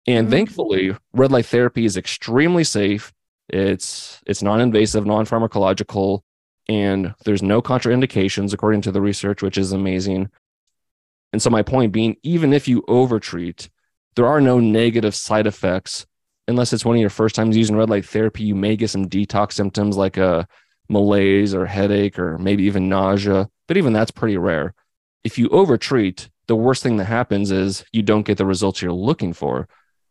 and 0.07 0.25
mm-hmm. 0.25 0.31
thankfully, 0.31 0.95
red 1.13 1.31
light 1.31 1.45
therapy 1.45 1.85
is 1.85 1.97
extremely 1.97 2.63
safe. 2.63 3.13
It's 3.49 4.21
it's 4.25 4.41
non-invasive, 4.41 5.05
non-pharmacological, 5.05 6.21
and 6.67 7.13
there's 7.25 7.43
no 7.43 7.61
contraindications 7.61 8.53
according 8.53 8.81
to 8.81 8.91
the 8.91 9.01
research, 9.01 9.41
which 9.41 9.57
is 9.57 9.71
amazing. 9.71 10.29
And 11.34 11.41
so 11.41 11.49
my 11.49 11.63
point 11.63 11.91
being, 11.91 12.15
even 12.23 12.53
if 12.53 12.67
you 12.67 12.86
overtreat, 12.88 13.69
there 14.15 14.27
are 14.27 14.39
no 14.39 14.59
negative 14.59 15.15
side 15.15 15.47
effects 15.47 16.05
unless 16.47 16.71
it's 16.71 16.86
one 16.86 16.95
of 16.95 17.01
your 17.01 17.09
first 17.09 17.36
times 17.36 17.57
using 17.57 17.75
red 17.75 17.89
light 17.89 18.05
therapy. 18.05 18.43
You 18.43 18.55
may 18.55 18.75
get 18.75 18.91
some 18.91 19.09
detox 19.09 19.53
symptoms 19.53 19.97
like 19.97 20.17
a 20.17 20.47
malaise 20.89 21.55
or 21.55 21.65
headache 21.65 22.19
or 22.19 22.38
maybe 22.38 22.63
even 22.63 22.88
nausea, 22.88 23.49
but 23.67 23.77
even 23.77 23.93
that's 23.93 24.11
pretty 24.11 24.38
rare. 24.38 24.75
If 25.23 25.39
you 25.39 25.49
overtreat, 25.49 26.29
the 26.47 26.55
worst 26.55 26.84
thing 26.84 26.97
that 26.97 27.05
happens 27.05 27.49
is 27.49 27.84
you 27.91 28.03
don't 28.03 28.27
get 28.27 28.38
the 28.38 28.45
results 28.45 28.81
you're 28.81 28.91
looking 28.91 29.34
for. 29.34 29.67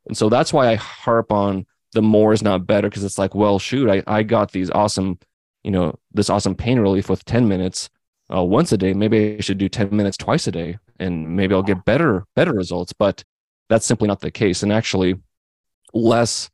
And 0.07 0.16
so 0.16 0.29
that's 0.29 0.53
why 0.53 0.68
I 0.68 0.75
harp 0.75 1.31
on 1.31 1.66
the 1.93 2.03
more 2.03 2.33
is 2.33 2.43
not 2.43 2.66
better 2.66 2.89
because 2.89 3.05
it's 3.05 3.18
like, 3.18 3.35
well, 3.35 3.59
shoot, 3.59 3.89
I, 3.89 4.03
I 4.07 4.23
got 4.23 4.51
these 4.51 4.70
awesome, 4.70 5.18
you 5.62 5.70
know, 5.70 5.99
this 6.12 6.31
awesome 6.31 6.57
pain 6.57 6.81
relief 6.81 7.09
with 7.09 7.25
10 7.27 7.47
minutes 7.47 7.91
uh, 8.33 8.43
once 8.43 8.73
a 8.73 8.77
day. 8.77 8.93
Maybe 8.93 9.37
I 9.37 9.41
should 9.41 9.59
do 9.59 9.68
10 9.68 9.95
minutes 9.95 10.16
twice 10.16 10.47
a 10.47 10.53
day 10.53 10.79
and 10.99 11.37
maybe 11.37 11.55
I'll 11.55 11.62
get 11.62 11.85
better, 11.85 12.27
better 12.37 12.53
results. 12.53 12.93
But 12.93 13.25
that's 13.68 13.87
simply 13.87 14.09
not 14.09 14.20
the 14.20 14.31
case. 14.31 14.62
And 14.62 14.73
actually, 14.73 15.16
less 15.95 16.51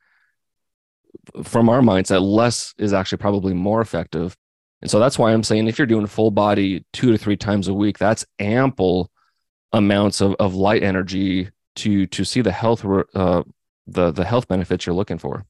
from 1.43 1.69
our 1.69 1.81
mindset, 1.81 2.23
less 2.23 2.75
is 2.79 2.93
actually 2.93 3.19
probably 3.19 3.55
more 3.55 3.81
effective. 3.81 4.37
And 4.81 4.91
so 4.91 4.99
that's 5.01 5.19
why 5.19 5.33
I'm 5.33 5.43
saying 5.43 5.67
if 5.67 5.79
you're 5.79 5.87
doing 5.87 6.07
full 6.07 6.31
body 6.31 6.85
two 6.93 7.11
to 7.11 7.19
three 7.19 7.37
times 7.37 7.69
a 7.69 7.75
week, 7.75 7.99
that's 7.99 8.25
ample 8.39 9.11
amounts 9.73 10.21
of, 10.21 10.35
of 10.39 10.55
light 10.55 10.83
energy 10.83 11.51
to 11.77 12.07
to 12.07 12.25
see 12.25 12.41
the 12.41 12.53
health 12.53 12.85
uh, 13.15 13.43
the 13.87 14.11
the 14.11 14.25
health 14.25 14.49
benefits 14.49 14.87
you're 14.87 14.95
looking 14.95 15.19
for 15.19 15.45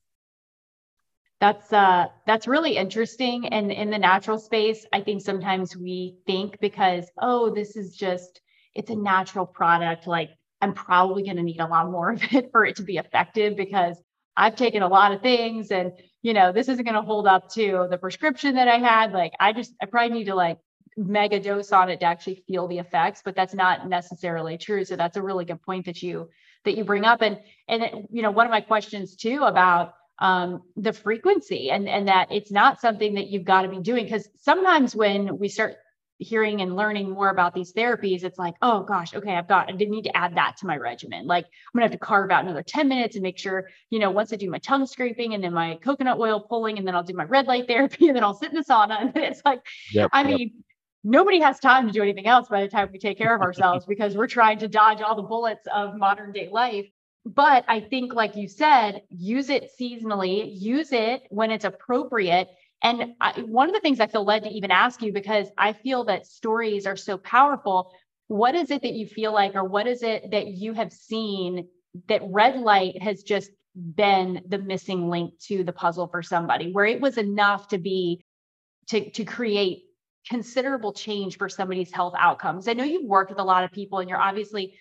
that's 1.41 1.73
uh 1.73 2.07
that's 2.27 2.49
really 2.49 2.77
interesting 2.77 3.47
and 3.49 3.71
in 3.71 3.91
the 3.91 3.99
natural 3.99 4.39
space 4.39 4.85
i 4.93 5.01
think 5.01 5.23
sometimes 5.23 5.77
we 5.77 6.17
think 6.27 6.59
because 6.61 7.09
oh 7.21 7.55
this 7.55 7.77
is 7.77 7.97
just 7.97 8.41
it's 8.79 8.91
a 8.91 8.97
natural 8.97 9.45
product. 9.45 10.07
Like 10.07 10.31
I'm 10.63 10.73
probably 10.73 11.25
going 11.25 11.37
to 11.37 11.43
need 11.43 11.61
a 11.61 11.67
lot 11.67 11.91
more 11.91 12.13
of 12.13 12.23
it 12.33 12.51
for 12.53 12.65
it 12.65 12.77
to 12.77 12.83
be 12.83 12.97
effective 12.97 13.57
because 13.57 14.01
I've 14.37 14.55
taken 14.55 14.83
a 14.83 14.89
lot 14.89 15.13
of 15.13 15.21
things 15.21 15.73
and, 15.73 15.93
you 16.23 16.33
know, 16.33 16.53
this 16.53 16.69
isn't 16.69 16.85
going 16.85 16.95
to 16.95 17.03
hold 17.03 17.27
up 17.27 17.51
to 17.55 17.89
the 17.91 17.99
prescription 17.99 18.55
that 18.55 18.69
I 18.69 18.79
had. 18.79 19.13
Like, 19.13 19.33
I 19.41 19.53
just, 19.53 19.75
I 19.83 19.87
probably 19.87 20.17
need 20.17 20.27
to 20.27 20.37
like 20.37 20.59
mega 20.97 21.41
dose 21.41 21.73
on 21.73 21.91
it 21.91 22.01
to 22.01 22.07
actually 22.07 22.45
feel 22.47 22.69
the 22.69 22.79
effects, 22.79 23.21
but 23.25 23.35
that's 23.35 23.55
not 23.55 23.89
necessarily 23.89 24.57
true. 24.57 24.85
So 24.85 24.95
that's 24.95 25.17
a 25.17 25.23
really 25.23 25.45
good 25.45 25.61
point 25.63 25.87
that 25.87 26.01
you, 26.01 26.29
that 26.65 26.77
you 26.77 26.85
bring 26.85 27.05
up. 27.05 27.21
And, 27.21 27.39
and, 27.67 28.07
you 28.11 28.23
know, 28.23 28.31
one 28.31 28.47
of 28.47 28.53
my 28.53 28.61
questions 28.61 29.17
too 29.17 29.43
about 29.43 29.95
um, 30.19 30.63
the 30.77 30.93
frequency 30.93 31.71
and, 31.71 31.89
and 31.89 32.09
that 32.09 32.29
it's 32.31 32.51
not 32.51 32.81
something 32.81 33.15
that 33.15 33.29
you've 33.29 33.45
got 33.45 33.63
to 33.63 33.69
be 33.69 33.79
doing. 33.79 34.09
Cause 34.09 34.29
sometimes 34.41 34.95
when 34.95 35.39
we 35.39 35.49
start 35.49 35.77
hearing 36.19 36.61
and 36.61 36.75
learning 36.75 37.11
more 37.11 37.31
about 37.31 37.55
these 37.55 37.73
therapies, 37.73 38.25
it's 38.25 38.39
like, 38.39 38.55
oh 38.61 38.83
gosh, 38.83 39.15
okay, 39.15 39.37
I've 39.37 39.47
got, 39.47 39.69
I 39.69 39.73
didn't 39.73 39.93
need 39.93 40.05
to 40.05 40.17
add 40.17 40.37
that 40.37 40.57
to 40.59 40.67
my 40.67 40.77
regimen. 40.77 41.27
Like 41.27 41.45
I'm 41.45 41.79
gonna 41.79 41.85
have 41.85 41.93
to 41.93 41.99
carve 41.99 42.31
out 42.31 42.45
another 42.45 42.63
10 42.63 42.89
minutes 42.89 43.15
and 43.15 43.23
make 43.23 43.39
sure, 43.39 43.69
you 43.91 44.01
know, 44.01 44.11
once 44.11 44.33
I 44.33 44.37
do 44.37 44.51
my 44.51 44.59
tongue 44.59 44.87
scraping 44.87 45.35
and 45.35 45.45
then 45.45 45.55
my 45.55 45.79
coconut 45.83 46.19
oil 46.19 46.41
pulling, 46.41 46.79
and 46.79 46.87
then 46.87 46.97
I'll 46.97 47.05
do 47.05 47.15
my 47.15 47.25
red 47.25 47.47
light 47.47 47.67
therapy, 47.69 48.09
and 48.09 48.17
then 48.17 48.25
I'll 48.25 48.35
sit 48.35 48.51
in 48.51 48.57
the 48.57 48.65
sauna. 48.65 49.01
And 49.01 49.17
it's 49.17 49.43
like, 49.45 49.65
yep, 49.93 50.11
I 50.13 50.23
yep. 50.23 50.39
mean, 50.39 50.65
nobody 51.05 51.41
has 51.41 51.59
time 51.61 51.87
to 51.87 51.93
do 51.93 52.03
anything 52.03 52.27
else 52.27 52.49
by 52.49 52.63
the 52.63 52.69
time 52.69 52.91
we 52.93 52.99
take 52.99 53.19
care 53.19 53.35
of 53.35 53.41
ourselves 53.41 53.87
because 53.87 54.17
we're 54.17 54.27
trying 54.27 54.59
to 54.59 54.69
dodge 54.69 55.01
all 55.01 55.15
the 55.15 55.23
bullets 55.23 55.67
of 55.73 55.97
modern 55.97 56.33
day 56.33 56.49
life. 56.51 56.87
But 57.35 57.65
I 57.69 57.81
think, 57.81 58.15
like 58.15 58.37
you 58.37 58.49
said, 58.49 59.03
use 59.11 59.51
it 59.51 59.71
seasonally, 59.79 60.51
use 60.51 60.93
it 60.93 61.23
when 61.29 61.51
it's 61.51 61.65
appropriate 61.65 62.49
and 62.83 63.15
I, 63.21 63.41
one 63.41 63.69
of 63.69 63.75
the 63.75 63.81
things 63.81 63.99
I 63.99 64.07
feel 64.07 64.25
led 64.25 64.45
to 64.45 64.51
even 64.51 64.71
ask 64.71 65.03
you, 65.03 65.13
because 65.13 65.49
I 65.59 65.73
feel 65.73 66.05
that 66.05 66.27
stories 66.27 66.87
are 66.87 66.97
so 66.97 67.19
powerful. 67.19 67.93
What 68.29 68.55
is 68.55 68.71
it 68.71 68.83
that 68.83 68.93
you 68.93 69.07
feel 69.07 69.33
like, 69.33 69.57
or 69.57 69.65
what 69.65 69.87
is 69.87 70.03
it 70.03 70.31
that 70.31 70.49
you 70.49 70.75
have 70.75 70.93
seen 70.93 71.67
that 72.09 72.23
red 72.25 72.57
light 72.57 73.03
has 73.03 73.23
just 73.23 73.51
been 73.75 74.43
the 74.47 74.59
missing 74.59 75.11
link 75.11 75.39
to 75.41 75.65
the 75.65 75.73
puzzle 75.73 76.07
for 76.07 76.23
somebody, 76.23 76.73
where 76.73 76.85
it 76.85 77.01
was 77.01 77.19
enough 77.19 77.69
to 77.69 77.79
be 77.79 78.25
to, 78.89 79.11
to 79.11 79.25
create 79.25 79.85
considerable 80.29 80.93
change 80.93 81.37
for 81.37 81.49
somebody's 81.49 81.93
health 81.93 82.15
outcomes? 82.17 82.69
I 82.69 82.75
know 82.75 82.85
you've 82.85 83.09
worked 83.09 83.31
with 83.31 83.41
a 83.41 83.45
lot 83.45 83.65
of 83.65 83.73
people 83.73 83.99
and 83.99 84.09
you're 84.09 84.21
obviously 84.21 84.79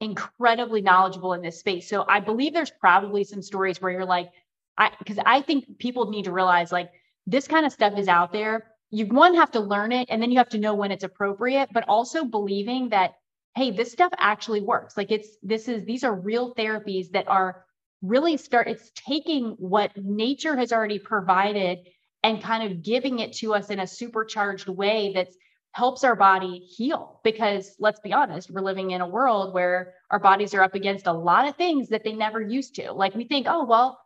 incredibly 0.00 0.80
knowledgeable 0.80 1.32
in 1.32 1.42
this 1.42 1.58
space. 1.58 1.88
So 1.88 2.04
I 2.08 2.20
believe 2.20 2.52
there's 2.52 2.70
probably 2.70 3.24
some 3.24 3.42
stories 3.42 3.80
where 3.80 3.92
you're 3.92 4.04
like, 4.04 4.30
I 4.76 4.90
because 4.98 5.18
I 5.24 5.42
think 5.42 5.78
people 5.78 6.10
need 6.10 6.24
to 6.24 6.32
realize 6.32 6.70
like 6.70 6.90
this 7.26 7.48
kind 7.48 7.66
of 7.66 7.72
stuff 7.72 7.98
is 7.98 8.08
out 8.08 8.32
there. 8.32 8.66
You 8.90 9.06
one 9.06 9.34
have 9.34 9.50
to 9.52 9.60
learn 9.60 9.92
it 9.92 10.08
and 10.10 10.22
then 10.22 10.30
you 10.30 10.38
have 10.38 10.48
to 10.50 10.58
know 10.58 10.74
when 10.74 10.92
it's 10.92 11.04
appropriate, 11.04 11.68
but 11.72 11.84
also 11.88 12.24
believing 12.24 12.88
that, 12.90 13.14
hey, 13.56 13.70
this 13.70 13.92
stuff 13.92 14.12
actually 14.18 14.60
works. 14.60 14.96
Like 14.96 15.10
it's 15.10 15.28
this 15.42 15.68
is 15.68 15.84
these 15.84 16.04
are 16.04 16.14
real 16.14 16.54
therapies 16.54 17.10
that 17.10 17.28
are 17.28 17.64
really 18.02 18.36
start, 18.36 18.68
it's 18.68 18.92
taking 18.94 19.56
what 19.58 19.96
nature 19.96 20.56
has 20.56 20.72
already 20.72 20.98
provided 20.98 21.80
and 22.22 22.42
kind 22.42 22.70
of 22.70 22.82
giving 22.82 23.18
it 23.18 23.32
to 23.32 23.54
us 23.54 23.70
in 23.70 23.80
a 23.80 23.86
supercharged 23.86 24.68
way 24.68 25.12
that's 25.14 25.36
helps 25.78 26.04
our 26.04 26.16
body 26.16 26.58
heal 26.58 27.20
because 27.24 27.76
let's 27.78 28.00
be 28.00 28.12
honest 28.12 28.50
we're 28.50 28.60
living 28.60 28.90
in 28.90 29.00
a 29.00 29.08
world 29.08 29.54
where 29.54 29.94
our 30.10 30.18
bodies 30.18 30.52
are 30.54 30.62
up 30.62 30.74
against 30.74 31.06
a 31.06 31.12
lot 31.12 31.48
of 31.48 31.56
things 31.56 31.88
that 31.88 32.02
they 32.04 32.12
never 32.12 32.40
used 32.40 32.74
to 32.74 32.92
like 32.92 33.14
we 33.14 33.24
think 33.24 33.46
oh 33.48 33.64
well 33.64 33.98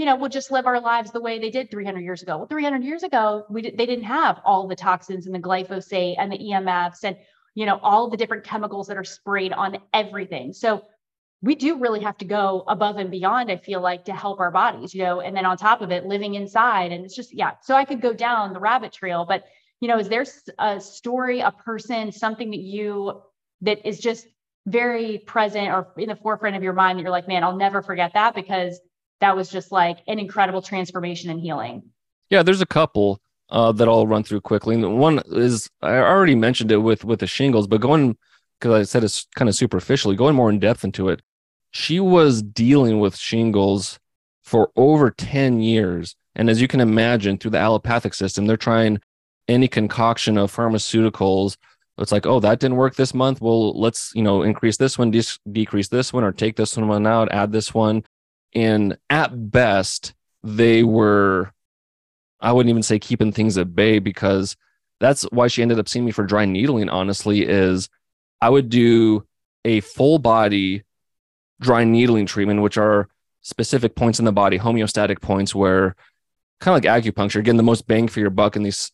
you 0.00 0.06
know, 0.06 0.16
we'll 0.16 0.30
just 0.30 0.50
live 0.50 0.66
our 0.66 0.80
lives 0.80 1.10
the 1.10 1.20
way 1.20 1.38
they 1.38 1.50
did 1.50 1.70
300 1.70 2.00
years 2.00 2.22
ago. 2.22 2.38
Well, 2.38 2.46
300 2.46 2.82
years 2.82 3.02
ago, 3.02 3.44
we 3.50 3.60
they 3.60 3.84
didn't 3.84 4.04
have 4.04 4.40
all 4.46 4.66
the 4.66 4.74
toxins 4.74 5.26
and 5.26 5.34
the 5.34 5.38
glyphosate 5.38 6.14
and 6.18 6.32
the 6.32 6.38
EMFs 6.38 7.04
and 7.04 7.18
you 7.54 7.66
know 7.66 7.78
all 7.82 8.08
the 8.08 8.16
different 8.16 8.44
chemicals 8.44 8.86
that 8.86 8.96
are 8.96 9.04
sprayed 9.04 9.52
on 9.52 9.76
everything. 9.92 10.54
So 10.54 10.86
we 11.42 11.54
do 11.54 11.78
really 11.78 12.00
have 12.00 12.16
to 12.18 12.24
go 12.24 12.64
above 12.66 12.96
and 12.96 13.10
beyond. 13.10 13.50
I 13.50 13.58
feel 13.58 13.82
like 13.82 14.06
to 14.06 14.14
help 14.14 14.40
our 14.40 14.50
bodies, 14.50 14.94
you 14.94 15.02
know, 15.02 15.20
and 15.20 15.36
then 15.36 15.44
on 15.44 15.58
top 15.58 15.82
of 15.82 15.90
it, 15.90 16.06
living 16.06 16.34
inside, 16.34 16.92
and 16.92 17.04
it's 17.04 17.14
just 17.14 17.34
yeah. 17.34 17.52
So 17.62 17.74
I 17.74 17.84
could 17.84 18.00
go 18.00 18.14
down 18.14 18.54
the 18.54 18.60
rabbit 18.60 18.94
trail, 18.94 19.26
but 19.28 19.44
you 19.80 19.88
know, 19.88 19.98
is 19.98 20.08
there 20.08 20.24
a 20.58 20.80
story, 20.80 21.40
a 21.40 21.50
person, 21.50 22.12
something 22.12 22.50
that 22.50 22.60
you 22.60 23.22
that 23.62 23.86
is 23.86 23.98
just 23.98 24.26
very 24.66 25.18
present 25.18 25.68
or 25.68 25.88
in 25.96 26.08
the 26.08 26.16
forefront 26.16 26.56
of 26.56 26.62
your 26.62 26.72
mind 26.72 26.98
that 26.98 27.02
you're 27.02 27.10
like, 27.10 27.28
man, 27.28 27.42
I'll 27.42 27.56
never 27.56 27.82
forget 27.82 28.12
that 28.14 28.34
because 28.34 28.78
that 29.20 29.36
was 29.36 29.50
just 29.50 29.72
like 29.72 29.98
an 30.06 30.18
incredible 30.18 30.62
transformation 30.62 31.30
and 31.30 31.40
healing. 31.40 31.82
Yeah, 32.28 32.42
there's 32.42 32.60
a 32.60 32.66
couple 32.66 33.20
uh, 33.48 33.72
that 33.72 33.88
I'll 33.88 34.06
run 34.06 34.22
through 34.22 34.42
quickly. 34.42 34.76
One 34.76 35.20
is 35.26 35.68
I 35.82 35.96
already 35.96 36.34
mentioned 36.34 36.70
it 36.70 36.78
with 36.78 37.04
with 37.04 37.20
the 37.20 37.26
shingles, 37.26 37.66
but 37.66 37.80
going 37.80 38.16
because 38.60 38.80
I 38.80 38.82
said 38.82 39.04
it's 39.04 39.26
kind 39.34 39.48
of 39.48 39.54
superficially 39.54 40.16
going 40.16 40.36
more 40.36 40.50
in 40.50 40.58
depth 40.58 40.84
into 40.84 41.08
it. 41.08 41.22
She 41.70 42.00
was 42.00 42.42
dealing 42.42 43.00
with 43.00 43.16
shingles 43.16 43.98
for 44.44 44.70
over 44.76 45.10
10 45.10 45.60
years. 45.60 46.16
And 46.34 46.50
as 46.50 46.60
you 46.60 46.68
can 46.68 46.80
imagine, 46.80 47.38
through 47.38 47.52
the 47.52 47.58
allopathic 47.58 48.14
system, 48.14 48.46
they're 48.46 48.56
trying 48.56 49.00
any 49.50 49.68
concoction 49.68 50.38
of 50.38 50.54
pharmaceuticals. 50.54 51.56
It's 51.98 52.12
like, 52.12 52.24
oh, 52.24 52.40
that 52.40 52.60
didn't 52.60 52.78
work 52.78 52.94
this 52.94 53.12
month. 53.12 53.42
Well, 53.42 53.78
let's, 53.78 54.12
you 54.14 54.22
know, 54.22 54.42
increase 54.42 54.78
this 54.78 54.96
one, 54.96 55.10
de- 55.10 55.38
decrease 55.50 55.88
this 55.88 56.12
one, 56.12 56.24
or 56.24 56.32
take 56.32 56.56
this 56.56 56.76
one 56.76 57.06
out, 57.06 57.30
add 57.30 57.52
this 57.52 57.74
one. 57.74 58.04
And 58.54 58.96
at 59.10 59.50
best, 59.50 60.14
they 60.42 60.82
were, 60.82 61.52
I 62.40 62.52
wouldn't 62.52 62.70
even 62.70 62.82
say 62.82 62.98
keeping 62.98 63.32
things 63.32 63.58
at 63.58 63.74
bay 63.74 63.98
because 63.98 64.56
that's 64.98 65.22
why 65.24 65.48
she 65.48 65.60
ended 65.60 65.78
up 65.78 65.88
seeing 65.88 66.06
me 66.06 66.12
for 66.12 66.24
dry 66.24 66.46
needling, 66.46 66.88
honestly, 66.88 67.46
is 67.46 67.90
I 68.40 68.48
would 68.48 68.70
do 68.70 69.26
a 69.64 69.80
full 69.80 70.18
body 70.18 70.84
dry 71.60 71.84
needling 71.84 72.24
treatment, 72.24 72.62
which 72.62 72.78
are 72.78 73.08
specific 73.42 73.94
points 73.94 74.18
in 74.18 74.24
the 74.24 74.32
body, 74.32 74.58
homeostatic 74.58 75.20
points 75.20 75.54
where 75.54 75.94
kind 76.60 76.76
of 76.76 76.84
like 76.84 77.04
acupuncture, 77.04 77.44
getting 77.44 77.56
the 77.56 77.62
most 77.62 77.86
bang 77.86 78.08
for 78.08 78.20
your 78.20 78.30
buck 78.30 78.56
in 78.56 78.62
these 78.62 78.90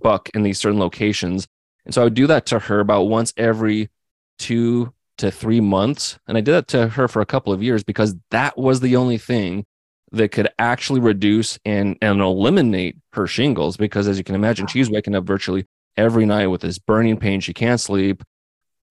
buck 0.00 0.28
in 0.34 0.42
these 0.42 0.58
certain 0.58 0.78
locations. 0.78 1.46
And 1.84 1.94
so 1.94 2.02
I 2.02 2.04
would 2.04 2.14
do 2.14 2.26
that 2.28 2.46
to 2.46 2.58
her 2.58 2.80
about 2.80 3.04
once 3.04 3.32
every 3.36 3.90
two 4.38 4.92
to 5.18 5.30
three 5.30 5.60
months. 5.60 6.18
And 6.26 6.36
I 6.36 6.40
did 6.40 6.52
that 6.52 6.68
to 6.68 6.88
her 6.88 7.08
for 7.08 7.20
a 7.20 7.26
couple 7.26 7.52
of 7.52 7.62
years 7.62 7.84
because 7.84 8.16
that 8.30 8.56
was 8.56 8.80
the 8.80 8.96
only 8.96 9.18
thing 9.18 9.64
that 10.12 10.30
could 10.30 10.48
actually 10.58 11.00
reduce 11.00 11.58
and, 11.64 11.96
and 12.02 12.20
eliminate 12.20 12.96
her 13.14 13.26
shingles. 13.26 13.76
Because 13.76 14.08
as 14.08 14.18
you 14.18 14.24
can 14.24 14.34
imagine, 14.34 14.66
she's 14.66 14.90
waking 14.90 15.14
up 15.14 15.24
virtually 15.24 15.66
every 15.96 16.26
night 16.26 16.48
with 16.48 16.60
this 16.60 16.78
burning 16.78 17.16
pain. 17.16 17.40
She 17.40 17.54
can't 17.54 17.80
sleep. 17.80 18.22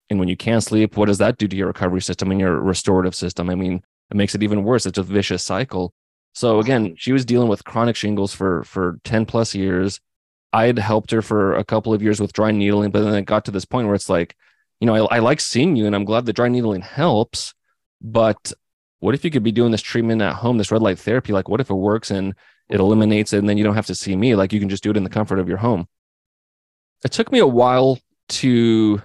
And 0.09 0.19
when 0.19 0.27
you 0.27 0.35
can't 0.35 0.63
sleep, 0.63 0.97
what 0.97 1.05
does 1.05 1.19
that 1.19 1.37
do 1.37 1.47
to 1.47 1.55
your 1.55 1.67
recovery 1.67 2.01
system 2.01 2.31
and 2.31 2.39
your 2.39 2.59
restorative 2.59 3.15
system? 3.15 3.49
I 3.49 3.55
mean, 3.55 3.81
it 4.09 4.17
makes 4.17 4.35
it 4.35 4.43
even 4.43 4.63
worse. 4.63 4.85
It's 4.85 4.97
a 4.97 5.03
vicious 5.03 5.43
cycle. 5.43 5.93
So 6.33 6.59
again, 6.59 6.95
she 6.97 7.13
was 7.13 7.25
dealing 7.25 7.47
with 7.47 7.63
chronic 7.63 7.95
shingles 7.95 8.33
for 8.33 8.63
for 8.63 8.99
10 9.03 9.25
plus 9.25 9.55
years. 9.55 9.99
I 10.53 10.65
had 10.65 10.79
helped 10.79 11.11
her 11.11 11.21
for 11.21 11.55
a 11.55 11.63
couple 11.63 11.93
of 11.93 12.01
years 12.01 12.19
with 12.19 12.33
dry 12.33 12.51
needling, 12.51 12.91
but 12.91 13.03
then 13.03 13.15
it 13.15 13.25
got 13.25 13.45
to 13.45 13.51
this 13.51 13.65
point 13.65 13.87
where 13.87 13.95
it's 13.95 14.09
like, 14.09 14.35
you 14.79 14.87
know, 14.87 15.07
I, 15.07 15.17
I 15.17 15.19
like 15.19 15.39
seeing 15.39 15.75
you 15.75 15.85
and 15.85 15.95
I'm 15.95 16.05
glad 16.05 16.25
the 16.25 16.33
dry 16.33 16.49
needling 16.49 16.81
helps. 16.81 17.53
But 18.01 18.51
what 18.99 19.15
if 19.15 19.23
you 19.23 19.31
could 19.31 19.43
be 19.43 19.51
doing 19.51 19.71
this 19.71 19.81
treatment 19.81 20.21
at 20.21 20.35
home, 20.35 20.57
this 20.57 20.71
red 20.71 20.81
light 20.81 20.99
therapy? 20.99 21.31
Like, 21.33 21.47
what 21.47 21.61
if 21.61 21.69
it 21.69 21.75
works 21.75 22.11
and 22.11 22.33
it 22.69 22.79
eliminates 22.79 23.33
it 23.33 23.39
and 23.39 23.47
then 23.47 23.57
you 23.57 23.63
don't 23.63 23.75
have 23.75 23.85
to 23.87 23.95
see 23.95 24.15
me? 24.15 24.35
Like, 24.35 24.51
you 24.51 24.59
can 24.59 24.69
just 24.69 24.83
do 24.83 24.91
it 24.91 24.97
in 24.97 25.03
the 25.03 25.09
comfort 25.09 25.39
of 25.39 25.47
your 25.47 25.57
home. 25.57 25.87
It 27.03 27.11
took 27.11 27.31
me 27.31 27.39
a 27.39 27.47
while 27.47 27.99
to 28.29 29.01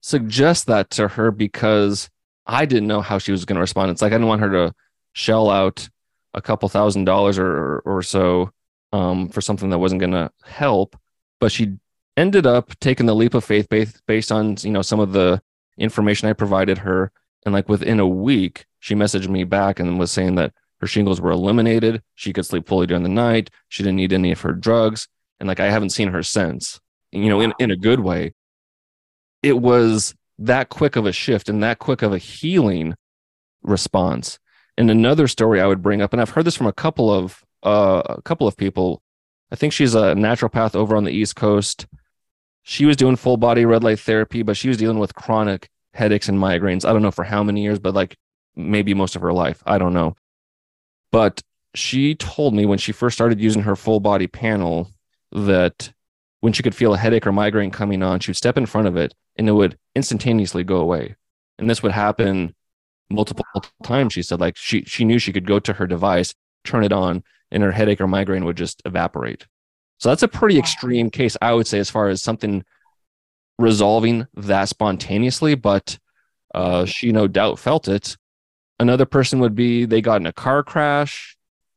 suggest 0.00 0.66
that 0.66 0.90
to 0.90 1.08
her 1.08 1.30
because 1.30 2.08
I 2.46 2.64
didn't 2.64 2.88
know 2.88 3.02
how 3.02 3.18
she 3.18 3.32
was 3.32 3.44
going 3.44 3.56
to 3.56 3.60
respond. 3.60 3.90
It's 3.90 4.02
like 4.02 4.12
I 4.12 4.16
didn't 4.16 4.28
want 4.28 4.40
her 4.40 4.50
to 4.50 4.74
shell 5.12 5.50
out 5.50 5.88
a 6.32 6.40
couple 6.40 6.68
thousand 6.68 7.04
dollars 7.04 7.38
or, 7.38 7.46
or, 7.46 7.82
or 7.84 8.02
so 8.02 8.50
um, 8.92 9.28
for 9.28 9.40
something 9.40 9.70
that 9.70 9.78
wasn't 9.78 10.00
going 10.00 10.12
to 10.12 10.30
help. 10.44 10.96
But 11.38 11.52
she 11.52 11.78
ended 12.16 12.46
up 12.46 12.78
taking 12.80 13.06
the 13.06 13.14
leap 13.14 13.34
of 13.34 13.44
faith 13.44 13.68
based, 13.68 14.02
based 14.06 14.32
on 14.32 14.56
you 14.62 14.70
know 14.70 14.82
some 14.82 15.00
of 15.00 15.12
the 15.12 15.42
information 15.78 16.28
I 16.28 16.32
provided 16.34 16.78
her, 16.78 17.12
and 17.44 17.54
like 17.54 17.68
within 17.68 18.00
a 18.00 18.06
week, 18.06 18.66
she 18.78 18.94
messaged 18.94 19.28
me 19.28 19.44
back 19.44 19.80
and 19.80 19.98
was 19.98 20.10
saying 20.10 20.34
that 20.36 20.52
her 20.80 20.86
shingles 20.86 21.20
were 21.20 21.30
eliminated. 21.30 22.02
She 22.14 22.32
could 22.32 22.46
sleep 22.46 22.66
fully 22.66 22.86
during 22.86 23.02
the 23.02 23.08
night. 23.08 23.50
She 23.68 23.82
didn't 23.82 23.96
need 23.96 24.12
any 24.12 24.32
of 24.32 24.40
her 24.42 24.52
drugs, 24.52 25.08
and 25.38 25.46
like 25.46 25.60
I 25.60 25.70
haven't 25.70 25.90
seen 25.90 26.08
her 26.08 26.22
since. 26.22 26.80
You 27.12 27.28
know, 27.28 27.40
in 27.40 27.54
in 27.58 27.70
a 27.70 27.76
good 27.76 28.00
way. 28.00 28.34
It 29.42 29.58
was 29.58 30.14
that 30.38 30.68
quick 30.68 30.96
of 30.96 31.06
a 31.06 31.12
shift 31.12 31.48
and 31.48 31.62
that 31.62 31.78
quick 31.78 32.02
of 32.02 32.12
a 32.12 32.18
healing 32.18 32.94
response. 33.62 34.38
And 34.76 34.90
another 34.90 35.28
story 35.28 35.60
I 35.60 35.66
would 35.66 35.82
bring 35.82 36.02
up, 36.02 36.12
and 36.12 36.20
I've 36.20 36.30
heard 36.30 36.44
this 36.44 36.56
from 36.56 36.66
a 36.66 36.72
couple 36.72 37.12
of 37.12 37.44
uh, 37.62 38.02
a 38.06 38.22
couple 38.22 38.46
of 38.46 38.56
people. 38.56 39.02
I 39.52 39.56
think 39.56 39.72
she's 39.72 39.94
a 39.94 40.14
naturopath 40.14 40.76
over 40.76 40.96
on 40.96 41.04
the 41.04 41.12
East 41.12 41.36
Coast 41.36 41.86
she 42.62 42.84
was 42.84 42.96
doing 42.96 43.16
full 43.16 43.36
body 43.36 43.64
red 43.64 43.84
light 43.84 44.00
therapy, 44.00 44.42
but 44.42 44.56
she 44.56 44.68
was 44.68 44.76
dealing 44.76 44.98
with 44.98 45.14
chronic 45.14 45.68
headaches 45.94 46.28
and 46.28 46.38
migraines. 46.38 46.84
I 46.84 46.92
don't 46.92 47.02
know 47.02 47.10
for 47.10 47.24
how 47.24 47.42
many 47.42 47.62
years, 47.62 47.78
but 47.78 47.94
like 47.94 48.16
maybe 48.54 48.94
most 48.94 49.16
of 49.16 49.22
her 49.22 49.32
life. 49.32 49.62
I 49.66 49.78
don't 49.78 49.94
know. 49.94 50.14
But 51.10 51.42
she 51.74 52.14
told 52.14 52.54
me 52.54 52.66
when 52.66 52.78
she 52.78 52.92
first 52.92 53.16
started 53.16 53.40
using 53.40 53.62
her 53.62 53.76
full 53.76 54.00
body 54.00 54.26
panel 54.26 54.88
that 55.32 55.92
when 56.40 56.52
she 56.52 56.62
could 56.62 56.74
feel 56.74 56.94
a 56.94 56.98
headache 56.98 57.26
or 57.26 57.32
migraine 57.32 57.70
coming 57.70 58.02
on, 58.02 58.20
she 58.20 58.30
would 58.30 58.36
step 58.36 58.56
in 58.56 58.66
front 58.66 58.88
of 58.88 58.96
it, 58.96 59.14
and 59.36 59.48
it 59.48 59.52
would 59.52 59.78
instantaneously 59.94 60.64
go 60.64 60.76
away. 60.76 61.16
And 61.58 61.68
this 61.68 61.82
would 61.82 61.92
happen 61.92 62.54
multiple 63.10 63.44
times. 63.82 64.12
She 64.12 64.22
said, 64.22 64.40
like 64.40 64.56
she 64.56 64.84
she 64.84 65.04
knew 65.04 65.18
she 65.18 65.32
could 65.32 65.46
go 65.46 65.58
to 65.58 65.74
her 65.74 65.86
device, 65.86 66.34
turn 66.64 66.84
it 66.84 66.92
on, 66.92 67.22
and 67.50 67.62
her 67.62 67.72
headache 67.72 68.00
or 68.00 68.06
migraine 68.06 68.44
would 68.44 68.56
just 68.56 68.82
evaporate. 68.84 69.46
So 69.98 70.08
that's 70.08 70.22
a 70.22 70.28
pretty 70.28 70.58
extreme 70.58 71.10
case, 71.10 71.36
I 71.42 71.52
would 71.52 71.66
say, 71.66 71.78
as 71.78 71.90
far 71.90 72.08
as 72.08 72.22
something 72.22 72.64
resolving 73.58 74.26
that 74.34 74.68
spontaneously, 74.68 75.54
but 75.54 75.98
uh, 76.54 76.84
she 76.86 77.12
no 77.12 77.28
doubt 77.28 77.58
felt 77.58 77.86
it. 77.88 78.16
Another 78.78 79.04
person 79.04 79.40
would 79.40 79.54
be 79.54 79.84
they 79.84 80.00
got 80.00 80.20
in 80.20 80.26
a 80.26 80.32
car 80.32 80.62
crash, 80.62 81.36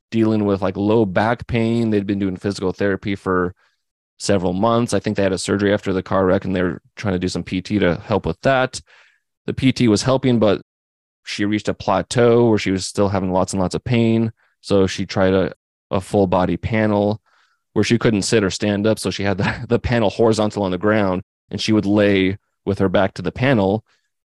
dealing 0.09 0.45
with 0.45 0.61
like 0.61 0.77
low 0.77 1.05
back 1.05 1.47
pain. 1.47 1.89
They'd 1.89 2.07
been 2.07 2.19
doing 2.19 2.37
physical 2.37 2.71
therapy 2.71 3.15
for 3.15 3.53
several 4.19 4.53
months. 4.53 4.93
I 4.93 4.99
think 4.99 5.17
they 5.17 5.23
had 5.23 5.33
a 5.33 5.37
surgery 5.37 5.73
after 5.73 5.91
the 5.91 6.03
car 6.03 6.25
wreck 6.25 6.45
and 6.45 6.55
they 6.55 6.61
were 6.61 6.81
trying 6.95 7.15
to 7.15 7.19
do 7.19 7.27
some 7.27 7.43
PT 7.43 7.79
to 7.79 8.01
help 8.05 8.25
with 8.25 8.39
that. 8.41 8.79
The 9.45 9.53
PT 9.53 9.89
was 9.89 10.03
helping, 10.03 10.39
but 10.39 10.61
she 11.25 11.45
reached 11.45 11.67
a 11.67 11.73
plateau 11.73 12.47
where 12.47 12.57
she 12.57 12.71
was 12.71 12.87
still 12.87 13.09
having 13.09 13.31
lots 13.31 13.53
and 13.53 13.61
lots 13.61 13.75
of 13.75 13.83
pain. 13.83 14.31
So 14.61 14.87
she 14.87 15.05
tried 15.05 15.33
a, 15.33 15.53
a 15.93 16.01
full 16.01 16.27
body 16.27 16.57
panel 16.57 17.21
where 17.73 17.83
she 17.83 17.97
couldn't 17.97 18.23
sit 18.23 18.43
or 18.43 18.49
stand 18.49 18.85
up. 18.85 18.99
So 18.99 19.09
she 19.09 19.23
had 19.23 19.37
the, 19.37 19.65
the 19.69 19.79
panel 19.79 20.09
horizontal 20.09 20.63
on 20.63 20.71
the 20.71 20.77
ground 20.77 21.23
and 21.49 21.61
she 21.61 21.71
would 21.71 21.85
lay 21.85 22.37
with 22.65 22.79
her 22.79 22.89
back 22.89 23.13
to 23.15 23.21
the 23.21 23.31
panel. 23.31 23.85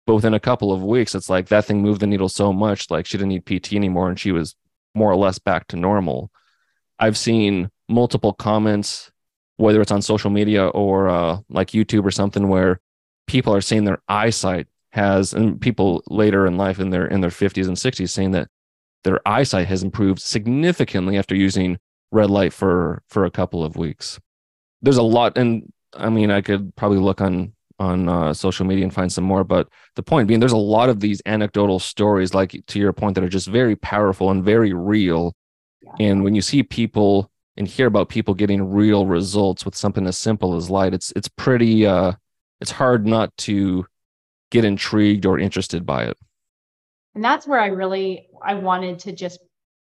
But 0.06 0.16
within 0.16 0.34
a 0.34 0.40
couple 0.40 0.72
of 0.72 0.84
weeks, 0.84 1.16
it's 1.16 1.30
like 1.30 1.50
that 1.50 1.66
thing 1.66 1.82
moved 1.82 2.02
the 2.02 2.08
needle 2.08 2.30
so 2.30 2.54
much, 2.54 2.90
like 2.90 3.06
she 3.06 3.18
didn't 3.18 3.30
need 3.30 3.46
PT 3.46 3.74
anymore 3.74 4.10
and 4.10 4.20
she 4.20 4.32
was 4.32 4.56
more 4.96 5.12
or 5.12 5.18
less 5.18 5.40
back 5.40 5.68
to 5.68 5.76
normal. 5.76 6.32
I've 7.00 7.18
seen 7.18 7.70
multiple 7.90 8.34
comments, 8.34 9.12
whether 9.58 9.82
it's 9.82 9.92
on 9.92 10.02
social 10.02 10.30
media 10.30 10.68
or 10.68 11.10
uh, 11.10 11.40
like 11.50 11.72
YouTube 11.72 12.06
or 12.06 12.12
something, 12.12 12.48
where 12.48 12.80
people 13.28 13.54
are 13.54 13.62
saying 13.62 13.84
their 13.84 14.02
eyesight 14.08 14.68
has, 14.92 15.34
and 15.34 15.60
people 15.60 16.02
later 16.08 16.48
in 16.48 16.58
life 16.58 16.80
in 16.80 16.90
their 16.90 17.06
in 17.06 17.22
their 17.22 17.30
50s 17.30 17.68
and 17.68 17.78
60s 17.78 18.10
saying 18.10 18.32
that 18.32 18.50
their 19.04 19.26
eyesight 19.28 19.68
has 19.68 19.84
improved 19.84 20.22
significantly 20.22 21.18
after 21.18 21.36
using 21.36 21.78
red 22.12 22.30
light 22.30 22.54
for 22.54 23.04
for 23.08 23.26
a 23.26 23.32
couple 23.32 23.64
of 23.64 23.76
weeks. 23.76 24.20
There's 24.82 24.98
a 24.98 25.04
lot, 25.04 25.38
and 25.38 25.72
I 25.94 26.10
mean, 26.10 26.32
I 26.32 26.42
could 26.42 26.76
probably 26.76 27.00
look 27.00 27.22
on 27.22 27.54
on 27.80 28.10
uh, 28.10 28.34
social 28.34 28.66
media 28.66 28.84
and 28.84 28.94
find 28.94 29.12
some 29.12 29.24
more. 29.24 29.44
But 29.44 29.70
the 29.96 30.04
point 30.04 30.28
being, 30.28 30.40
there's 30.40 30.52
a 30.52 30.58
lot 30.58 30.90
of 30.90 31.00
these 31.00 31.22
anecdotal 31.26 31.80
stories, 31.80 32.34
like 32.34 32.56
to 32.68 32.80
your 32.80 32.94
point, 32.94 33.16
that 33.16 33.24
are 33.24 33.30
just 33.30 33.48
very 33.48 33.76
powerful 33.76 34.32
and 34.32 34.44
very 34.44 34.74
real. 34.74 35.34
Yeah. 35.82 36.08
And 36.08 36.24
when 36.24 36.36
you 36.36 36.42
see 36.42 36.64
people 36.64 37.32
and 37.56 37.68
hear 37.68 37.88
about 37.88 38.10
people 38.10 38.34
getting 38.34 38.72
real 38.72 39.06
results 39.06 39.66
with 39.66 39.76
something 39.76 40.06
as 40.08 40.18
simple 40.18 40.56
as 40.56 40.70
light, 40.70 40.94
it's 40.94 41.12
it's 41.16 41.28
pretty 41.28 41.86
uh, 41.86 42.14
it's 42.62 42.72
hard 42.72 43.06
not 43.06 43.36
to 43.38 43.86
get 44.50 44.66
intrigued 44.66 45.26
or 45.26 45.40
interested 45.40 45.86
by 45.86 46.06
it. 46.06 46.18
And 47.18 47.24
that's 47.24 47.48
where 47.48 47.60
I 47.60 47.70
really 47.70 48.28
I 48.44 48.54
wanted 48.54 49.00
to 49.00 49.12
just 49.12 49.40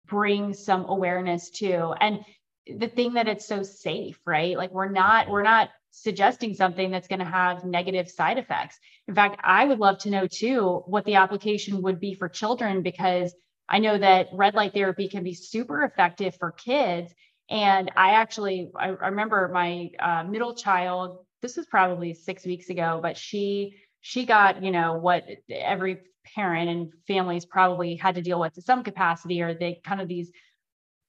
bring 0.05 0.53
some 0.53 0.85
awareness 0.87 1.49
to 1.49 1.95
and 1.99 2.19
the 2.67 2.87
thing 2.87 3.15
that 3.15 3.27
it's 3.27 3.47
so 3.47 3.63
safe 3.63 4.19
right 4.27 4.55
like 4.55 4.71
we're 4.71 4.91
not 4.91 5.27
we're 5.27 5.41
not 5.41 5.69
suggesting 5.89 6.53
something 6.53 6.91
that's 6.91 7.07
going 7.07 7.17
to 7.17 7.25
have 7.25 7.65
negative 7.65 8.11
side 8.11 8.37
effects. 8.37 8.77
In 9.07 9.15
fact, 9.15 9.39
I 9.43 9.65
would 9.65 9.79
love 9.79 9.97
to 9.99 10.11
know 10.11 10.27
too 10.27 10.83
what 10.85 11.03
the 11.05 11.15
application 11.15 11.81
would 11.81 11.99
be 11.99 12.13
for 12.13 12.29
children 12.29 12.83
because 12.83 13.33
I 13.67 13.79
know 13.79 13.97
that 13.97 14.27
red 14.31 14.53
light 14.53 14.75
therapy 14.75 15.09
can 15.09 15.23
be 15.23 15.33
super 15.33 15.81
effective 15.81 16.35
for 16.35 16.51
kids. 16.51 17.11
And 17.49 17.89
I 17.97 18.11
actually, 18.11 18.69
I, 18.75 18.89
remember 18.89 19.49
my 19.51 19.89
uh, 19.99 20.25
middle 20.25 20.53
child, 20.53 21.25
this 21.41 21.57
was 21.57 21.65
probably 21.65 22.13
six 22.13 22.45
weeks 22.45 22.69
ago, 22.69 22.99
but 23.01 23.17
she, 23.17 23.77
she 24.07 24.23
got, 24.23 24.61
you 24.61 24.69
know, 24.69 24.93
what 24.93 25.25
every 25.49 25.97
parent 26.35 26.69
and 26.69 26.93
families 27.07 27.43
probably 27.43 27.95
had 27.95 28.13
to 28.13 28.21
deal 28.21 28.39
with 28.39 28.53
to 28.53 28.61
some 28.61 28.83
capacity, 28.83 29.41
or 29.41 29.55
they 29.55 29.81
kind 29.83 29.99
of 29.99 30.07
these 30.07 30.31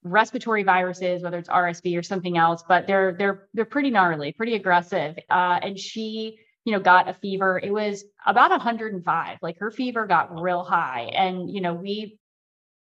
respiratory 0.03 0.63
viruses, 0.63 1.23
whether 1.23 1.37
it's 1.37 1.51
RSV 1.51 1.99
or 1.99 2.03
something 2.03 2.39
else, 2.39 2.65
but 2.67 2.87
they're 2.87 3.15
they're 3.19 3.49
they're 3.53 3.67
pretty 3.67 3.91
gnarly, 3.91 4.33
pretty 4.33 4.55
aggressive. 4.55 5.15
Uh, 5.29 5.59
and 5.63 5.79
she, 5.79 6.39
you 6.65 6.73
know, 6.73 6.81
got 6.81 7.07
a 7.07 7.13
fever. 7.13 7.61
It 7.63 7.71
was 7.71 8.03
about 8.25 8.49
105. 8.49 9.39
Like 9.43 9.59
her 9.59 9.71
fever 9.71 10.07
got 10.07 10.41
real 10.41 10.65
high, 10.65 11.11
and 11.15 11.51
you 11.51 11.61
know, 11.61 11.75
we 11.75 12.19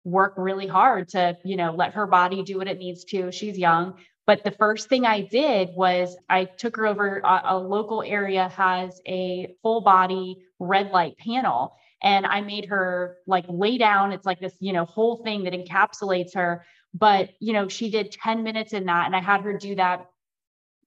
work 0.04 0.34
really 0.36 0.66
hard 0.66 1.08
to 1.10 1.38
you 1.42 1.56
know 1.56 1.72
let 1.74 1.94
her 1.94 2.06
body 2.06 2.42
do 2.42 2.58
what 2.58 2.68
it 2.68 2.76
needs 2.76 3.04
to. 3.04 3.32
She's 3.32 3.56
young. 3.56 3.94
But 4.26 4.44
the 4.44 4.52
first 4.52 4.88
thing 4.88 5.04
I 5.04 5.22
did 5.22 5.70
was 5.74 6.16
I 6.28 6.44
took 6.44 6.76
her 6.76 6.86
over. 6.86 7.18
A, 7.24 7.40
a 7.44 7.58
local 7.58 8.02
area 8.02 8.48
has 8.50 9.00
a 9.06 9.54
full 9.62 9.80
body 9.80 10.44
red 10.58 10.90
light 10.90 11.16
panel, 11.18 11.74
and 12.02 12.24
I 12.24 12.40
made 12.40 12.66
her 12.66 13.16
like 13.26 13.46
lay 13.48 13.78
down. 13.78 14.12
It's 14.12 14.26
like 14.26 14.40
this, 14.40 14.54
you 14.60 14.72
know, 14.72 14.84
whole 14.84 15.22
thing 15.24 15.44
that 15.44 15.52
encapsulates 15.52 16.34
her 16.34 16.64
but 16.94 17.30
you 17.40 17.52
know 17.52 17.68
she 17.68 17.90
did 17.90 18.12
10 18.12 18.42
minutes 18.42 18.72
in 18.72 18.86
that 18.86 19.06
and 19.06 19.16
i 19.16 19.20
had 19.20 19.42
her 19.42 19.56
do 19.56 19.74
that 19.74 20.06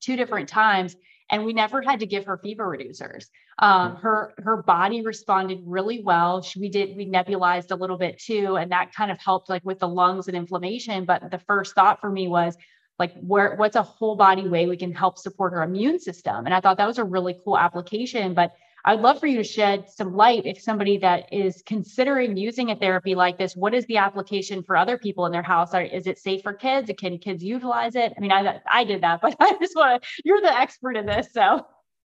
two 0.01 0.15
different 0.15 0.49
times 0.49 0.95
and 1.31 1.43
we 1.43 1.53
never 1.53 1.81
had 1.81 1.99
to 1.99 2.05
give 2.05 2.25
her 2.25 2.37
fever 2.37 2.65
reducers 2.65 3.25
um, 3.59 3.93
mm. 3.93 4.01
her 4.01 4.33
her 4.37 4.61
body 4.63 5.01
responded 5.01 5.59
really 5.65 6.01
well 6.03 6.41
she, 6.41 6.59
we 6.59 6.69
did 6.69 6.95
we 6.95 7.09
nebulized 7.09 7.71
a 7.71 7.75
little 7.75 7.97
bit 7.97 8.19
too 8.19 8.57
and 8.57 8.71
that 8.71 8.93
kind 8.93 9.11
of 9.11 9.19
helped 9.19 9.49
like 9.49 9.63
with 9.65 9.79
the 9.79 9.87
lungs 9.87 10.27
and 10.27 10.37
inflammation 10.37 11.05
but 11.05 11.31
the 11.31 11.39
first 11.39 11.73
thought 11.73 11.99
for 11.99 12.11
me 12.11 12.27
was 12.27 12.55
like 12.99 13.13
where 13.19 13.55
what's 13.55 13.75
a 13.75 13.83
whole 13.83 14.15
body 14.15 14.47
way 14.47 14.67
we 14.67 14.77
can 14.77 14.93
help 14.93 15.17
support 15.17 15.53
our 15.53 15.63
immune 15.63 15.99
system 15.99 16.45
and 16.45 16.53
i 16.53 16.59
thought 16.59 16.77
that 16.77 16.87
was 16.87 16.97
a 16.97 17.03
really 17.03 17.35
cool 17.43 17.57
application 17.57 18.33
but 18.33 18.53
I'd 18.87 19.01
love 19.01 19.19
for 19.19 19.25
you 19.25 19.37
to 19.37 19.43
shed 19.43 19.89
some 19.89 20.15
light 20.15 20.45
if 20.45 20.61
somebody 20.61 20.99
that 20.99 21.33
is 21.33 21.63
considering 21.65 22.37
using 22.37 22.69
a 22.69 22.75
therapy 22.75 23.15
like 23.15 23.39
this, 23.39 23.55
what 23.55 23.73
is 23.73 23.83
the 23.87 23.97
application 23.97 24.61
for 24.61 24.77
other 24.77 24.99
people 24.99 25.25
in 25.25 25.31
their 25.31 25.41
house? 25.41 25.73
Are, 25.73 25.81
is 25.81 26.05
it 26.05 26.19
safe 26.19 26.43
for 26.43 26.53
kids? 26.53 26.91
Can 26.99 27.17
kids 27.17 27.43
utilize 27.43 27.95
it? 27.95 28.13
I 28.15 28.19
mean, 28.19 28.31
I 28.31 28.61
I 28.71 28.83
did 28.83 29.01
that, 29.01 29.21
but 29.23 29.35
I 29.39 29.57
just 29.59 29.75
want 29.75 30.03
to. 30.03 30.09
You're 30.23 30.39
the 30.39 30.53
expert 30.53 30.95
in 30.97 31.07
this, 31.07 31.29
so. 31.33 31.65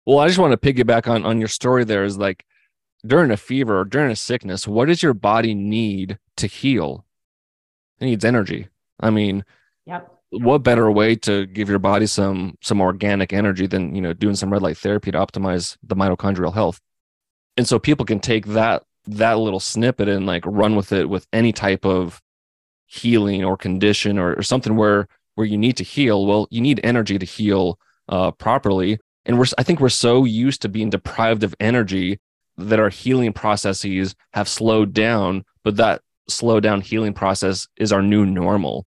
Well, 0.07 0.19
I 0.19 0.27
just 0.27 0.41
want 0.41 0.61
to 0.61 0.73
piggyback 0.75 1.09
on 1.09 1.25
on 1.25 1.39
your 1.39 1.49
story. 1.49 1.85
There 1.85 2.03
is 2.03 2.19
like 2.19 2.45
during 3.07 3.31
a 3.31 3.37
fever 3.37 3.79
or 3.79 3.85
during 3.85 4.11
a 4.11 4.17
sickness, 4.17 4.67
what 4.67 4.87
does 4.87 5.05
your 5.05 5.15
body 5.15 5.55
need 5.55 6.19
to 6.39 6.49
heal? 6.49 7.05
It 8.01 8.07
needs 8.07 8.25
energy. 8.25 8.67
I 8.99 9.11
mean, 9.11 9.45
yep 9.87 10.16
what 10.31 10.59
better 10.59 10.91
way 10.91 11.15
to 11.15 11.47
give 11.47 11.69
your 11.69 11.79
body 11.79 12.07
some 12.07 12.57
some 12.61 12.81
organic 12.81 13.33
energy 13.33 13.67
than 13.67 13.95
you 13.95 14.03
know 14.03 14.13
doing 14.13 14.35
some 14.35 14.53
red 14.53 14.63
light 14.63 14.77
therapy 14.77 15.11
to 15.11 15.19
optimize 15.19 15.77
the 15.83 15.97
mitochondrial 15.97 16.55
health? 16.55 16.81
And 17.57 17.67
so 17.67 17.79
people 17.79 18.05
can 18.05 18.21
take 18.21 18.47
that 18.47 18.83
that 19.07 19.39
little 19.39 19.61
snippet 19.61 20.09
and 20.09 20.27
like 20.27 20.45
run 20.45 20.75
with 20.75 20.93
it 20.93 21.09
with 21.09 21.27
any 21.33 21.53
type 21.53 21.85
of 21.85 22.21
healing 22.87 23.45
or 23.45 23.57
condition 23.57 24.19
or, 24.19 24.35
or 24.35 24.43
something 24.43 24.77
where 24.77 25.09
where 25.37 25.47
you 25.47 25.59
need 25.59 25.77
to 25.77 25.85
heal. 25.85 26.27
Well 26.27 26.49
you 26.51 26.61
need 26.61 26.81
energy 26.83 27.19
to 27.19 27.27
heal 27.27 27.79
uh, 28.09 28.33
properly. 28.33 28.99
And 29.25 29.39
we're 29.39 29.47
i 29.59 29.63
think 29.63 29.81
we're 29.81 29.89
so 29.89 30.25
used 30.25 30.63
to 30.63 30.69
being 30.69 30.91
deprived 30.91 31.45
of 31.45 31.55
energy 31.61 32.21
that 32.57 32.81
our 32.81 32.89
healing 32.89 33.33
processes 33.33 34.15
have 34.33 34.49
slowed 34.49 34.93
down 34.93 35.45
but 35.63 35.77
that 35.77 36.01
slow 36.29 36.59
down 36.59 36.81
healing 36.81 37.13
process 37.13 37.69
is 37.77 37.93
our 37.93 38.03
new 38.03 38.25
normal 38.25 38.87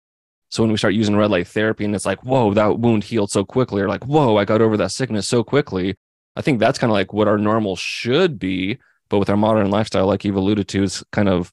so 0.51 0.63
when 0.63 0.73
we 0.73 0.79
start 0.79 0.95
using 0.95 1.17
red 1.17 1.31
light 1.31 1.47
therapy 1.47 1.85
and 1.85 1.95
it's 1.95 2.07
like, 2.07 2.25
whoa, 2.25 2.55
that 2.55 2.79
wound 2.79 3.05
healed 3.05 3.31
so 3.31 3.45
quickly, 3.45 3.83
or 3.83 3.89
like, 3.89 4.05
whoa, 4.07 4.37
I 4.37 4.45
got 4.45 4.63
over 4.63 4.77
that 4.79 4.93
sickness 4.93 5.29
so 5.29 5.45
quickly. 5.45 5.95
I 6.37 6.41
think 6.41 6.59
that's 6.59 6.79
kind 6.79 6.91
of 6.91 6.95
like 6.95 7.13
what 7.13 7.29
our 7.29 7.39
normal 7.39 7.77
should 7.77 8.39
be. 8.39 8.79
But 9.11 9.19
with 9.19 9.31
our 9.31 9.37
modern 9.37 9.71
lifestyle, 9.71 10.07
like 10.07 10.25
you've 10.25 10.37
alluded 10.37 10.69
to, 10.69 10.83
is 10.83 11.03
kind 11.13 11.29
of 11.29 11.53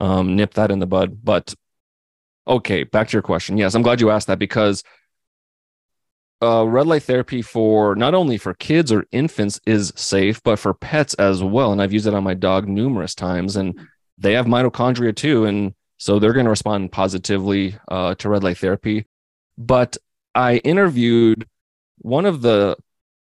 um, 0.00 0.36
nip 0.36 0.54
that 0.54 0.70
in 0.70 0.78
the 0.78 0.86
bud. 0.86 1.24
But 1.24 1.54
okay, 2.46 2.84
back 2.84 3.08
to 3.08 3.12
your 3.12 3.22
question. 3.22 3.56
Yes, 3.56 3.74
I'm 3.74 3.82
glad 3.82 4.00
you 4.00 4.10
asked 4.10 4.26
that 4.26 4.38
because 4.38 4.82
uh, 6.42 6.66
red 6.66 6.86
light 6.86 7.02
therapy 7.02 7.42
for 7.42 7.94
not 7.96 8.14
only 8.14 8.38
for 8.38 8.54
kids 8.54 8.92
or 8.92 9.06
infants 9.10 9.60
is 9.66 9.92
safe, 9.96 10.42
but 10.42 10.58
for 10.58 10.74
pets 10.74 11.14
as 11.14 11.42
well. 11.42 11.72
And 11.72 11.80
I've 11.80 11.92
used 11.92 12.06
it 12.06 12.14
on 12.14 12.24
my 12.24 12.34
dog 12.34 12.68
numerous 12.68 13.14
times, 13.14 13.56
and 13.56 13.78
they 14.18 14.34
have 14.34 14.46
mitochondria 14.46 15.14
too. 15.14 15.44
And 15.46 15.74
so 15.98 16.18
they're 16.18 16.32
going 16.32 16.44
to 16.44 16.50
respond 16.50 16.92
positively 16.92 17.76
uh, 17.88 18.14
to 18.16 18.28
red 18.28 18.44
light 18.44 18.58
therapy. 18.58 19.06
But 19.58 19.96
I 20.34 20.56
interviewed 20.58 21.46
one 21.98 22.26
of 22.26 22.42
the 22.42 22.76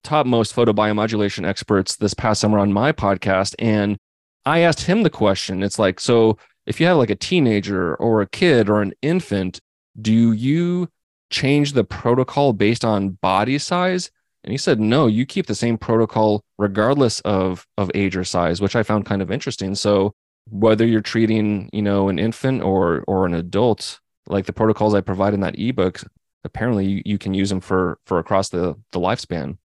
topmost 0.05 0.55
photobiomodulation 0.55 1.47
experts 1.47 1.97
this 1.97 2.15
past 2.15 2.41
summer 2.41 2.59
on 2.59 2.73
my 2.73 2.93
podcast. 2.93 3.55
And 3.59 3.99
I 4.45 4.61
asked 4.61 4.83
him 4.83 5.03
the 5.03 5.11
question 5.11 5.63
it's 5.63 5.79
like, 5.79 6.01
so 6.01 6.39
if 6.67 6.81
you 6.81 6.87
have 6.87 6.99
like 6.99 7.11
a 7.11 7.17
teenager 7.17 7.95
or 7.97 8.21
a 8.21 8.29
kid 8.29 8.69
or 8.69 8.83
an 8.83 8.93
infant, 9.03 9.61
do 10.01 10.33
you 10.33 10.89
change 11.31 11.73
the 11.73 11.85
protocol 11.85 12.53
based 12.53 12.85
on 12.85 13.11
body 13.11 13.59
size? 13.59 14.11
And 14.45 14.53
he 14.53 14.59
said, 14.59 14.79
no, 14.79 15.07
you 15.07 15.27
keep 15.27 15.47
the 15.47 15.55
same 15.55 15.77
protocol 15.77 16.45
regardless 16.59 17.21
of, 17.21 17.67
of 17.77 17.91
age 17.95 18.17
or 18.17 18.25
size, 18.25 18.61
which 18.61 18.77
I 18.77 18.83
found 18.83 19.05
kind 19.07 19.21
of 19.21 19.31
interesting. 19.31 19.75
So 19.75 20.15
whether 20.51 20.87
you're 20.87 21.01
treating 21.01 21.69
you 21.73 21.83
know 21.83 22.09
an 22.09 22.19
infant 22.19 22.63
or 22.63 23.05
or 23.09 23.27
an 23.27 23.35
adult 23.35 24.01
like 24.27 24.47
the 24.47 24.53
protocols 24.53 24.95
i 24.95 25.01
provide 25.01 25.35
in 25.35 25.41
that 25.41 25.59
ebook 25.59 26.03
apparently 26.45 26.87
you, 26.87 27.03
you 27.05 27.19
can 27.19 27.35
use 27.35 27.49
them 27.51 27.61
for 27.61 27.99
for 28.07 28.19
across 28.19 28.49
the 28.51 28.75
the 28.93 29.01
lifespan 29.01 29.59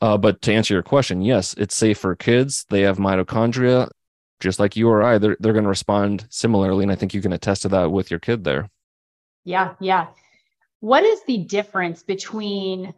Uh, 0.00 0.16
but 0.16 0.40
to 0.42 0.52
answer 0.52 0.74
your 0.74 0.82
question, 0.82 1.22
yes, 1.22 1.54
it's 1.58 1.74
safe 1.74 1.98
for 1.98 2.14
kids. 2.14 2.64
They 2.70 2.82
have 2.82 2.98
mitochondria, 2.98 3.90
just 4.40 4.60
like 4.60 4.76
you 4.76 4.88
or 4.88 5.02
I. 5.02 5.18
They're 5.18 5.36
they're 5.40 5.52
going 5.52 5.64
to 5.64 5.68
respond 5.68 6.26
similarly, 6.30 6.84
and 6.84 6.92
I 6.92 6.96
think 6.96 7.14
you 7.14 7.20
can 7.22 7.32
attest 7.32 7.62
to 7.62 7.68
that 7.70 7.90
with 7.90 8.10
your 8.10 8.20
kid 8.20 8.44
there. 8.44 8.70
Yeah, 9.44 9.74
yeah. 9.80 10.08
What 10.80 11.04
is 11.04 11.22
the 11.24 11.38
difference 11.38 12.02
between 12.04 12.94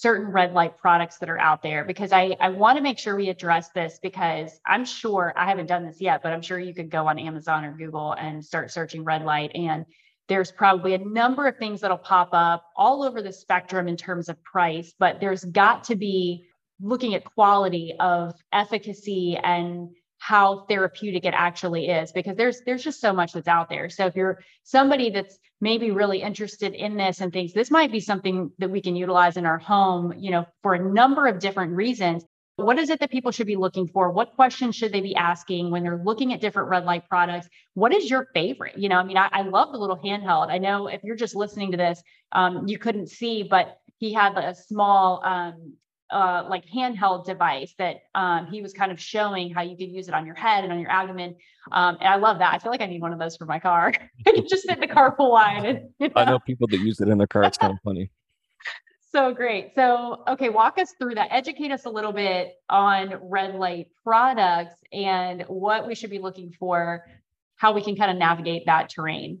certain 0.00 0.30
red 0.30 0.52
light 0.52 0.76
products 0.76 1.18
that 1.18 1.30
are 1.30 1.38
out 1.38 1.62
there? 1.62 1.84
Because 1.84 2.12
I 2.12 2.36
I 2.40 2.50
want 2.50 2.76
to 2.76 2.82
make 2.82 2.98
sure 2.98 3.16
we 3.16 3.28
address 3.28 3.70
this 3.70 3.98
because 4.02 4.60
I'm 4.66 4.84
sure 4.84 5.32
I 5.36 5.46
haven't 5.46 5.66
done 5.66 5.86
this 5.86 6.00
yet, 6.00 6.22
but 6.22 6.32
I'm 6.32 6.42
sure 6.42 6.58
you 6.58 6.74
could 6.74 6.90
go 6.90 7.06
on 7.06 7.18
Amazon 7.18 7.64
or 7.64 7.72
Google 7.72 8.12
and 8.12 8.44
start 8.44 8.70
searching 8.70 9.04
red 9.04 9.24
light 9.24 9.50
and 9.54 9.86
there's 10.28 10.50
probably 10.50 10.94
a 10.94 10.98
number 10.98 11.46
of 11.46 11.56
things 11.56 11.80
that'll 11.80 11.98
pop 11.98 12.30
up 12.32 12.64
all 12.76 13.04
over 13.04 13.22
the 13.22 13.32
spectrum 13.32 13.86
in 13.86 13.96
terms 13.96 14.28
of 14.28 14.42
price, 14.42 14.92
but 14.98 15.20
there's 15.20 15.44
got 15.44 15.84
to 15.84 15.94
be 15.94 16.46
looking 16.80 17.14
at 17.14 17.24
quality 17.24 17.94
of 18.00 18.34
efficacy 18.52 19.38
and 19.42 19.90
how 20.18 20.64
therapeutic 20.68 21.24
it 21.24 21.34
actually 21.34 21.88
is 21.88 22.12
because 22.12 22.36
there's 22.36 22.60
there's 22.64 22.82
just 22.82 23.00
so 23.00 23.12
much 23.12 23.32
that's 23.32 23.48
out 23.48 23.68
there. 23.68 23.88
So 23.88 24.06
if 24.06 24.16
you're 24.16 24.42
somebody 24.64 25.10
that's 25.10 25.38
maybe 25.60 25.90
really 25.90 26.22
interested 26.22 26.74
in 26.74 26.96
this 26.96 27.20
and 27.20 27.32
thinks 27.32 27.52
this 27.52 27.70
might 27.70 27.92
be 27.92 28.00
something 28.00 28.50
that 28.58 28.70
we 28.70 28.80
can 28.80 28.96
utilize 28.96 29.36
in 29.36 29.46
our 29.46 29.58
home, 29.58 30.14
you 30.18 30.30
know, 30.30 30.46
for 30.62 30.74
a 30.74 30.92
number 30.92 31.26
of 31.26 31.38
different 31.38 31.72
reasons, 31.72 32.24
what 32.56 32.78
is 32.78 32.88
it 32.88 33.00
that 33.00 33.10
people 33.10 33.30
should 33.30 33.46
be 33.46 33.56
looking 33.56 33.86
for? 33.86 34.10
What 34.10 34.34
questions 34.34 34.74
should 34.74 34.92
they 34.92 35.02
be 35.02 35.14
asking 35.14 35.70
when 35.70 35.82
they're 35.82 36.02
looking 36.02 36.32
at 36.32 36.40
different 36.40 36.70
red 36.70 36.84
light 36.84 37.06
products? 37.08 37.48
What 37.74 37.94
is 37.94 38.10
your 38.10 38.28
favorite? 38.32 38.78
You 38.78 38.88
know, 38.88 38.96
I 38.96 39.04
mean, 39.04 39.18
I, 39.18 39.28
I 39.30 39.42
love 39.42 39.72
the 39.72 39.78
little 39.78 39.98
handheld. 39.98 40.48
I 40.48 40.58
know 40.58 40.86
if 40.86 41.04
you're 41.04 41.16
just 41.16 41.36
listening 41.36 41.72
to 41.72 41.76
this, 41.76 42.02
um, 42.32 42.66
you 42.66 42.78
couldn't 42.78 43.10
see, 43.10 43.42
but 43.42 43.78
he 43.98 44.12
had 44.12 44.36
a 44.38 44.54
small 44.54 45.22
um, 45.24 45.74
uh, 46.10 46.44
like 46.48 46.64
handheld 46.66 47.24
device 47.24 47.74
that 47.78 47.96
um, 48.14 48.46
he 48.46 48.62
was 48.62 48.72
kind 48.72 48.92
of 48.92 49.00
showing 49.00 49.52
how 49.52 49.62
you 49.62 49.76
could 49.76 49.90
use 49.90 50.08
it 50.08 50.14
on 50.14 50.26
your 50.26 50.34
head 50.34 50.64
and 50.64 50.72
on 50.72 50.78
your 50.78 50.90
abdomen. 50.90 51.36
Um, 51.72 51.96
and 52.00 52.08
I 52.08 52.16
love 52.16 52.38
that. 52.38 52.54
I 52.54 52.58
feel 52.58 52.70
like 52.70 52.80
I 52.80 52.86
need 52.86 53.00
one 53.00 53.12
of 53.12 53.18
those 53.18 53.36
for 53.36 53.44
my 53.44 53.58
car. 53.58 53.92
you 54.26 54.42
just 54.48 54.62
sit 54.62 54.78
in 54.78 54.80
the 54.80 54.94
carpool 54.94 55.32
line. 55.32 55.66
And, 55.66 55.78
you 55.98 56.08
know. 56.08 56.12
I 56.16 56.24
know 56.24 56.38
people 56.38 56.68
that 56.68 56.78
use 56.78 57.00
it 57.00 57.08
in 57.08 57.18
their 57.18 57.26
car. 57.26 57.42
It's 57.44 57.58
kind 57.58 57.72
of 57.72 57.78
funny 57.84 58.10
so 59.16 59.32
great. 59.32 59.72
So, 59.74 60.24
okay, 60.28 60.50
walk 60.50 60.78
us 60.78 60.92
through 60.98 61.14
that. 61.14 61.28
Educate 61.30 61.70
us 61.70 61.86
a 61.86 61.88
little 61.88 62.12
bit 62.12 62.52
on 62.68 63.14
red 63.22 63.54
light 63.54 63.86
products 64.04 64.74
and 64.92 65.42
what 65.48 65.86
we 65.86 65.94
should 65.94 66.10
be 66.10 66.18
looking 66.18 66.52
for, 66.58 67.06
how 67.56 67.72
we 67.72 67.82
can 67.82 67.96
kind 67.96 68.10
of 68.10 68.18
navigate 68.18 68.66
that 68.66 68.90
terrain. 68.90 69.38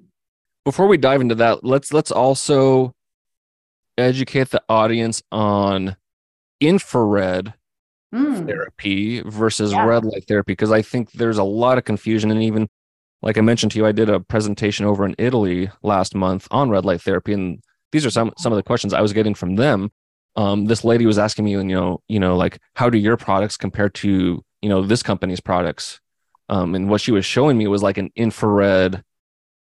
Before 0.64 0.86
we 0.86 0.96
dive 0.96 1.20
into 1.20 1.34
that, 1.34 1.62
let's 1.62 1.92
let's 1.92 2.10
also 2.10 2.94
educate 3.98 4.48
the 4.48 4.62
audience 4.70 5.22
on 5.30 5.94
infrared 6.60 7.54
mm. 8.14 8.46
therapy 8.46 9.20
versus 9.22 9.72
yeah. 9.72 9.84
red 9.84 10.04
light 10.04 10.24
therapy 10.26 10.52
because 10.52 10.72
I 10.72 10.82
think 10.82 11.12
there's 11.12 11.38
a 11.38 11.44
lot 11.44 11.78
of 11.78 11.84
confusion 11.84 12.30
and 12.30 12.42
even 12.42 12.68
like 13.22 13.38
I 13.38 13.40
mentioned 13.40 13.72
to 13.72 13.78
you, 13.78 13.86
I 13.86 13.92
did 13.92 14.10
a 14.10 14.20
presentation 14.20 14.86
over 14.86 15.04
in 15.04 15.14
Italy 15.18 15.70
last 15.82 16.14
month 16.14 16.46
on 16.50 16.70
red 16.70 16.84
light 16.84 17.00
therapy 17.00 17.32
and 17.32 17.62
these 17.92 18.04
are 18.04 18.10
some 18.10 18.32
some 18.38 18.52
of 18.52 18.56
the 18.56 18.62
questions 18.62 18.92
I 18.92 19.00
was 19.00 19.12
getting 19.12 19.34
from 19.34 19.56
them. 19.56 19.90
Um, 20.36 20.66
this 20.66 20.84
lady 20.84 21.06
was 21.06 21.18
asking 21.18 21.46
me, 21.46 21.52
you 21.52 21.64
know, 21.64 22.02
you 22.08 22.20
know, 22.20 22.36
like 22.36 22.58
how 22.74 22.90
do 22.90 22.98
your 22.98 23.16
products 23.16 23.56
compare 23.56 23.88
to 23.88 24.44
you 24.60 24.68
know 24.68 24.82
this 24.82 25.02
company's 25.02 25.40
products? 25.40 26.00
Um, 26.48 26.74
and 26.74 26.88
what 26.88 27.00
she 27.00 27.10
was 27.10 27.24
showing 27.24 27.58
me 27.58 27.66
was 27.66 27.82
like 27.82 27.98
an 27.98 28.10
infrared 28.14 29.02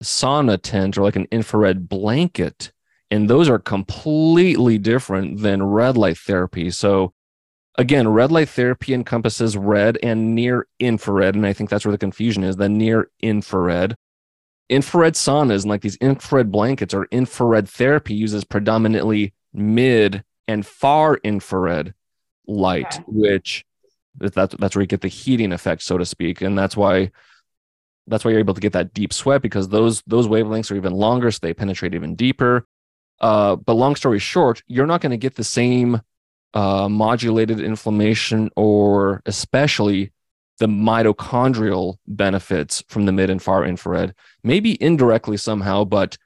sauna 0.02 0.58
tent 0.60 0.96
or 0.96 1.02
like 1.02 1.16
an 1.16 1.26
infrared 1.30 1.88
blanket, 1.88 2.72
and 3.12 3.28
those 3.28 3.46
are 3.46 3.58
completely 3.58 4.78
different 4.78 5.42
than 5.42 5.62
red 5.62 5.98
light 5.98 6.16
therapy. 6.16 6.70
So 6.70 7.12
again, 7.76 8.08
red 8.08 8.32
light 8.32 8.48
therapy 8.48 8.94
encompasses 8.94 9.54
red 9.54 9.98
and 10.02 10.34
near 10.34 10.66
infrared, 10.80 11.34
and 11.34 11.46
I 11.46 11.52
think 11.52 11.68
that's 11.68 11.84
where 11.84 11.92
the 11.92 11.98
confusion 11.98 12.42
is. 12.42 12.56
The 12.56 12.70
near 12.70 13.10
infrared 13.20 13.96
infrared 14.70 15.12
saunas 15.12 15.60
and 15.62 15.66
like 15.66 15.82
these 15.82 15.96
infrared 15.96 16.50
blankets 16.50 16.94
or 16.94 17.06
infrared 17.10 17.68
therapy 17.68 18.14
uses 18.14 18.44
predominantly 18.44 19.34
mid 19.52 20.24
and 20.48 20.64
far 20.64 21.16
infrared 21.22 21.92
light, 22.46 22.94
okay. 22.94 23.04
which 23.08 23.66
that's 24.16 24.54
that's 24.58 24.74
where 24.74 24.82
you 24.82 24.86
get 24.86 25.02
the 25.02 25.08
heating 25.08 25.52
effect, 25.52 25.82
so 25.82 25.98
to 25.98 26.06
speak, 26.06 26.40
and 26.40 26.58
that's 26.58 26.78
why 26.78 27.10
that's 28.06 28.24
why 28.24 28.30
you're 28.30 28.40
able 28.40 28.54
to 28.54 28.60
get 28.60 28.72
that 28.72 28.94
deep 28.94 29.12
sweat 29.12 29.42
because 29.42 29.68
those 29.68 30.02
those 30.06 30.28
wavelengths 30.28 30.72
are 30.72 30.76
even 30.76 30.94
longer, 30.94 31.30
so 31.30 31.40
they 31.42 31.52
penetrate 31.52 31.94
even 31.94 32.14
deeper. 32.14 32.66
Uh, 33.22 33.56
but 33.56 33.74
long 33.74 33.94
story 33.96 34.18
short, 34.18 34.62
you're 34.66 34.86
not 34.86 35.00
going 35.00 35.10
to 35.10 35.16
get 35.16 35.36
the 35.36 35.44
same 35.44 36.02
uh, 36.54 36.88
modulated 36.88 37.60
inflammation 37.60 38.50
or 38.56 39.22
especially 39.24 40.12
the 40.58 40.66
mitochondrial 40.66 41.96
benefits 42.06 42.84
from 42.88 43.06
the 43.06 43.12
mid 43.12 43.30
and 43.30 43.42
far 43.42 43.64
infrared, 43.64 44.14
maybe 44.44 44.80
indirectly 44.82 45.36
somehow, 45.36 45.84
but 45.84 46.18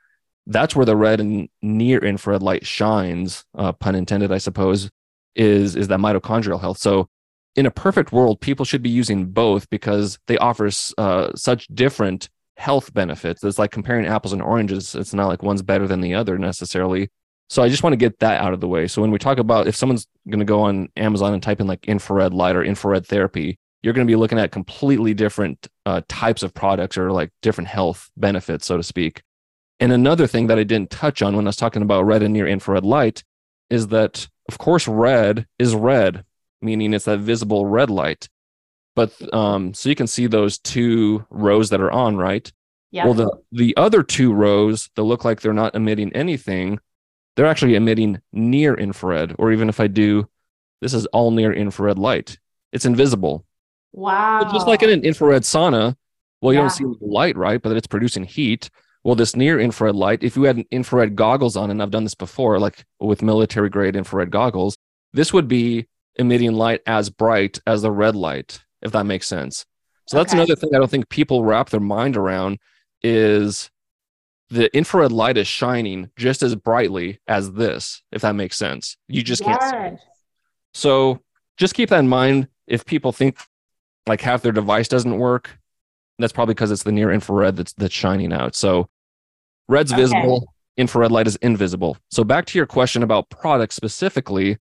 that's 0.47 0.74
where 0.74 0.86
the 0.86 0.97
red 0.97 1.20
and 1.20 1.49
near 1.62 1.99
infrared 1.99 2.42
light 2.42 2.66
shines, 2.66 3.44
uh, 3.57 3.72
pun 3.72 3.94
intended, 3.94 4.32
I 4.32 4.38
suppose, 4.38 4.90
is, 5.34 5.76
is 5.76 5.88
that 5.88 6.01
mitochondrial 6.01 6.61
health. 6.61 6.78
So 6.78 7.09
in 7.55 7.66
a 7.66 7.70
perfect 7.70 8.12
world, 8.12 8.40
people 8.40 8.64
should 8.64 8.82
be 8.82 8.90
using 8.90 9.26
both 9.26 9.68
because 9.70 10.18
they 10.26 10.38
offer 10.38 10.70
uh, 10.99 11.32
such 11.34 11.66
different 11.68 12.28
health 12.57 12.92
benefits. 12.94 13.44
It's 13.44 13.59
like 13.59 13.70
comparing 13.70 14.07
apples 14.07 14.32
and 14.32 14.42
oranges. 14.42 14.94
It's 14.94 15.14
not 15.14 15.28
like 15.28 15.42
one's 15.42 15.62
better 15.62 15.86
than 15.86 16.00
the 16.00 16.14
other 16.14 16.38
necessarily. 16.38 17.11
So 17.48 17.62
I 17.62 17.68
just 17.68 17.82
want 17.82 17.92
to 17.92 17.98
get 17.98 18.18
that 18.18 18.40
out 18.40 18.52
of 18.52 18.61
the 18.61 18.68
way. 18.68 18.88
So 18.88 19.02
when 19.02 19.11
we 19.11 19.18
talk 19.18 19.38
about 19.38 19.68
if 19.68 19.76
someone's 19.76 20.07
going 20.28 20.40
to 20.40 20.44
go 20.44 20.62
on 20.62 20.88
Amazon 20.96 21.32
and 21.32 21.42
type 21.42 21.61
in 21.61 21.66
like 21.66 21.86
infrared 21.86 22.34
light 22.34 22.57
or 22.57 22.64
infrared 22.64 23.07
therapy, 23.07 23.59
you're 23.82 23.92
going 23.92 24.07
to 24.07 24.11
be 24.11 24.16
looking 24.16 24.38
at 24.38 24.50
completely 24.50 25.14
different 25.14 25.68
uh, 25.84 26.00
types 26.09 26.42
of 26.42 26.54
products 26.54 26.98
or 26.98 27.12
like 27.12 27.30
different 27.42 27.68
health 27.68 28.11
benefits, 28.16 28.66
so 28.66 28.76
to 28.76 28.82
speak. 28.82 29.22
And 29.78 29.92
another 29.92 30.26
thing 30.26 30.48
that 30.48 30.59
I 30.59 30.64
didn't 30.64 30.90
touch 30.90 31.22
on 31.22 31.36
when 31.36 31.46
I 31.46 31.50
was 31.50 31.57
talking 31.57 31.82
about 31.82 32.04
red 32.04 32.22
and 32.22 32.32
near 32.32 32.48
infrared 32.48 32.84
light 32.84 33.22
is 33.70 33.88
that, 33.88 34.26
of 34.48 34.59
course, 34.59 34.88
red 34.88 35.46
is 35.59 35.74
red, 35.74 36.24
meaning 36.61 36.94
it's 36.94 37.04
that 37.04 37.20
visible 37.20 37.66
red 37.66 37.90
light. 37.90 38.28
But 38.97 39.12
um, 39.32 39.74
so 39.74 39.88
you 39.88 39.94
can 39.94 40.09
see 40.09 40.26
those 40.26 40.59
two 40.59 41.24
rows 41.30 41.70
that 41.70 41.80
are 41.80 41.92
on, 41.92 42.16
right? 42.16 42.51
Yeah. 42.90 43.05
Well, 43.05 43.14
the, 43.14 43.30
the 43.53 43.76
other 43.76 44.03
two 44.03 44.32
rows 44.32 44.88
that 44.97 45.03
look 45.03 45.24
like 45.24 45.40
they're 45.40 45.53
not 45.53 45.76
emitting 45.76 46.12
anything, 46.14 46.80
they're 47.36 47.47
actually 47.47 47.74
emitting 47.74 48.20
near 48.32 48.74
infrared. 48.74 49.36
Or 49.38 49.53
even 49.53 49.68
if 49.68 49.78
I 49.78 49.86
do, 49.86 50.28
this 50.80 50.94
is 50.94 51.07
all 51.07 51.30
near 51.30 51.53
infrared 51.53 51.99
light. 51.99 52.38
It's 52.72 52.86
invisible. 52.86 53.44
Wow. 53.92 54.49
Just 54.51 54.66
like 54.66 54.82
in 54.82 54.90
an 54.90 55.05
infrared 55.05 55.42
sauna, 55.42 55.94
well, 56.40 56.53
you 56.53 56.59
yeah. 56.59 56.62
don't 56.62 56.70
see 56.70 56.84
light, 57.01 57.36
right? 57.36 57.61
But 57.61 57.76
it's 57.76 57.86
producing 57.86 58.24
heat. 58.24 58.70
Well, 59.05 59.14
this 59.14 59.36
near 59.36 59.61
infrared 59.61 59.94
light, 59.94 60.22
if 60.22 60.36
you 60.36 60.44
had 60.44 60.64
infrared 60.70 61.16
goggles 61.16 61.57
on, 61.57 61.70
and 61.70 61.82
I've 61.82 61.90
done 61.90 62.05
this 62.05 62.14
before, 62.14 62.59
like 62.59 62.84
with 62.99 63.22
military 63.22 63.68
grade 63.68 63.94
infrared 63.94 64.30
goggles, 64.30 64.76
this 65.12 65.32
would 65.32 65.49
be 65.49 65.86
emitting 66.16 66.55
light 66.55 66.80
as 66.86 67.11
bright 67.11 67.61
as 67.66 67.82
the 67.82 67.90
red 67.90 68.16
light, 68.16 68.64
if 68.87 68.93
that 68.93 69.05
makes 69.05 69.26
sense. 69.26 69.66
So 70.07 70.16
that's 70.16 70.32
okay. 70.32 70.41
another 70.41 70.57
thing 70.57 70.70
I 70.74 70.78
don't 70.78 70.91
think 70.91 71.09
people 71.09 71.45
wrap 71.45 71.70
their 71.70 71.80
mind 71.80 72.16
around 72.16 72.59
is 73.03 73.70
the 74.49 74.74
infrared 74.76 75.11
light 75.12 75.37
is 75.37 75.49
shining 75.49 76.11
just 76.16 76.43
as 76.43 76.55
brightly 76.55 77.18
as 77.26 77.53
this, 77.53 78.03
if 78.12 78.22
that 78.22 78.37
makes 78.37 78.57
sense. 78.57 78.97
You 79.09 79.22
just 79.22 79.43
yes. 79.45 79.59
can't 79.59 79.70
see 79.70 79.95
it. 79.95 80.01
So 80.72 81.20
just 81.57 81.74
keep 81.74 81.89
that 81.91 81.99
in 81.99 82.09
mind 82.09 82.49
if 82.66 82.84
people 82.84 83.12
think 83.12 83.39
like 84.07 84.20
half 84.20 84.43
their 84.43 84.53
device 84.53 84.89
doesn't 84.89 85.18
work, 85.18 85.59
that's 86.18 86.32
probably 86.32 86.55
because 86.55 86.70
it's 86.70 86.84
the 86.84 86.93
near 86.93 87.11
infrared 87.11 87.57
that's 87.57 87.72
that's 87.72 87.95
shining 87.95 88.32
out. 88.32 88.55
So 88.55 88.89
red's 89.68 89.93
okay. 89.93 90.03
visible, 90.03 90.55
infrared 90.76 91.11
light 91.11 91.26
is 91.26 91.37
invisible. 91.37 91.97
So 92.11 92.22
back 92.22 92.47
to 92.47 92.59
your 92.59 92.66
question 92.66 93.03
about 93.03 93.28
products 93.30 93.74
specifically, 93.74 94.59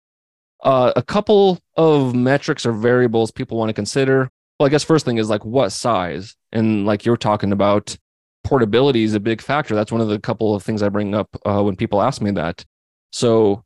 uh, 0.63 0.93
a 0.95 1.01
couple 1.01 1.59
of 1.75 2.15
metrics 2.15 2.65
or 2.65 2.71
variables 2.71 3.31
people 3.31 3.57
want 3.57 3.69
to 3.69 3.73
consider. 3.73 4.29
Well, 4.59 4.67
I 4.67 4.69
guess 4.69 4.83
first 4.83 5.05
thing 5.05 5.17
is 5.17 5.29
like 5.29 5.43
what 5.43 5.71
size, 5.71 6.35
and 6.51 6.85
like 6.85 7.05
you're 7.05 7.17
talking 7.17 7.51
about, 7.51 7.97
portability 8.43 9.03
is 9.03 9.13
a 9.13 9.19
big 9.19 9.41
factor. 9.41 9.75
That's 9.75 9.91
one 9.91 10.01
of 10.01 10.07
the 10.07 10.19
couple 10.19 10.53
of 10.53 10.63
things 10.63 10.83
I 10.83 10.89
bring 10.89 11.15
up 11.15 11.29
uh, 11.45 11.63
when 11.63 11.75
people 11.75 12.01
ask 12.01 12.21
me 12.21 12.31
that. 12.31 12.63
So 13.11 13.63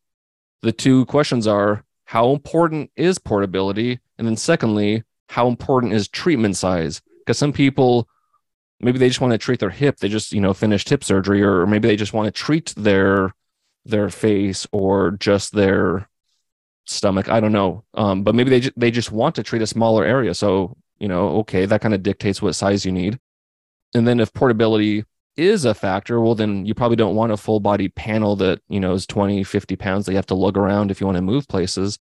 the 0.62 0.72
two 0.72 1.06
questions 1.06 1.48
are 1.48 1.84
how 2.06 2.32
important 2.32 2.92
is 2.96 3.20
portability, 3.20 4.00
and 4.18 4.28
then 4.28 4.38
secondly, 4.38 5.04
how 5.30 5.48
important 5.48 5.94
is 5.94 6.08
treatment 6.08 6.56
size? 6.56 7.02
Because 7.20 7.38
some 7.38 7.52
people 7.52 8.08
maybe 8.80 9.00
they 9.00 9.08
just 9.08 9.22
want 9.22 9.32
to 9.32 9.38
treat 9.38 9.60
their 9.60 9.70
hip, 9.70 9.98
they 9.98 10.10
just, 10.10 10.32
you 10.32 10.42
know, 10.42 10.54
finished 10.54 10.90
hip 10.90 11.04
surgery, 11.04 11.42
or 11.42 11.66
maybe 11.66 11.88
they 11.88 11.96
just 11.96 12.14
want 12.14 12.28
to 12.28 12.32
treat 12.32 12.74
their 12.78 13.34
their 13.86 14.10
face 14.10 14.66
or 14.72 15.12
just 15.12 15.54
their 15.54 16.08
stomach. 16.86 17.30
I 17.30 17.40
don't 17.40 17.52
know. 17.52 17.84
Um, 17.94 18.24
but 18.24 18.36
maybe 18.36 18.50
they 18.50 18.60
ju- 18.62 18.72
they 18.78 18.92
just 18.92 19.12
want 19.12 19.36
to 19.36 19.44
treat 19.44 19.62
a 19.62 19.68
smaller 19.68 20.06
area. 20.06 20.34
So, 20.34 20.78
you 21.00 21.08
know, 21.08 21.30
okay, 21.40 21.66
that 21.66 21.82
kind 21.82 21.94
of 21.94 22.04
dictates 22.04 22.42
what 22.42 22.54
size 22.54 22.86
you 22.86 22.92
need. 22.92 23.20
And 23.94 24.08
then 24.08 24.20
if 24.20 24.34
portability 24.34 25.06
is 25.38 25.66
a 25.66 25.74
factor, 25.74 26.22
well, 26.22 26.36
then 26.36 26.66
you 26.66 26.74
probably 26.74 26.96
don't 26.96 27.16
want 27.16 27.32
a 27.32 27.38
full 27.38 27.60
body 27.60 27.90
panel 27.90 28.36
that, 28.38 28.62
you 28.70 28.80
know, 28.80 28.94
is 28.94 29.06
20, 29.06 29.44
50 29.44 29.76
pounds 29.76 30.06
that 30.06 30.14
you 30.14 30.18
have 30.18 30.26
to 30.28 30.36
lug 30.36 30.58
around 30.58 30.92
if 30.92 31.02
you 31.02 31.08
want 31.08 31.18
to 31.18 31.22
move 31.22 31.48
places. 31.48 32.00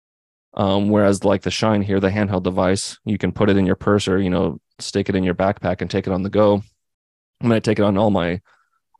Um, 0.55 0.89
whereas 0.89 1.23
like 1.23 1.43
the 1.43 1.51
Shine 1.51 1.81
here, 1.81 1.99
the 1.99 2.09
handheld 2.09 2.43
device, 2.43 2.97
you 3.05 3.17
can 3.17 3.31
put 3.31 3.49
it 3.49 3.57
in 3.57 3.65
your 3.65 3.75
purse 3.75 4.07
or 4.07 4.19
you 4.19 4.29
know 4.29 4.59
stick 4.79 5.09
it 5.09 5.15
in 5.15 5.23
your 5.23 5.35
backpack 5.35 5.81
and 5.81 5.89
take 5.89 6.07
it 6.07 6.13
on 6.13 6.23
the 6.23 6.29
go. 6.29 6.63
I'm 7.41 7.47
gonna 7.47 7.61
take 7.61 7.79
it 7.79 7.85
on 7.85 7.97
all 7.97 8.09
my 8.09 8.41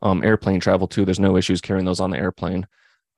um, 0.02 0.22
airplane 0.24 0.60
travel 0.60 0.86
too. 0.86 1.04
There's 1.04 1.20
no 1.20 1.36
issues 1.36 1.60
carrying 1.60 1.84
those 1.84 2.00
on 2.00 2.10
the 2.10 2.18
airplane. 2.18 2.66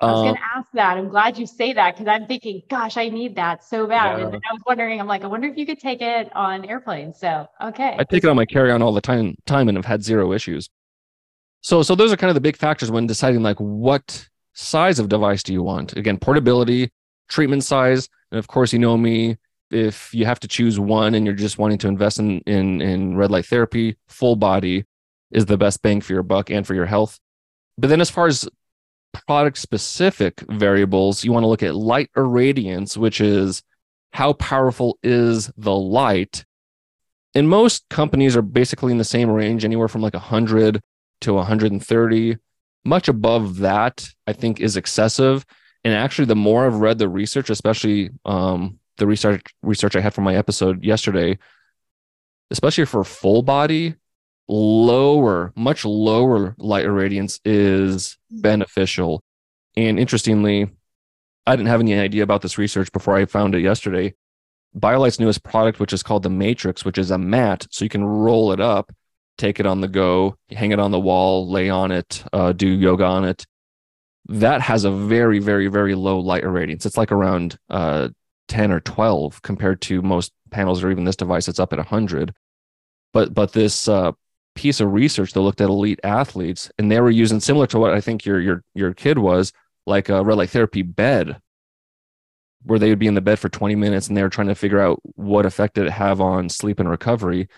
I 0.03 0.13
was 0.13 0.23
going 0.23 0.35
to 0.35 0.41
um, 0.41 0.49
ask 0.57 0.69
that. 0.75 0.97
I'm 0.97 1.09
glad 1.09 1.39
you 1.39 1.47
say 1.47 1.73
that 1.73 1.95
because 1.95 2.09
I'm 2.09 2.27
thinking, 2.27 2.63
gosh, 2.69 2.97
I 2.97 3.09
need 3.09 3.37
that 3.37 3.65
so 3.65 3.87
bad. 3.87 4.19
Yeah. 4.19 4.27
And 4.27 4.35
I 4.35 4.53
was 4.53 4.63
wondering, 4.67 5.01
I'm 5.01 5.07
like, 5.07 5.25
I 5.25 5.27
wonder 5.27 5.49
if 5.49 5.57
you 5.57 5.65
could 5.65 5.79
take 5.79 6.03
it 6.03 6.35
on 6.35 6.65
airplanes. 6.65 7.19
So, 7.19 7.47
okay. 7.63 7.97
I 7.99 8.05
take 8.05 8.25
it 8.25 8.29
on 8.29 8.37
my 8.37 8.47
carry 8.47 8.73
on 8.73 8.83
all 8.83 8.93
the 8.93 9.01
time, 9.01 9.37
time 9.47 9.69
and 9.69 9.77
have 9.77 9.85
had 9.85 10.03
zero 10.03 10.33
issues. 10.33 10.69
So, 11.61 11.83
so 11.83 11.95
those 11.95 12.13
are 12.13 12.17
kind 12.17 12.31
of 12.31 12.35
the 12.35 12.41
big 12.41 12.57
factors 12.57 12.91
when 12.91 13.07
deciding 13.07 13.43
like 13.43 13.59
what 13.59 14.29
size 14.55 14.99
of 14.99 15.09
device 15.09 15.43
do 15.43 15.53
you 15.53 15.63
want? 15.63 15.97
Again, 15.97 16.19
portability, 16.19 16.91
treatment 17.29 17.65
size, 17.65 18.09
and 18.31 18.39
of 18.39 18.49
course, 18.49 18.73
you 18.73 18.79
know 18.79 18.97
me. 18.97 19.39
If 19.71 20.13
you 20.13 20.27
have 20.27 20.41
to 20.41 20.49
choose 20.49 20.79
one 20.79 21.15
and 21.15 21.25
you're 21.25 21.35
just 21.35 21.59
wanting 21.59 21.79
to 21.79 21.89
invest 21.89 22.19
in 22.19 22.41
in 22.41 22.81
in 22.83 23.17
red 23.17 23.31
light 23.31 23.47
therapy, 23.47 23.97
full 24.09 24.37
body 24.37 24.85
is 25.31 25.47
the 25.47 25.57
best 25.57 25.81
bang 25.81 26.01
for 26.01 26.13
your 26.13 26.23
buck 26.23 26.51
and 26.51 26.67
for 26.67 26.75
your 26.75 26.87
health. 26.87 27.19
But 27.79 27.89
then, 27.89 28.01
as 28.01 28.11
far 28.11 28.27
as 28.27 28.49
product 29.13 29.59
specific 29.59 30.41
variables, 30.49 31.25
you 31.25 31.33
want 31.33 31.45
to 31.45 31.49
look 31.49 31.63
at 31.63 31.75
light 31.75 32.11
irradiance, 32.17 32.97
which 32.97 33.21
is 33.21 33.63
how 34.13 34.33
powerful 34.35 34.99
is 35.03 35.51
the 35.57 35.75
light. 35.75 36.45
And 37.35 37.49
most 37.49 37.89
companies 37.89 38.37
are 38.37 38.43
basically 38.43 38.93
in 38.93 38.99
the 38.99 39.05
same 39.05 39.31
range, 39.31 39.65
anywhere 39.65 39.89
from 39.89 40.03
like 40.03 40.15
100 40.15 40.83
to 41.23 41.35
130. 41.35 42.37
Much 42.85 43.09
above 43.09 43.59
that, 43.59 44.09
I 44.27 44.33
think, 44.33 44.61
is 44.61 44.77
excessive. 44.77 45.47
And 45.85 45.95
actually, 45.95 46.27
the 46.27 46.37
more 46.37 46.67
I've 46.67 46.77
read 46.77 46.99
the 46.99 47.09
research, 47.09 47.49
especially 47.51 48.11
um, 48.25 48.79
the 48.99 49.07
research 49.07 49.43
research 49.63 49.97
I 49.97 50.01
had 50.01 50.15
from 50.15 50.25
my 50.25 50.37
episode 50.37 50.85
yesterday, 50.85 51.39
especially 52.51 52.85
for 52.85 53.03
full 53.03 53.43
body, 53.43 53.95
lower, 54.49 55.53
much 55.57 55.85
lower 55.85 56.55
light 56.59 56.85
irradiance 56.85 57.41
is 57.45 58.19
beneficial. 58.31 59.23
And 59.77 59.99
interestingly, 59.99 60.71
I 61.47 61.57
didn't 61.57 61.69
have 61.69 61.81
any 61.81 61.95
idea 61.99 62.23
about 62.23 62.43
this 62.43 62.59
research 62.59 62.93
before 62.93 63.17
I 63.17 63.25
found 63.25 63.55
it 63.55 63.61
yesterday. 63.61 64.15
BioLight's 64.77 65.21
newest 65.21 65.43
product, 65.43 65.81
which 65.81 65.93
is 65.93 66.03
called 66.03 66.23
the 66.23 66.31
Matrix, 66.31 66.85
which 66.85 66.99
is 66.99 67.11
a 67.11 67.19
mat, 67.19 67.67
so 67.71 67.85
you 67.85 67.89
can 67.89 68.05
roll 68.05 68.53
it 68.53 68.61
up, 68.61 68.93
take 69.37 69.61
it 69.61 69.67
on 69.67 69.81
the 69.81 69.89
go, 69.89 70.37
hang 70.51 70.73
it 70.73 70.79
on 70.79 70.91
the 70.91 71.01
wall, 71.01 71.49
lay 71.49 71.69
on 71.69 71.91
it, 71.91 72.25
uh, 72.33 72.53
do 72.53 72.69
yoga 72.69 73.05
on 73.05 73.25
it. 73.25 73.47
That 74.29 74.61
has 74.63 74.85
a 74.85 74.91
very, 74.91 75.41
very, 75.41 75.67
very 75.67 75.95
low 75.95 76.21
light 76.21 76.45
irradiance. 76.45 76.87
It's 76.87 76.97
like 76.97 77.13
around 77.13 77.59
uh, 77.69 78.11
10 78.49 78.71
or 78.71 78.81
12 78.81 79.43
compared 79.43 79.81
to 79.83 80.01
most 80.01 80.33
panels 80.51 80.83
or 80.83 80.91
even 80.91 81.05
this 81.05 81.17
device. 81.17 81.49
It's 81.49 81.59
up 81.59 81.73
at 81.73 81.79
100. 81.79 82.33
But 83.13 83.35
but 83.35 83.53
this 83.53 83.89
uh, 83.89 84.13
piece 84.55 84.81
of 84.81 84.93
research 84.93 85.33
that 85.33 85.41
looked 85.41 85.61
at 85.61 85.69
elite 85.69 86.01
athletes 86.05 86.71
and 86.79 86.91
they 86.91 87.01
were 87.01 87.11
using 87.11 87.41
similar 87.41 87.67
to 87.67 87.79
what 87.79 87.93
I 87.93 88.01
think 88.01 88.25
your 88.25 88.41
your 88.41 88.65
your 88.75 88.95
kid 88.95 89.19
was 89.19 89.53
like 89.87 90.09
a 90.09 90.23
red 90.23 90.37
light 90.37 90.51
therapy 90.51 90.83
bed 90.83 91.41
where 92.65 92.79
they 92.79 92.91
would 92.91 92.99
be 92.99 93.07
in 93.07 93.15
the 93.15 93.21
bed 93.21 93.39
for 93.39 93.49
20 93.49 93.75
minutes 93.75 94.09
and 94.09 94.17
they 94.17 94.23
were 94.23 94.29
trying 94.29 94.49
to 94.49 94.55
figure 94.55 94.81
out 94.81 95.01
what 95.03 95.47
effect 95.47 95.75
did 95.75 95.87
it 95.87 95.93
have 95.93 96.21
on 96.21 96.49
sleep 96.49 96.79
and 96.79 96.89
recovery. 96.89 97.49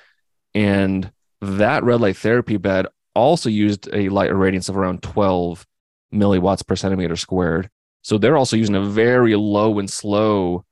And 0.54 1.10
that 1.40 1.84
red 1.84 2.00
light 2.00 2.16
therapy 2.16 2.56
bed 2.56 2.86
also 3.14 3.48
used 3.48 3.88
a 3.92 4.08
light 4.08 4.30
irradiance 4.30 4.68
of 4.68 4.76
around 4.76 5.02
12 5.02 5.66
milliwatts 6.12 6.66
per 6.66 6.76
centimeter 6.76 7.16
squared. 7.16 7.68
So 8.02 8.18
they're 8.18 8.36
also 8.36 8.56
using 8.56 8.74
a 8.74 8.84
very 8.84 9.36
low 9.36 9.78
and 9.78 9.90
slow 9.90 10.64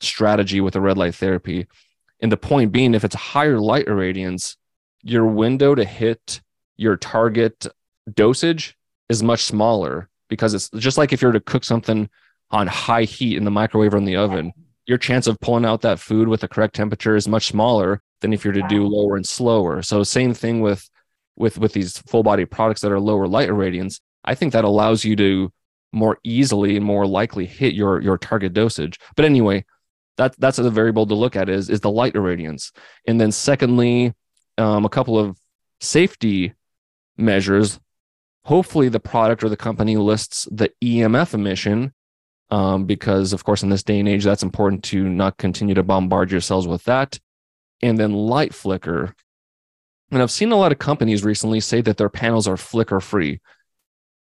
strategy 0.00 0.60
with 0.60 0.74
the 0.74 0.80
red 0.80 0.98
light 0.98 1.14
therapy. 1.14 1.66
And 2.20 2.30
the 2.30 2.36
point 2.36 2.72
being 2.72 2.94
if 2.94 3.04
it's 3.04 3.14
higher 3.14 3.58
light 3.58 3.86
irradiance 3.86 4.56
your 5.04 5.26
window 5.26 5.74
to 5.74 5.84
hit 5.84 6.40
your 6.76 6.96
target 6.96 7.66
dosage 8.12 8.76
is 9.08 9.22
much 9.22 9.44
smaller 9.44 10.08
because 10.28 10.54
it's 10.54 10.70
just 10.70 10.98
like 10.98 11.12
if 11.12 11.22
you're 11.22 11.32
to 11.32 11.40
cook 11.40 11.62
something 11.62 12.08
on 12.50 12.66
high 12.66 13.04
heat 13.04 13.36
in 13.36 13.44
the 13.44 13.50
microwave 13.50 13.94
or 13.94 13.98
in 13.98 14.04
the 14.04 14.16
oven, 14.16 14.52
your 14.86 14.98
chance 14.98 15.26
of 15.26 15.38
pulling 15.40 15.64
out 15.64 15.82
that 15.82 16.00
food 16.00 16.28
with 16.28 16.40
the 16.40 16.48
correct 16.48 16.74
temperature 16.74 17.16
is 17.16 17.28
much 17.28 17.46
smaller 17.46 18.02
than 18.20 18.32
if 18.32 18.44
you're 18.44 18.54
to 18.54 18.66
do 18.68 18.86
lower 18.86 19.16
and 19.16 19.26
slower. 19.26 19.82
So 19.82 20.02
same 20.02 20.34
thing 20.34 20.60
with 20.60 20.88
with 21.36 21.58
with 21.58 21.72
these 21.72 21.98
full 21.98 22.22
body 22.22 22.44
products 22.44 22.80
that 22.80 22.92
are 22.92 23.00
lower 23.00 23.26
light 23.26 23.48
irradiance. 23.48 24.00
I 24.24 24.34
think 24.34 24.52
that 24.52 24.64
allows 24.64 25.04
you 25.04 25.16
to 25.16 25.52
more 25.92 26.18
easily 26.24 26.76
and 26.76 26.84
more 26.84 27.06
likely 27.06 27.46
hit 27.46 27.74
your 27.74 28.00
your 28.00 28.18
target 28.18 28.52
dosage. 28.52 28.98
But 29.16 29.24
anyway, 29.24 29.64
that 30.16 30.34
that's 30.38 30.58
a 30.58 30.70
variable 30.70 31.06
to 31.06 31.14
look 31.14 31.36
at 31.36 31.48
is 31.48 31.68
is 31.68 31.80
the 31.80 31.90
light 31.90 32.14
irradiance. 32.14 32.72
And 33.06 33.20
then 33.20 33.32
secondly, 33.32 34.14
um, 34.58 34.84
a 34.84 34.88
couple 34.88 35.18
of 35.18 35.38
safety 35.80 36.54
measures. 37.16 37.80
Hopefully, 38.44 38.88
the 38.88 39.00
product 39.00 39.42
or 39.42 39.48
the 39.48 39.56
company 39.56 39.96
lists 39.96 40.46
the 40.50 40.70
EMF 40.82 41.34
emission 41.34 41.92
um, 42.50 42.84
because, 42.84 43.32
of 43.32 43.44
course, 43.44 43.62
in 43.62 43.70
this 43.70 43.82
day 43.82 43.98
and 43.98 44.08
age, 44.08 44.24
that's 44.24 44.42
important 44.42 44.84
to 44.84 45.08
not 45.08 45.38
continue 45.38 45.74
to 45.74 45.82
bombard 45.82 46.30
yourselves 46.30 46.66
with 46.66 46.84
that. 46.84 47.18
And 47.82 47.98
then 47.98 48.12
light 48.12 48.54
flicker. 48.54 49.14
And 50.10 50.22
I've 50.22 50.30
seen 50.30 50.52
a 50.52 50.56
lot 50.56 50.72
of 50.72 50.78
companies 50.78 51.24
recently 51.24 51.60
say 51.60 51.80
that 51.80 51.96
their 51.96 52.08
panels 52.08 52.46
are 52.46 52.56
flicker 52.56 53.00
free. 53.00 53.40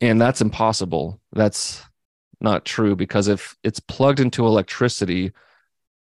And 0.01 0.20
that's 0.20 0.41
impossible. 0.41 1.20
That's 1.33 1.85
not 2.41 2.64
true 2.64 2.97
because 2.97 3.29
if 3.29 3.57
it's 3.62 3.81
plugged 3.81 4.20
into 4.20 4.47
electricity, 4.47 5.33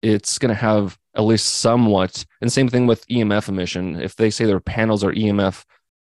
it's 0.03 0.39
going 0.39 0.51
to 0.51 0.61
have 0.61 0.99
at 1.15 1.23
least 1.23 1.47
somewhat. 1.47 2.25
And 2.41 2.53
same 2.53 2.69
thing 2.69 2.87
with 2.87 3.07
EMF 3.09 3.49
emission. 3.49 4.01
If 4.01 4.17
they 4.17 4.31
say 4.31 4.45
their 4.45 4.61
panels 4.61 5.05
are 5.05 5.13
EMF 5.13 5.65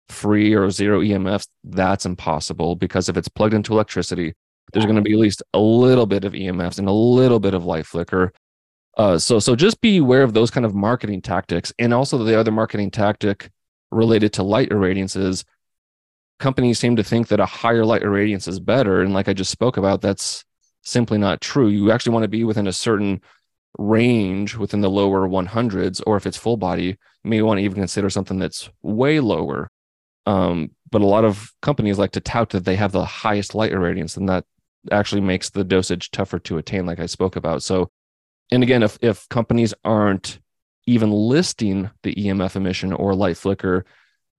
free 0.09 0.53
or 0.53 0.69
zero 0.69 1.01
EMFs, 1.01 1.47
that's 1.63 2.05
impossible 2.05 2.75
because 2.75 3.09
if 3.09 3.17
it's 3.17 3.27
plugged 3.27 3.53
into 3.53 3.73
electricity, 3.73 4.33
there's 4.73 4.85
going 4.85 4.97
to 4.97 5.01
be 5.01 5.13
at 5.13 5.19
least 5.19 5.43
a 5.53 5.59
little 5.59 6.05
bit 6.05 6.25
of 6.25 6.33
EMFs 6.33 6.79
and 6.79 6.87
a 6.87 6.93
little 6.93 7.39
bit 7.39 7.53
of 7.53 7.65
light 7.65 7.85
flicker. 7.85 8.31
Uh, 8.97 9.17
so 9.17 9.39
so 9.39 9.55
just 9.55 9.81
be 9.81 9.97
aware 9.97 10.23
of 10.23 10.33
those 10.33 10.51
kind 10.51 10.65
of 10.65 10.75
marketing 10.75 11.21
tactics, 11.21 11.71
and 11.79 11.93
also 11.93 12.17
the 12.17 12.37
other 12.37 12.51
marketing 12.51 12.91
tactic 12.91 13.49
related 13.91 14.33
to 14.33 14.43
light 14.43 14.69
irradiance 14.69 15.15
is 15.15 15.45
companies 16.39 16.79
seem 16.79 16.95
to 16.95 17.03
think 17.03 17.27
that 17.27 17.39
a 17.39 17.45
higher 17.45 17.85
light 17.85 18.01
irradiance 18.01 18.47
is 18.47 18.59
better, 18.59 19.01
and 19.01 19.13
like 19.13 19.27
I 19.27 19.33
just 19.33 19.51
spoke 19.51 19.77
about, 19.77 20.01
that's 20.01 20.43
simply 20.83 21.17
not 21.17 21.41
true. 21.41 21.67
You 21.67 21.91
actually 21.91 22.13
want 22.13 22.23
to 22.23 22.29
be 22.29 22.43
within 22.43 22.67
a 22.67 22.73
certain 22.73 23.21
range 23.77 24.55
within 24.55 24.81
the 24.81 24.89
lower 24.89 25.27
100s, 25.27 26.01
or 26.05 26.17
if 26.17 26.25
it's 26.25 26.37
full 26.37 26.57
body, 26.57 26.83
you 26.83 26.95
may 27.23 27.41
want 27.41 27.59
to 27.59 27.63
even 27.63 27.77
consider 27.77 28.09
something 28.09 28.39
that's 28.39 28.69
way 28.81 29.19
lower. 29.19 29.69
Um, 30.25 30.71
but 30.91 31.01
a 31.01 31.05
lot 31.05 31.25
of 31.25 31.51
companies 31.61 31.97
like 31.97 32.11
to 32.11 32.19
tout 32.19 32.49
that 32.51 32.65
they 32.65 32.75
have 32.75 32.91
the 32.91 33.05
highest 33.05 33.55
light 33.55 33.71
irradiance, 33.71 34.17
and 34.17 34.27
that 34.29 34.45
actually 34.91 35.21
makes 35.21 35.49
the 35.49 35.63
dosage 35.63 36.11
tougher 36.11 36.39
to 36.39 36.57
attain, 36.57 36.85
like 36.85 36.99
I 36.99 37.05
spoke 37.05 37.35
about. 37.35 37.63
So, 37.63 37.89
and 38.51 38.63
again, 38.63 38.83
if 38.83 38.97
if 39.01 39.27
companies 39.29 39.73
aren't 39.83 40.39
even 40.87 41.11
listing 41.11 41.89
the 42.03 42.15
EMF 42.15 42.55
emission 42.55 42.93
or 42.93 43.13
light 43.13 43.37
flicker, 43.37 43.85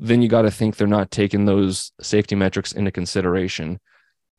then 0.01 0.23
you 0.23 0.29
got 0.29 0.43
to 0.43 0.51
think 0.51 0.77
they're 0.77 0.87
not 0.89 1.11
taking 1.11 1.45
those 1.45 1.93
safety 2.01 2.35
metrics 2.35 2.73
into 2.73 2.91
consideration. 2.91 3.79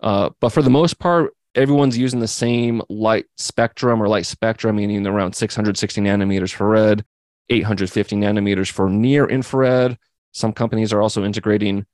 Uh, 0.02 0.32
but 0.40 0.50
for 0.50 0.62
the 0.62 0.70
most 0.70 1.00
part, 1.00 1.34
everyone's 1.56 1.98
using 1.98 2.20
the 2.20 2.28
same 2.28 2.82
light 2.90 3.26
spectrum 3.38 4.02
or 4.02 4.08
light 4.08 4.26
spectrum, 4.26 4.78
meaning 4.78 5.06
around 5.06 5.36
660 5.36 6.02
nanometers 6.02 6.54
for 6.54 6.70
red, 6.70 7.06
850 7.50 8.16
nanometers 8.16 8.72
for 8.72 8.90
near 8.90 9.28
infrared. 9.28 9.98
Some 10.32 10.54
companies 10.54 10.94
are 10.94 11.02
also 11.02 11.24
integrating 11.26 11.86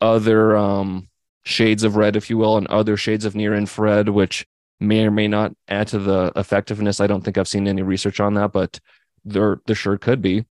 other 0.00 0.56
um, 0.56 1.08
shades 1.44 1.82
of 1.82 1.96
red, 1.96 2.16
if 2.16 2.28
you 2.28 2.36
will, 2.36 2.58
and 2.58 2.66
other 2.66 2.96
shades 2.96 3.24
of 3.24 3.34
near 3.34 3.54
infrared, 3.54 4.08
which 4.08 4.46
may 4.80 5.06
or 5.06 5.10
may 5.10 5.28
not 5.28 5.52
add 5.68 5.88
to 5.88 5.98
the 5.98 6.32
effectiveness. 6.36 7.00
I 7.00 7.06
don't 7.06 7.22
think 7.22 7.38
I've 7.38 7.48
seen 7.48 7.66
any 7.66 7.82
research 7.82 8.20
on 8.20 8.34
that, 8.34 8.52
but 8.52 8.78
there 9.24 9.60
there 9.66 9.76
sure 9.76 9.96
could 9.96 10.20
be. 10.20 10.44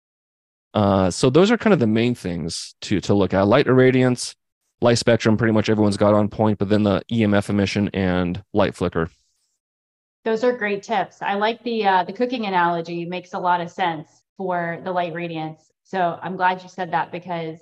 Uh, 0.73 1.09
so 1.09 1.29
those 1.29 1.51
are 1.51 1.57
kind 1.57 1.73
of 1.73 1.79
the 1.79 1.87
main 1.87 2.15
things 2.15 2.75
to 2.81 2.99
to 3.01 3.13
look 3.13 3.33
at: 3.33 3.47
light 3.47 3.67
irradiance, 3.67 4.35
light 4.81 4.97
spectrum, 4.97 5.37
pretty 5.37 5.53
much 5.53 5.69
everyone's 5.69 5.97
got 5.97 6.13
on 6.13 6.29
point, 6.29 6.59
but 6.59 6.69
then 6.69 6.83
the 6.83 7.01
EMF 7.11 7.49
emission 7.49 7.89
and 7.93 8.43
light 8.53 8.75
flicker. 8.75 9.09
Those 10.23 10.43
are 10.43 10.57
great 10.57 10.83
tips. 10.83 11.21
I 11.21 11.35
like 11.35 11.63
the 11.63 11.85
uh, 11.85 12.03
the 12.03 12.13
cooking 12.13 12.45
analogy. 12.45 13.03
It 13.03 13.09
makes 13.09 13.33
a 13.33 13.39
lot 13.39 13.61
of 13.61 13.69
sense 13.69 14.09
for 14.37 14.81
the 14.83 14.91
light 14.91 15.13
radiance. 15.13 15.71
So 15.83 16.19
I'm 16.21 16.35
glad 16.35 16.63
you 16.63 16.69
said 16.69 16.91
that 16.91 17.11
because 17.11 17.59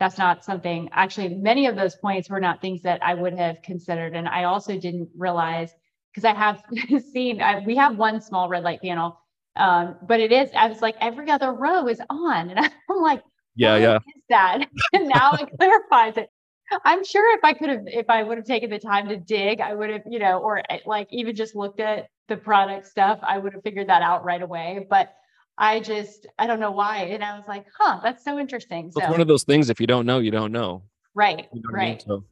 that's 0.00 0.18
not 0.18 0.44
something. 0.44 0.88
Actually, 0.92 1.36
many 1.36 1.66
of 1.66 1.76
those 1.76 1.94
points 1.94 2.28
were 2.28 2.40
not 2.40 2.60
things 2.60 2.82
that 2.82 3.02
I 3.02 3.14
would 3.14 3.34
have 3.34 3.62
considered, 3.62 4.16
and 4.16 4.28
I 4.28 4.44
also 4.44 4.76
didn't 4.76 5.08
realize 5.16 5.72
because 6.12 6.24
I 6.24 6.34
have 6.34 6.62
seen 7.12 7.40
I, 7.40 7.60
we 7.60 7.76
have 7.76 7.96
one 7.96 8.20
small 8.20 8.48
red 8.48 8.64
light 8.64 8.82
panel, 8.82 9.20
um, 9.54 9.96
but 10.02 10.18
it 10.18 10.32
is. 10.32 10.50
I 10.56 10.66
was 10.66 10.82
like 10.82 10.96
every 11.00 11.30
other 11.30 11.52
row 11.52 11.86
is 11.86 12.02
on, 12.10 12.50
and 12.56 12.58
I'm 12.58 13.00
like, 13.00 13.22
yeah, 13.54 13.76
yeah, 13.76 13.96
is 13.96 14.22
that? 14.30 14.66
and 14.92 15.08
now 15.08 15.34
it 15.34 15.48
clarifies 15.56 16.16
it 16.16 16.28
I'm 16.84 17.04
sure 17.04 17.36
if 17.36 17.44
I 17.44 17.52
could 17.52 17.68
have, 17.68 17.82
if 17.86 18.08
I 18.08 18.22
would 18.22 18.38
have 18.38 18.46
taken 18.46 18.70
the 18.70 18.78
time 18.78 19.08
to 19.08 19.16
dig, 19.16 19.60
I 19.60 19.74
would 19.74 19.90
have, 19.90 20.02
you 20.08 20.18
know, 20.18 20.38
or 20.38 20.62
eh, 20.70 20.78
like 20.86 21.08
even 21.10 21.34
just 21.34 21.54
looked 21.54 21.80
at 21.80 22.08
the 22.28 22.36
product 22.36 22.86
stuff, 22.86 23.18
I 23.22 23.38
would 23.38 23.52
have 23.54 23.62
figured 23.62 23.88
that 23.88 24.02
out 24.02 24.24
right 24.24 24.42
away. 24.42 24.86
But 24.88 25.12
I 25.58 25.80
just, 25.80 26.26
I 26.38 26.46
don't 26.46 26.60
know 26.60 26.70
why. 26.70 27.04
And 27.04 27.22
I 27.22 27.36
was 27.36 27.46
like, 27.48 27.66
huh, 27.78 28.00
that's 28.02 28.24
so 28.24 28.38
interesting. 28.38 28.90
So 28.90 29.00
it's 29.00 29.10
one 29.10 29.20
of 29.20 29.28
those 29.28 29.44
things. 29.44 29.68
If 29.68 29.80
you 29.80 29.86
don't 29.86 30.06
know, 30.06 30.18
you 30.20 30.30
don't 30.30 30.52
know. 30.52 30.84
Right. 31.14 31.48
You 31.52 31.62
right. 31.70 32.02
So, 32.06 32.24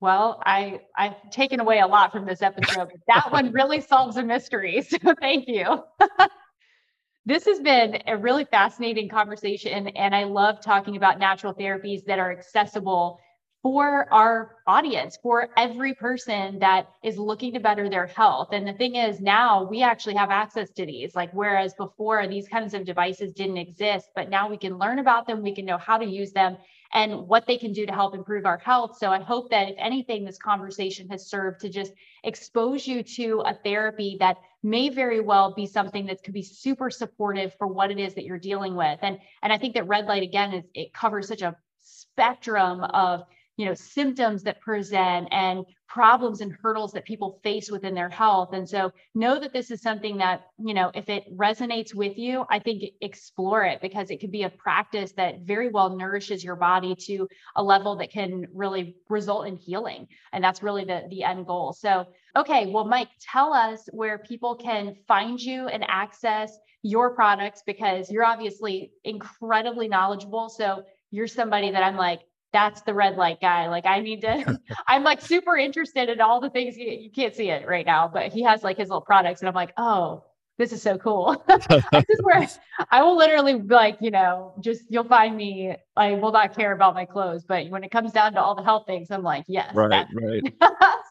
well, 0.00 0.42
I 0.44 0.80
I've 0.96 1.30
taken 1.30 1.60
away 1.60 1.78
a 1.78 1.86
lot 1.86 2.12
from 2.12 2.26
this 2.26 2.42
episode, 2.42 2.88
but 2.90 3.00
that 3.06 3.32
one 3.32 3.52
really 3.52 3.80
solves 3.80 4.16
a 4.16 4.22
mystery. 4.22 4.82
So 4.90 5.14
thank 5.20 5.48
you. 5.48 5.84
this 7.24 7.46
has 7.46 7.60
been 7.60 8.02
a 8.06 8.16
really 8.16 8.44
fascinating 8.44 9.08
conversation, 9.08 9.88
and 9.88 10.14
I 10.14 10.24
love 10.24 10.60
talking 10.60 10.96
about 10.96 11.18
natural 11.18 11.54
therapies 11.54 12.04
that 12.06 12.18
are 12.18 12.32
accessible 12.32 13.20
for 13.62 14.12
our 14.12 14.56
audience, 14.66 15.16
for 15.22 15.48
every 15.56 15.94
person 15.94 16.58
that 16.58 16.88
is 17.04 17.16
looking 17.16 17.52
to 17.52 17.60
better 17.60 17.88
their 17.88 18.06
health. 18.06 18.48
And 18.52 18.66
the 18.66 18.72
thing 18.72 18.96
is, 18.96 19.20
now 19.20 19.62
we 19.62 19.82
actually 19.82 20.16
have 20.16 20.30
access 20.30 20.70
to 20.70 20.84
these, 20.84 21.14
like, 21.14 21.30
whereas 21.32 21.72
before 21.74 22.26
these 22.26 22.48
kinds 22.48 22.74
of 22.74 22.84
devices 22.84 23.32
didn't 23.32 23.58
exist, 23.58 24.10
but 24.16 24.28
now 24.28 24.50
we 24.50 24.56
can 24.56 24.78
learn 24.78 24.98
about 24.98 25.28
them, 25.28 25.42
we 25.42 25.54
can 25.54 25.64
know 25.64 25.78
how 25.78 25.96
to 25.96 26.04
use 26.04 26.32
them 26.32 26.56
and 26.92 27.28
what 27.28 27.46
they 27.46 27.56
can 27.56 27.72
do 27.72 27.86
to 27.86 27.92
help 27.92 28.14
improve 28.14 28.44
our 28.44 28.58
health. 28.58 28.98
So 28.98 29.10
I 29.10 29.20
hope 29.20 29.50
that 29.50 29.68
if 29.70 29.76
anything, 29.78 30.24
this 30.24 30.38
conversation 30.38 31.08
has 31.08 31.26
served 31.26 31.60
to 31.60 31.70
just 31.70 31.92
expose 32.24 32.86
you 32.86 33.02
to 33.02 33.42
a 33.46 33.54
therapy 33.54 34.16
that 34.18 34.38
may 34.62 34.88
very 34.88 35.20
well 35.20 35.54
be 35.54 35.66
something 35.66 36.06
that 36.06 36.22
could 36.22 36.34
be 36.34 36.42
super 36.42 36.90
supportive 36.90 37.54
for 37.58 37.66
what 37.66 37.90
it 37.90 37.98
is 37.98 38.14
that 38.14 38.24
you're 38.24 38.38
dealing 38.38 38.74
with. 38.74 38.98
And, 39.02 39.18
and 39.42 39.52
I 39.52 39.58
think 39.58 39.74
that 39.74 39.88
red 39.88 40.06
light 40.06 40.22
again 40.22 40.52
is 40.52 40.64
it 40.74 40.92
covers 40.92 41.28
such 41.28 41.42
a 41.42 41.56
spectrum 41.80 42.84
of 42.84 43.22
you 43.56 43.66
know 43.66 43.74
symptoms 43.74 44.42
that 44.44 44.60
present 44.60 45.28
and 45.30 45.64
problems 45.92 46.40
and 46.40 46.56
hurdles 46.62 46.92
that 46.92 47.04
people 47.04 47.38
face 47.42 47.70
within 47.70 47.94
their 47.94 48.08
health. 48.08 48.54
And 48.54 48.66
so 48.66 48.90
know 49.14 49.38
that 49.38 49.52
this 49.52 49.70
is 49.70 49.82
something 49.82 50.16
that 50.18 50.46
you 50.58 50.72
know 50.72 50.90
if 50.94 51.08
it 51.10 51.24
resonates 51.36 51.94
with 51.94 52.16
you 52.16 52.44
i 52.48 52.58
think 52.58 52.82
explore 53.02 53.64
it 53.64 53.80
because 53.82 54.10
it 54.10 54.18
could 54.20 54.30
be 54.32 54.44
a 54.44 54.50
practice 54.50 55.12
that 55.12 55.40
very 55.42 55.68
well 55.68 55.94
nourishes 55.96 56.42
your 56.42 56.56
body 56.56 56.94
to 57.06 57.28
a 57.56 57.62
level 57.62 57.96
that 57.96 58.10
can 58.10 58.46
really 58.54 58.96
result 59.10 59.46
in 59.46 59.56
healing. 59.56 60.06
And 60.32 60.42
that's 60.42 60.62
really 60.62 60.84
the 60.84 61.02
the 61.10 61.24
end 61.24 61.46
goal. 61.46 61.72
So 61.72 62.06
okay 62.36 62.66
well 62.66 62.86
mike 62.86 63.08
tell 63.20 63.52
us 63.52 63.86
where 63.92 64.18
people 64.18 64.54
can 64.56 64.96
find 65.06 65.38
you 65.38 65.68
and 65.68 65.84
access 65.88 66.56
your 66.82 67.14
products 67.14 67.62
because 67.66 68.10
you're 68.10 68.24
obviously 68.24 68.92
incredibly 69.04 69.88
knowledgeable. 69.88 70.48
So 70.48 70.84
you're 71.10 71.26
somebody 71.26 71.70
that 71.70 71.82
i'm 71.82 71.96
like 71.96 72.20
that's 72.52 72.82
the 72.82 72.94
red 72.94 73.16
light 73.16 73.40
guy. 73.40 73.68
Like 73.68 73.86
I 73.86 74.00
need 74.00 74.20
to, 74.22 74.60
I'm 74.86 75.02
like 75.02 75.20
super 75.20 75.56
interested 75.56 76.08
in 76.08 76.20
all 76.20 76.40
the 76.40 76.50
things 76.50 76.76
you, 76.76 76.90
you 76.90 77.10
can't 77.10 77.34
see 77.34 77.50
it 77.50 77.66
right 77.66 77.86
now, 77.86 78.08
but 78.12 78.32
he 78.32 78.42
has 78.42 78.62
like 78.62 78.76
his 78.76 78.88
little 78.88 79.00
products 79.00 79.40
and 79.40 79.48
I'm 79.48 79.54
like, 79.54 79.72
oh, 79.76 80.24
this 80.58 80.70
is 80.70 80.82
so 80.82 80.98
cool. 80.98 81.42
this 81.48 82.04
is 82.08 82.20
where 82.22 82.46
I 82.90 83.02
will 83.02 83.16
literally 83.16 83.54
like, 83.54 83.96
you 84.00 84.10
know, 84.10 84.52
just 84.60 84.82
you'll 84.90 85.04
find 85.04 85.34
me. 85.34 85.74
I 85.96 86.12
will 86.12 86.30
not 86.30 86.54
care 86.54 86.72
about 86.72 86.94
my 86.94 87.06
clothes, 87.06 87.42
but 87.42 87.68
when 87.70 87.82
it 87.82 87.90
comes 87.90 88.12
down 88.12 88.34
to 88.34 88.40
all 88.40 88.54
the 88.54 88.62
health 88.62 88.84
things, 88.86 89.10
I'm 89.10 89.22
like, 89.22 89.44
yes. 89.48 89.74
Right, 89.74 90.06
right. 90.12 90.54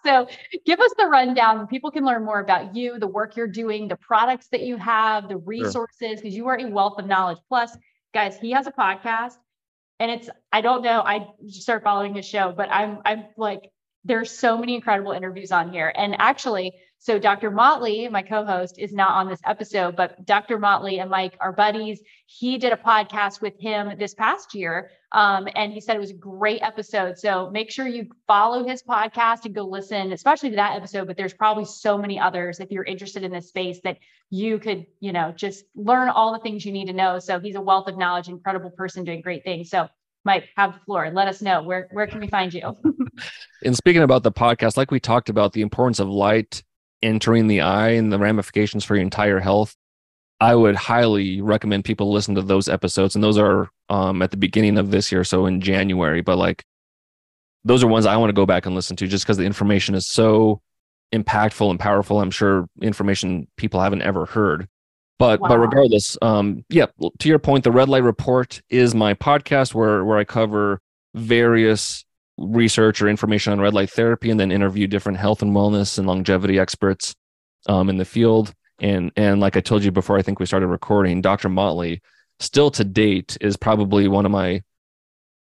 so 0.06 0.28
give 0.66 0.80
us 0.80 0.92
the 0.98 1.08
rundown. 1.08 1.68
People 1.68 1.90
can 1.90 2.06
learn 2.06 2.24
more 2.24 2.40
about 2.40 2.76
you, 2.76 3.00
the 3.00 3.08
work 3.08 3.36
you're 3.36 3.48
doing, 3.48 3.88
the 3.88 3.98
products 3.98 4.48
that 4.52 4.62
you 4.62 4.78
have, 4.78 5.28
the 5.28 5.38
resources, 5.38 6.22
because 6.22 6.22
sure. 6.22 6.30
you 6.32 6.48
are 6.48 6.60
a 6.60 6.70
wealth 6.70 7.00
of 7.00 7.08
knowledge. 7.08 7.40
Plus, 7.50 7.76
guys, 8.14 8.38
he 8.38 8.52
has 8.52 8.68
a 8.68 8.72
podcast 8.72 9.38
and 10.02 10.10
it's 10.10 10.30
I 10.52 10.62
don't 10.62 10.82
know. 10.82 11.02
I 11.02 11.28
start 11.48 11.84
following 11.84 12.16
his 12.16 12.26
show, 12.26 12.52
but 12.58 12.70
I'm 12.72 13.00
I'm 13.06 13.26
like 13.38 13.70
there's 14.04 14.32
so 14.32 14.58
many 14.58 14.76
incredible 14.76 15.12
interviews 15.12 15.52
on 15.52 15.72
here. 15.72 15.92
And 15.96 16.16
actually, 16.20 16.74
so 17.02 17.18
Dr. 17.18 17.50
Motley, 17.50 18.08
my 18.10 18.22
co-host, 18.22 18.78
is 18.78 18.94
not 18.94 19.12
on 19.14 19.28
this 19.28 19.40
episode, 19.44 19.96
but 19.96 20.24
Dr. 20.24 20.60
Motley 20.60 21.00
and 21.00 21.10
Mike 21.10 21.36
are 21.40 21.52
buddies. 21.52 22.00
He 22.28 22.60
did 22.60 22.74
a 22.74 22.78
podcast 22.78 23.42
with 23.42 23.60
him 23.60 23.98
this 23.98 24.14
past 24.14 24.54
year. 24.54 24.92
Um, 25.12 25.48
and 25.56 25.74
he 25.74 25.82
said 25.82 25.96
it 25.96 26.00
was 26.00 26.12
a 26.12 26.16
great 26.16 26.62
episode. 26.62 27.18
So 27.18 27.50
make 27.50 27.72
sure 27.72 27.88
you 27.88 28.08
follow 28.28 28.64
his 28.64 28.84
podcast 28.84 29.46
and 29.46 29.56
go 29.56 29.64
listen, 29.64 30.12
especially 30.12 30.52
to 30.52 30.56
that 30.58 30.76
episode. 30.76 31.08
But 31.08 31.18
there's 31.18 31.34
probably 31.34 31.66
so 31.66 31.98
many 31.98 32.20
others 32.20 32.60
if 32.60 32.72
you're 32.72 32.84
interested 32.84 33.24
in 33.24 33.32
this 33.32 33.50
space 33.50 33.80
that 33.84 33.98
you 34.30 34.60
could, 34.60 34.86
you 35.00 35.12
know, 35.12 35.32
just 35.32 35.66
learn 35.76 36.10
all 36.10 36.34
the 36.34 36.40
things 36.40 36.64
you 36.66 36.72
need 36.72 36.86
to 36.86 36.94
know. 36.94 37.18
So 37.18 37.40
he's 37.40 37.56
a 37.56 37.62
wealth 37.62 37.88
of 37.88 37.98
knowledge, 37.98 38.30
incredible 38.30 38.70
person 38.70 39.04
doing 39.04 39.22
great 39.22 39.44
things. 39.44 39.72
So 39.72 39.90
Mike, 40.24 40.50
have 40.56 40.74
the 40.74 40.80
floor. 40.82 41.10
Let 41.12 41.28
us 41.28 41.42
know 41.42 41.64
where 41.64 41.88
where 41.92 42.08
can 42.08 42.20
we 42.20 42.28
find 42.28 42.54
you. 42.54 42.76
and 43.66 43.76
speaking 43.76 44.04
about 44.04 44.24
the 44.24 44.32
podcast, 44.32 44.78
like 44.78 44.92
we 44.92 45.00
talked 45.00 45.30
about 45.30 45.54
the 45.54 45.62
importance 45.62 46.00
of 46.00 46.08
light 46.08 46.64
entering 47.02 47.48
the 47.48 47.62
eye 47.62 47.92
and 47.92 48.14
the 48.14 48.20
ramifications 48.20 48.84
for 48.84 48.96
your 48.96 49.04
entire 49.04 49.40
health, 49.40 49.76
I 50.40 50.56
would 50.56 50.76
highly 50.76 51.42
recommend 51.42 51.86
people 51.86 52.12
listen 52.12 52.36
to 52.36 52.42
those 52.42 52.70
episodes. 52.70 53.16
And 53.16 53.24
those 53.24 53.38
are 53.38 53.70
um, 53.90 54.22
at 54.22 54.32
the 54.32 54.38
beginning 54.38 54.78
of 54.78 54.92
this 54.92 55.12
year, 55.12 55.24
so 55.24 55.46
in 55.46 55.62
January. 55.62 56.22
But 56.22 56.38
like, 56.38 56.64
those 57.64 57.84
are 57.84 57.88
ones 57.88 58.06
I 58.06 58.18
want 58.18 58.30
to 58.30 58.34
go 58.34 58.46
back 58.46 58.66
and 58.66 58.76
listen 58.76 58.96
to 58.98 59.08
just 59.08 59.24
because 59.24 59.38
the 59.38 59.46
information 59.46 59.96
is 59.96 60.08
so 60.08 60.62
impactful 61.14 61.70
and 61.70 61.80
powerful. 61.80 62.20
I'm 62.20 62.32
sure 62.32 62.68
information 62.82 63.48
people 63.58 63.82
haven't 63.82 64.02
ever 64.02 64.26
heard. 64.26 64.68
But 65.22 65.40
wow. 65.40 65.50
but 65.50 65.60
regardless, 65.60 66.18
um, 66.24 66.66
yeah. 66.68 66.88
To 67.20 67.30
your 67.30 67.38
point, 67.38 67.64
the 67.64 67.72
Red 67.72 67.88
Light 67.88 68.02
Report 68.02 68.60
is 68.72 68.96
my 68.96 69.14
podcast 69.14 69.76
where 69.76 70.04
where 70.04 70.18
I 70.18 70.24
cover 70.24 70.82
various 71.14 72.04
research 72.40 73.04
or 73.04 73.08
information 73.08 73.54
on 73.54 73.62
red 73.62 73.76
light 73.76 73.92
therapy, 73.92 74.32
and 74.32 74.40
then 74.40 74.52
interview 74.52 74.88
different 74.88 75.20
health 75.20 75.44
and 75.44 75.56
wellness 75.56 76.00
and 76.00 76.08
longevity 76.08 76.58
experts 76.58 77.14
um, 77.68 77.88
in 77.88 77.98
the 77.98 78.06
field. 78.06 78.52
And 78.80 79.12
and 79.16 79.40
like 79.40 79.56
I 79.56 79.60
told 79.60 79.84
you 79.84 79.92
before, 79.92 80.18
I 80.18 80.24
think 80.24 80.40
we 80.40 80.48
started 80.48 80.66
recording. 80.66 81.22
Dr. 81.22 81.50
Motley, 81.50 82.02
still 82.40 82.72
to 82.72 82.84
date, 82.84 83.38
is 83.42 83.58
probably 83.58 84.08
one 84.08 84.26
of 84.26 84.32
my 84.32 84.64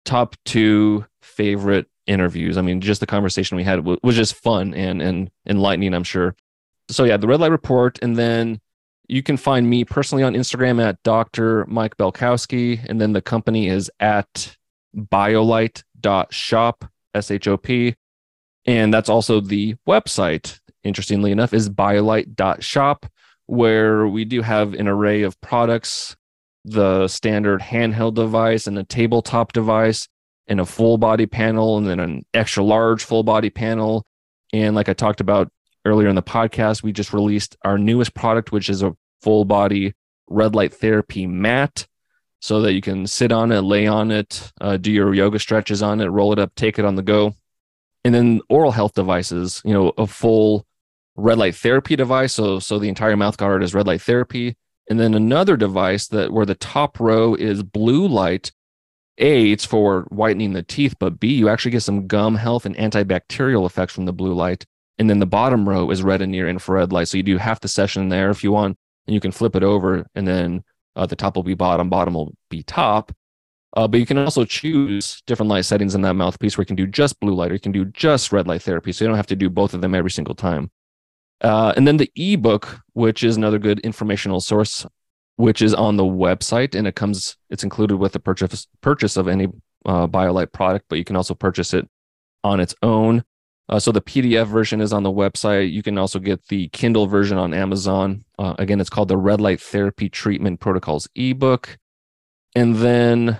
top 0.05 0.37
two 0.45 1.07
favorite 1.23 1.87
interviews. 2.07 2.59
I 2.59 2.61
mean, 2.61 2.83
just 2.83 3.01
the 3.01 3.07
conversation 3.07 3.57
we 3.57 3.65
had 3.65 3.83
was 4.03 4.15
just 4.15 4.35
fun 4.35 4.75
and 4.75 5.01
and 5.01 5.31
enlightening. 5.49 5.95
I'm 5.95 6.05
sure. 6.05 6.37
So 6.91 7.05
yeah, 7.05 7.17
the 7.17 7.29
Red 7.29 7.41
Light 7.41 7.51
Report, 7.51 7.99
and 8.03 8.15
then 8.15 8.61
you 9.11 9.23
can 9.25 9.37
find 9.37 9.69
me 9.69 9.85
personally 9.85 10.23
on 10.23 10.35
Instagram 10.35 10.81
at 10.83 11.03
Dr. 11.03 11.67
Mike 11.67 11.97
Belkowski, 11.97 12.85
and 12.89 13.01
then 13.01 13.13
the 13.13 13.21
company 13.21 13.69
is 13.69 13.91
at 13.99 14.57
biolight.shop, 14.97 16.85
S 17.15 17.31
H 17.31 17.49
O 17.49 17.57
P. 17.57 17.97
And 18.67 18.95
that's 18.95 19.09
also 19.09 19.41
the 19.41 19.75
website, 19.89 20.61
interestingly 20.85 21.33
enough, 21.33 21.53
is 21.53 21.69
biolight.shop, 21.69 23.07
where 23.47 24.07
we 24.07 24.25
do 24.25 24.43
have 24.43 24.75
an 24.75 24.87
array 24.87 25.23
of 25.23 25.41
products 25.41 26.17
the 26.65 27.09
standard 27.09 27.61
handheld 27.61 28.15
device 28.15 28.67
and 28.67 28.79
a 28.79 28.85
tabletop 28.85 29.53
device 29.53 30.07
and 30.47 30.61
a 30.61 30.67
full 30.67 30.99
body 30.99 31.27
panel 31.27 31.79
and 31.79 31.87
then 31.87 31.99
an 31.99 32.23
extra 32.35 32.63
large 32.63 33.03
full 33.03 33.23
body 33.23 33.49
panel 33.49 34.05
and 34.53 34.77
like 34.77 34.87
i 34.87 34.93
talked 34.93 35.23
about 35.23 35.51
earlier 35.85 36.09
in 36.09 36.17
the 36.17 36.23
podcast, 36.23 36.83
we 36.83 36.93
just 36.93 37.13
released 37.13 37.57
our 37.65 37.79
newest 37.79 38.15
product, 38.15 38.53
which 38.53 38.69
is 38.69 38.83
a 38.83 38.97
full 39.23 39.45
body 39.45 39.95
red 40.29 40.55
light 40.55 40.73
therapy 40.73 41.27
mat 41.27 41.87
so 42.41 42.63
that 42.63 42.73
you 42.73 42.81
can 42.81 43.07
sit 43.07 43.33
on 43.33 43.53
it, 43.53 43.61
lay 43.61 43.87
on 43.87 44.11
it, 44.11 44.51
uh, 44.61 44.77
do 44.77 44.91
your 44.91 45.13
yoga 45.15 45.39
stretches 45.39 45.83
on 45.83 46.01
it, 46.01 46.07
roll 46.07 46.33
it 46.33 46.39
up, 46.39 46.55
take 46.55 46.79
it 46.79 46.85
on 46.85 46.95
the 46.95 47.03
go. 47.03 47.35
And 48.03 48.15
then 48.15 48.41
oral 48.49 48.71
health 48.71 48.95
devices, 48.95 49.61
you 49.65 49.75
know, 49.75 49.93
a 49.99 50.07
full 50.07 50.67
red 51.17 51.37
light 51.37 51.55
therapy 51.55 51.97
device. 51.97 52.35
So, 52.35 52.59
so 52.59 52.79
the 52.79 52.89
entire 52.89 53.17
mouth 53.17 53.37
guard 53.37 53.63
is 53.63 53.75
red 53.75 53.87
light 53.87 54.01
therapy. 54.01 54.57
And 54.89 54.99
then 54.99 55.15
another 55.15 55.57
device 55.57 56.09
that 56.09 56.33
where 56.33 56.47
the 56.47 56.55
top 56.55 56.99
row 56.99 57.35
is 57.35 57.63
blue 57.63 58.09
light. 58.09 58.53
A, 59.19 59.51
it's 59.51 59.67
for 59.67 60.07
whitening 60.09 60.55
the 60.55 60.63
teeth, 60.63 60.95
but 60.99 61.21
B, 61.21 61.35
you 61.35 61.51
actually 61.51 61.73
get 61.73 61.83
some 61.83 62.07
gum 62.07 62.37
health 62.37 62.65
and 62.65 62.75
antibacterial 62.77 63.67
effects 63.67 63.93
from 63.93 64.07
the 64.07 64.15
blue 64.15 64.33
light. 64.33 64.65
And 65.01 65.09
then 65.09 65.19
the 65.19 65.27
bottom 65.27 65.67
row 65.67 65.91
is 65.91 66.03
red 66.03 66.21
and 66.21 66.31
near 66.31 66.47
infrared 66.47 66.93
light. 66.93 67.09
So 67.09 67.17
you 67.17 67.23
do 67.23 67.39
half 67.39 67.61
the 67.61 67.69
session 67.69 68.11
there 68.11 68.29
if 68.31 68.45
you 68.45 68.53
want, 68.53 68.77
and 69.07 69.15
you 69.15 69.21
can 69.21 69.33
flip 69.33 69.57
it 69.57 69.63
over, 69.63 70.07
and 70.15 70.29
then 70.29 70.63
uh, 70.95 71.07
the 71.07 71.17
top 71.17 71.37
will 71.37 71.43
be 71.43 71.55
bottom, 71.55 71.89
bottom 71.89 72.13
will 72.13 72.35
be 72.51 72.63
top. 72.63 73.11
Uh, 73.75 73.89
but 73.89 73.99
you 73.99 74.05
can 74.05 74.19
also 74.19 74.45
choose 74.45 75.23
different 75.27 75.49
light 75.49 75.65
settings 75.65 75.95
in 75.95 76.03
that 76.03 76.15
mouthpiece 76.15 76.59
where 76.59 76.63
you 76.63 76.67
can 76.67 76.77
do 76.77 76.87
just 76.87 77.19
blue 77.19 77.35
light 77.35 77.51
or 77.51 77.55
you 77.55 77.61
can 77.61 77.73
do 77.73 77.87
just 77.87 78.31
red 78.31 78.47
light 78.47 78.61
therapy. 78.61 78.93
So 78.93 79.05
you 79.05 79.09
don't 79.09 79.17
have 79.17 79.27
to 79.29 79.37
do 79.37 79.49
both 79.49 79.73
of 79.73 79.81
them 79.81 79.95
every 79.95 80.11
single 80.11 80.35
time. 80.35 80.71
Uh, 81.41 81.73
and 81.77 81.89
then 81.89 81.97
the 81.97 82.11
ebook, 82.17 82.81
which 82.93 83.23
is 83.23 83.39
another 83.39 83.59
good 83.59 83.81
informational 83.81 84.41
source, 84.41 84.85
which 85.37 85.63
is 85.63 85.73
on 85.73 85.97
the 85.97 86.05
website 86.05 86.75
and 86.75 86.87
it 86.87 86.95
comes, 86.95 87.37
it's 87.49 87.65
included 87.65 87.97
with 87.97 88.13
the 88.13 88.21
purchase 88.21 88.67
purchase 88.83 89.17
of 89.17 89.29
any 89.29 89.47
uh, 89.87 90.07
BioLight 90.07 90.53
product, 90.53 90.87
but 90.91 90.99
you 90.99 91.05
can 91.05 91.17
also 91.17 91.35
purchase 91.35 91.73
it 91.73 91.89
on 92.45 92.61
its 92.61 92.75
own. 92.83 93.25
Uh, 93.71 93.79
so 93.79 93.93
the 93.93 94.03
PDF 94.03 94.47
version 94.47 94.83
is 94.83 94.93
on 94.93 95.05
the 95.05 95.13
website. 95.13 95.73
You 95.73 95.83
can 95.83 95.97
also 95.97 96.19
get 96.19 96.49
the 96.49 96.69
Kindle 96.69 97.07
version 97.07 97.39
on 97.39 97.55
Amazon. 97.55 98.25
Uh, 98.39 98.55
again, 98.59 98.81
it's 98.81 98.91
called 98.91 99.09
the 99.09 99.17
Red 99.17 99.41
Light 99.41 99.61
Therapy 99.61 100.11
Treatment 100.11 100.61
Protocols 100.61 101.09
ebook. 101.15 101.79
And 102.55 102.77
then 102.77 103.39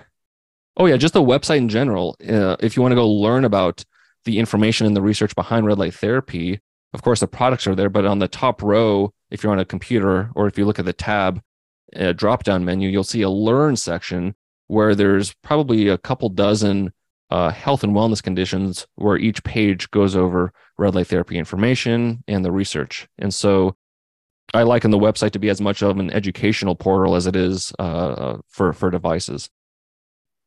Oh 0.77 0.85
yeah, 0.85 0.97
just 0.97 1.13
the 1.13 1.21
website 1.21 1.57
in 1.57 1.69
general. 1.69 2.15
Uh, 2.27 2.55
if 2.59 2.75
you 2.75 2.81
want 2.81 2.91
to 2.91 2.95
go 2.95 3.09
learn 3.09 3.45
about 3.45 3.83
the 4.25 4.39
information 4.39 4.87
and 4.87 4.95
the 4.95 5.01
research 5.01 5.35
behind 5.35 5.65
red 5.65 5.77
light 5.77 5.93
therapy, 5.93 6.61
of 6.93 7.01
course 7.01 7.19
the 7.19 7.27
products 7.27 7.67
are 7.67 7.75
there, 7.75 7.89
but 7.89 8.05
on 8.05 8.19
the 8.19 8.27
top 8.27 8.61
row, 8.61 9.13
if 9.29 9.43
you're 9.43 9.51
on 9.51 9.59
a 9.59 9.65
computer 9.65 10.31
or 10.35 10.47
if 10.47 10.57
you 10.57 10.65
look 10.65 10.79
at 10.79 10.85
the 10.85 10.93
tab 10.93 11.41
uh, 11.95 12.13
drop 12.13 12.43
down 12.43 12.63
menu, 12.63 12.89
you'll 12.89 13.03
see 13.03 13.21
a 13.21 13.29
learn 13.29 13.75
section 13.75 14.33
where 14.67 14.95
there's 14.95 15.33
probably 15.43 15.89
a 15.89 15.97
couple 15.97 16.29
dozen 16.29 16.93
uh, 17.31 17.49
health 17.49 17.83
and 17.83 17.93
wellness 17.93 18.21
conditions 18.21 18.85
where 18.95 19.17
each 19.17 19.43
page 19.43 19.89
goes 19.91 20.15
over 20.15 20.51
red 20.77 20.95
light 20.95 21.07
therapy 21.07 21.37
information 21.37 22.23
and 22.27 22.43
the 22.43 22.51
research. 22.51 23.07
And 23.17 23.33
so 23.33 23.75
I 24.53 24.63
liken 24.63 24.91
the 24.91 24.99
website 24.99 25.31
to 25.31 25.39
be 25.39 25.49
as 25.49 25.61
much 25.61 25.81
of 25.81 25.97
an 25.97 26.11
educational 26.11 26.75
portal 26.75 27.15
as 27.15 27.27
it 27.27 27.35
is 27.35 27.71
uh, 27.79 28.37
for 28.49 28.73
for 28.73 28.91
devices. 28.91 29.49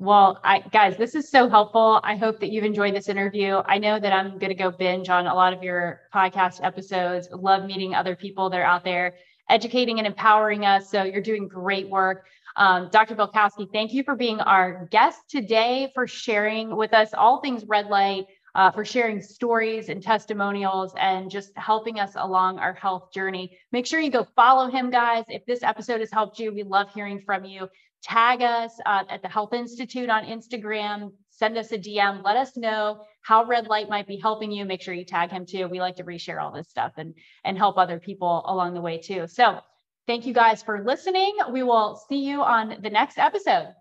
Well, 0.00 0.40
I, 0.44 0.58
guys, 0.58 0.96
this 0.96 1.14
is 1.14 1.30
so 1.30 1.48
helpful. 1.48 2.00
I 2.02 2.16
hope 2.16 2.40
that 2.40 2.50
you've 2.50 2.64
enjoyed 2.64 2.94
this 2.94 3.08
interview. 3.08 3.62
I 3.64 3.78
know 3.78 3.98
that 3.98 4.12
I'm 4.12 4.38
going 4.38 4.50
to 4.50 4.54
go 4.54 4.70
binge 4.70 5.08
on 5.08 5.26
a 5.26 5.34
lot 5.34 5.52
of 5.52 5.62
your 5.62 6.00
podcast 6.12 6.62
episodes. 6.62 7.28
Love 7.32 7.64
meeting 7.64 7.94
other 7.94 8.16
people 8.16 8.50
that 8.50 8.58
are 8.58 8.64
out 8.64 8.84
there 8.84 9.14
educating 9.48 9.98
and 9.98 10.06
empowering 10.06 10.64
us. 10.64 10.90
So 10.90 11.02
you're 11.02 11.22
doing 11.22 11.48
great 11.48 11.88
work. 11.88 12.26
Um, 12.56 12.88
Dr. 12.90 13.16
Belkowski, 13.16 13.68
thank 13.72 13.92
you 13.92 14.04
for 14.04 14.14
being 14.14 14.40
our 14.40 14.86
guest 14.90 15.18
today, 15.28 15.90
for 15.94 16.06
sharing 16.06 16.76
with 16.76 16.94
us 16.94 17.12
all 17.12 17.40
things 17.40 17.64
red 17.66 17.86
light, 17.86 18.26
uh, 18.54 18.70
for 18.70 18.84
sharing 18.84 19.20
stories 19.20 19.88
and 19.88 20.02
testimonials 20.02 20.94
and 20.98 21.30
just 21.30 21.50
helping 21.56 21.98
us 21.98 22.12
along 22.14 22.58
our 22.58 22.74
health 22.74 23.12
journey. 23.12 23.58
Make 23.72 23.86
sure 23.86 24.00
you 24.00 24.10
go 24.10 24.26
follow 24.36 24.70
him, 24.70 24.90
guys. 24.90 25.24
If 25.28 25.44
this 25.46 25.62
episode 25.62 26.00
has 26.00 26.12
helped 26.12 26.38
you, 26.38 26.54
we 26.54 26.62
love 26.62 26.88
hearing 26.94 27.20
from 27.20 27.44
you. 27.44 27.68
Tag 28.02 28.42
us 28.42 28.72
uh, 28.86 29.02
at 29.08 29.22
the 29.22 29.28
Health 29.28 29.52
Institute 29.54 30.10
on 30.10 30.24
Instagram. 30.24 31.10
Send 31.30 31.56
us 31.58 31.72
a 31.72 31.78
DM. 31.78 32.22
Let 32.22 32.36
us 32.36 32.56
know 32.56 33.00
how 33.22 33.44
red 33.44 33.66
light 33.66 33.88
might 33.88 34.06
be 34.06 34.18
helping 34.18 34.52
you. 34.52 34.64
Make 34.64 34.82
sure 34.82 34.94
you 34.94 35.04
tag 35.04 35.30
him 35.30 35.46
too. 35.46 35.66
We 35.66 35.80
like 35.80 35.96
to 35.96 36.04
reshare 36.04 36.40
all 36.40 36.52
this 36.52 36.68
stuff 36.68 36.92
and, 36.96 37.14
and 37.44 37.58
help 37.58 37.78
other 37.78 37.98
people 37.98 38.44
along 38.46 38.74
the 38.74 38.80
way 38.80 39.00
too. 39.00 39.26
So 39.26 39.58
thank 40.06 40.26
you 40.26 40.34
guys 40.34 40.62
for 40.62 40.82
listening. 40.84 41.36
We 41.50 41.62
will 41.62 41.96
see 42.08 42.24
you 42.24 42.42
on 42.42 42.78
the 42.82 42.90
next 42.90 43.18
episode. 43.18 43.74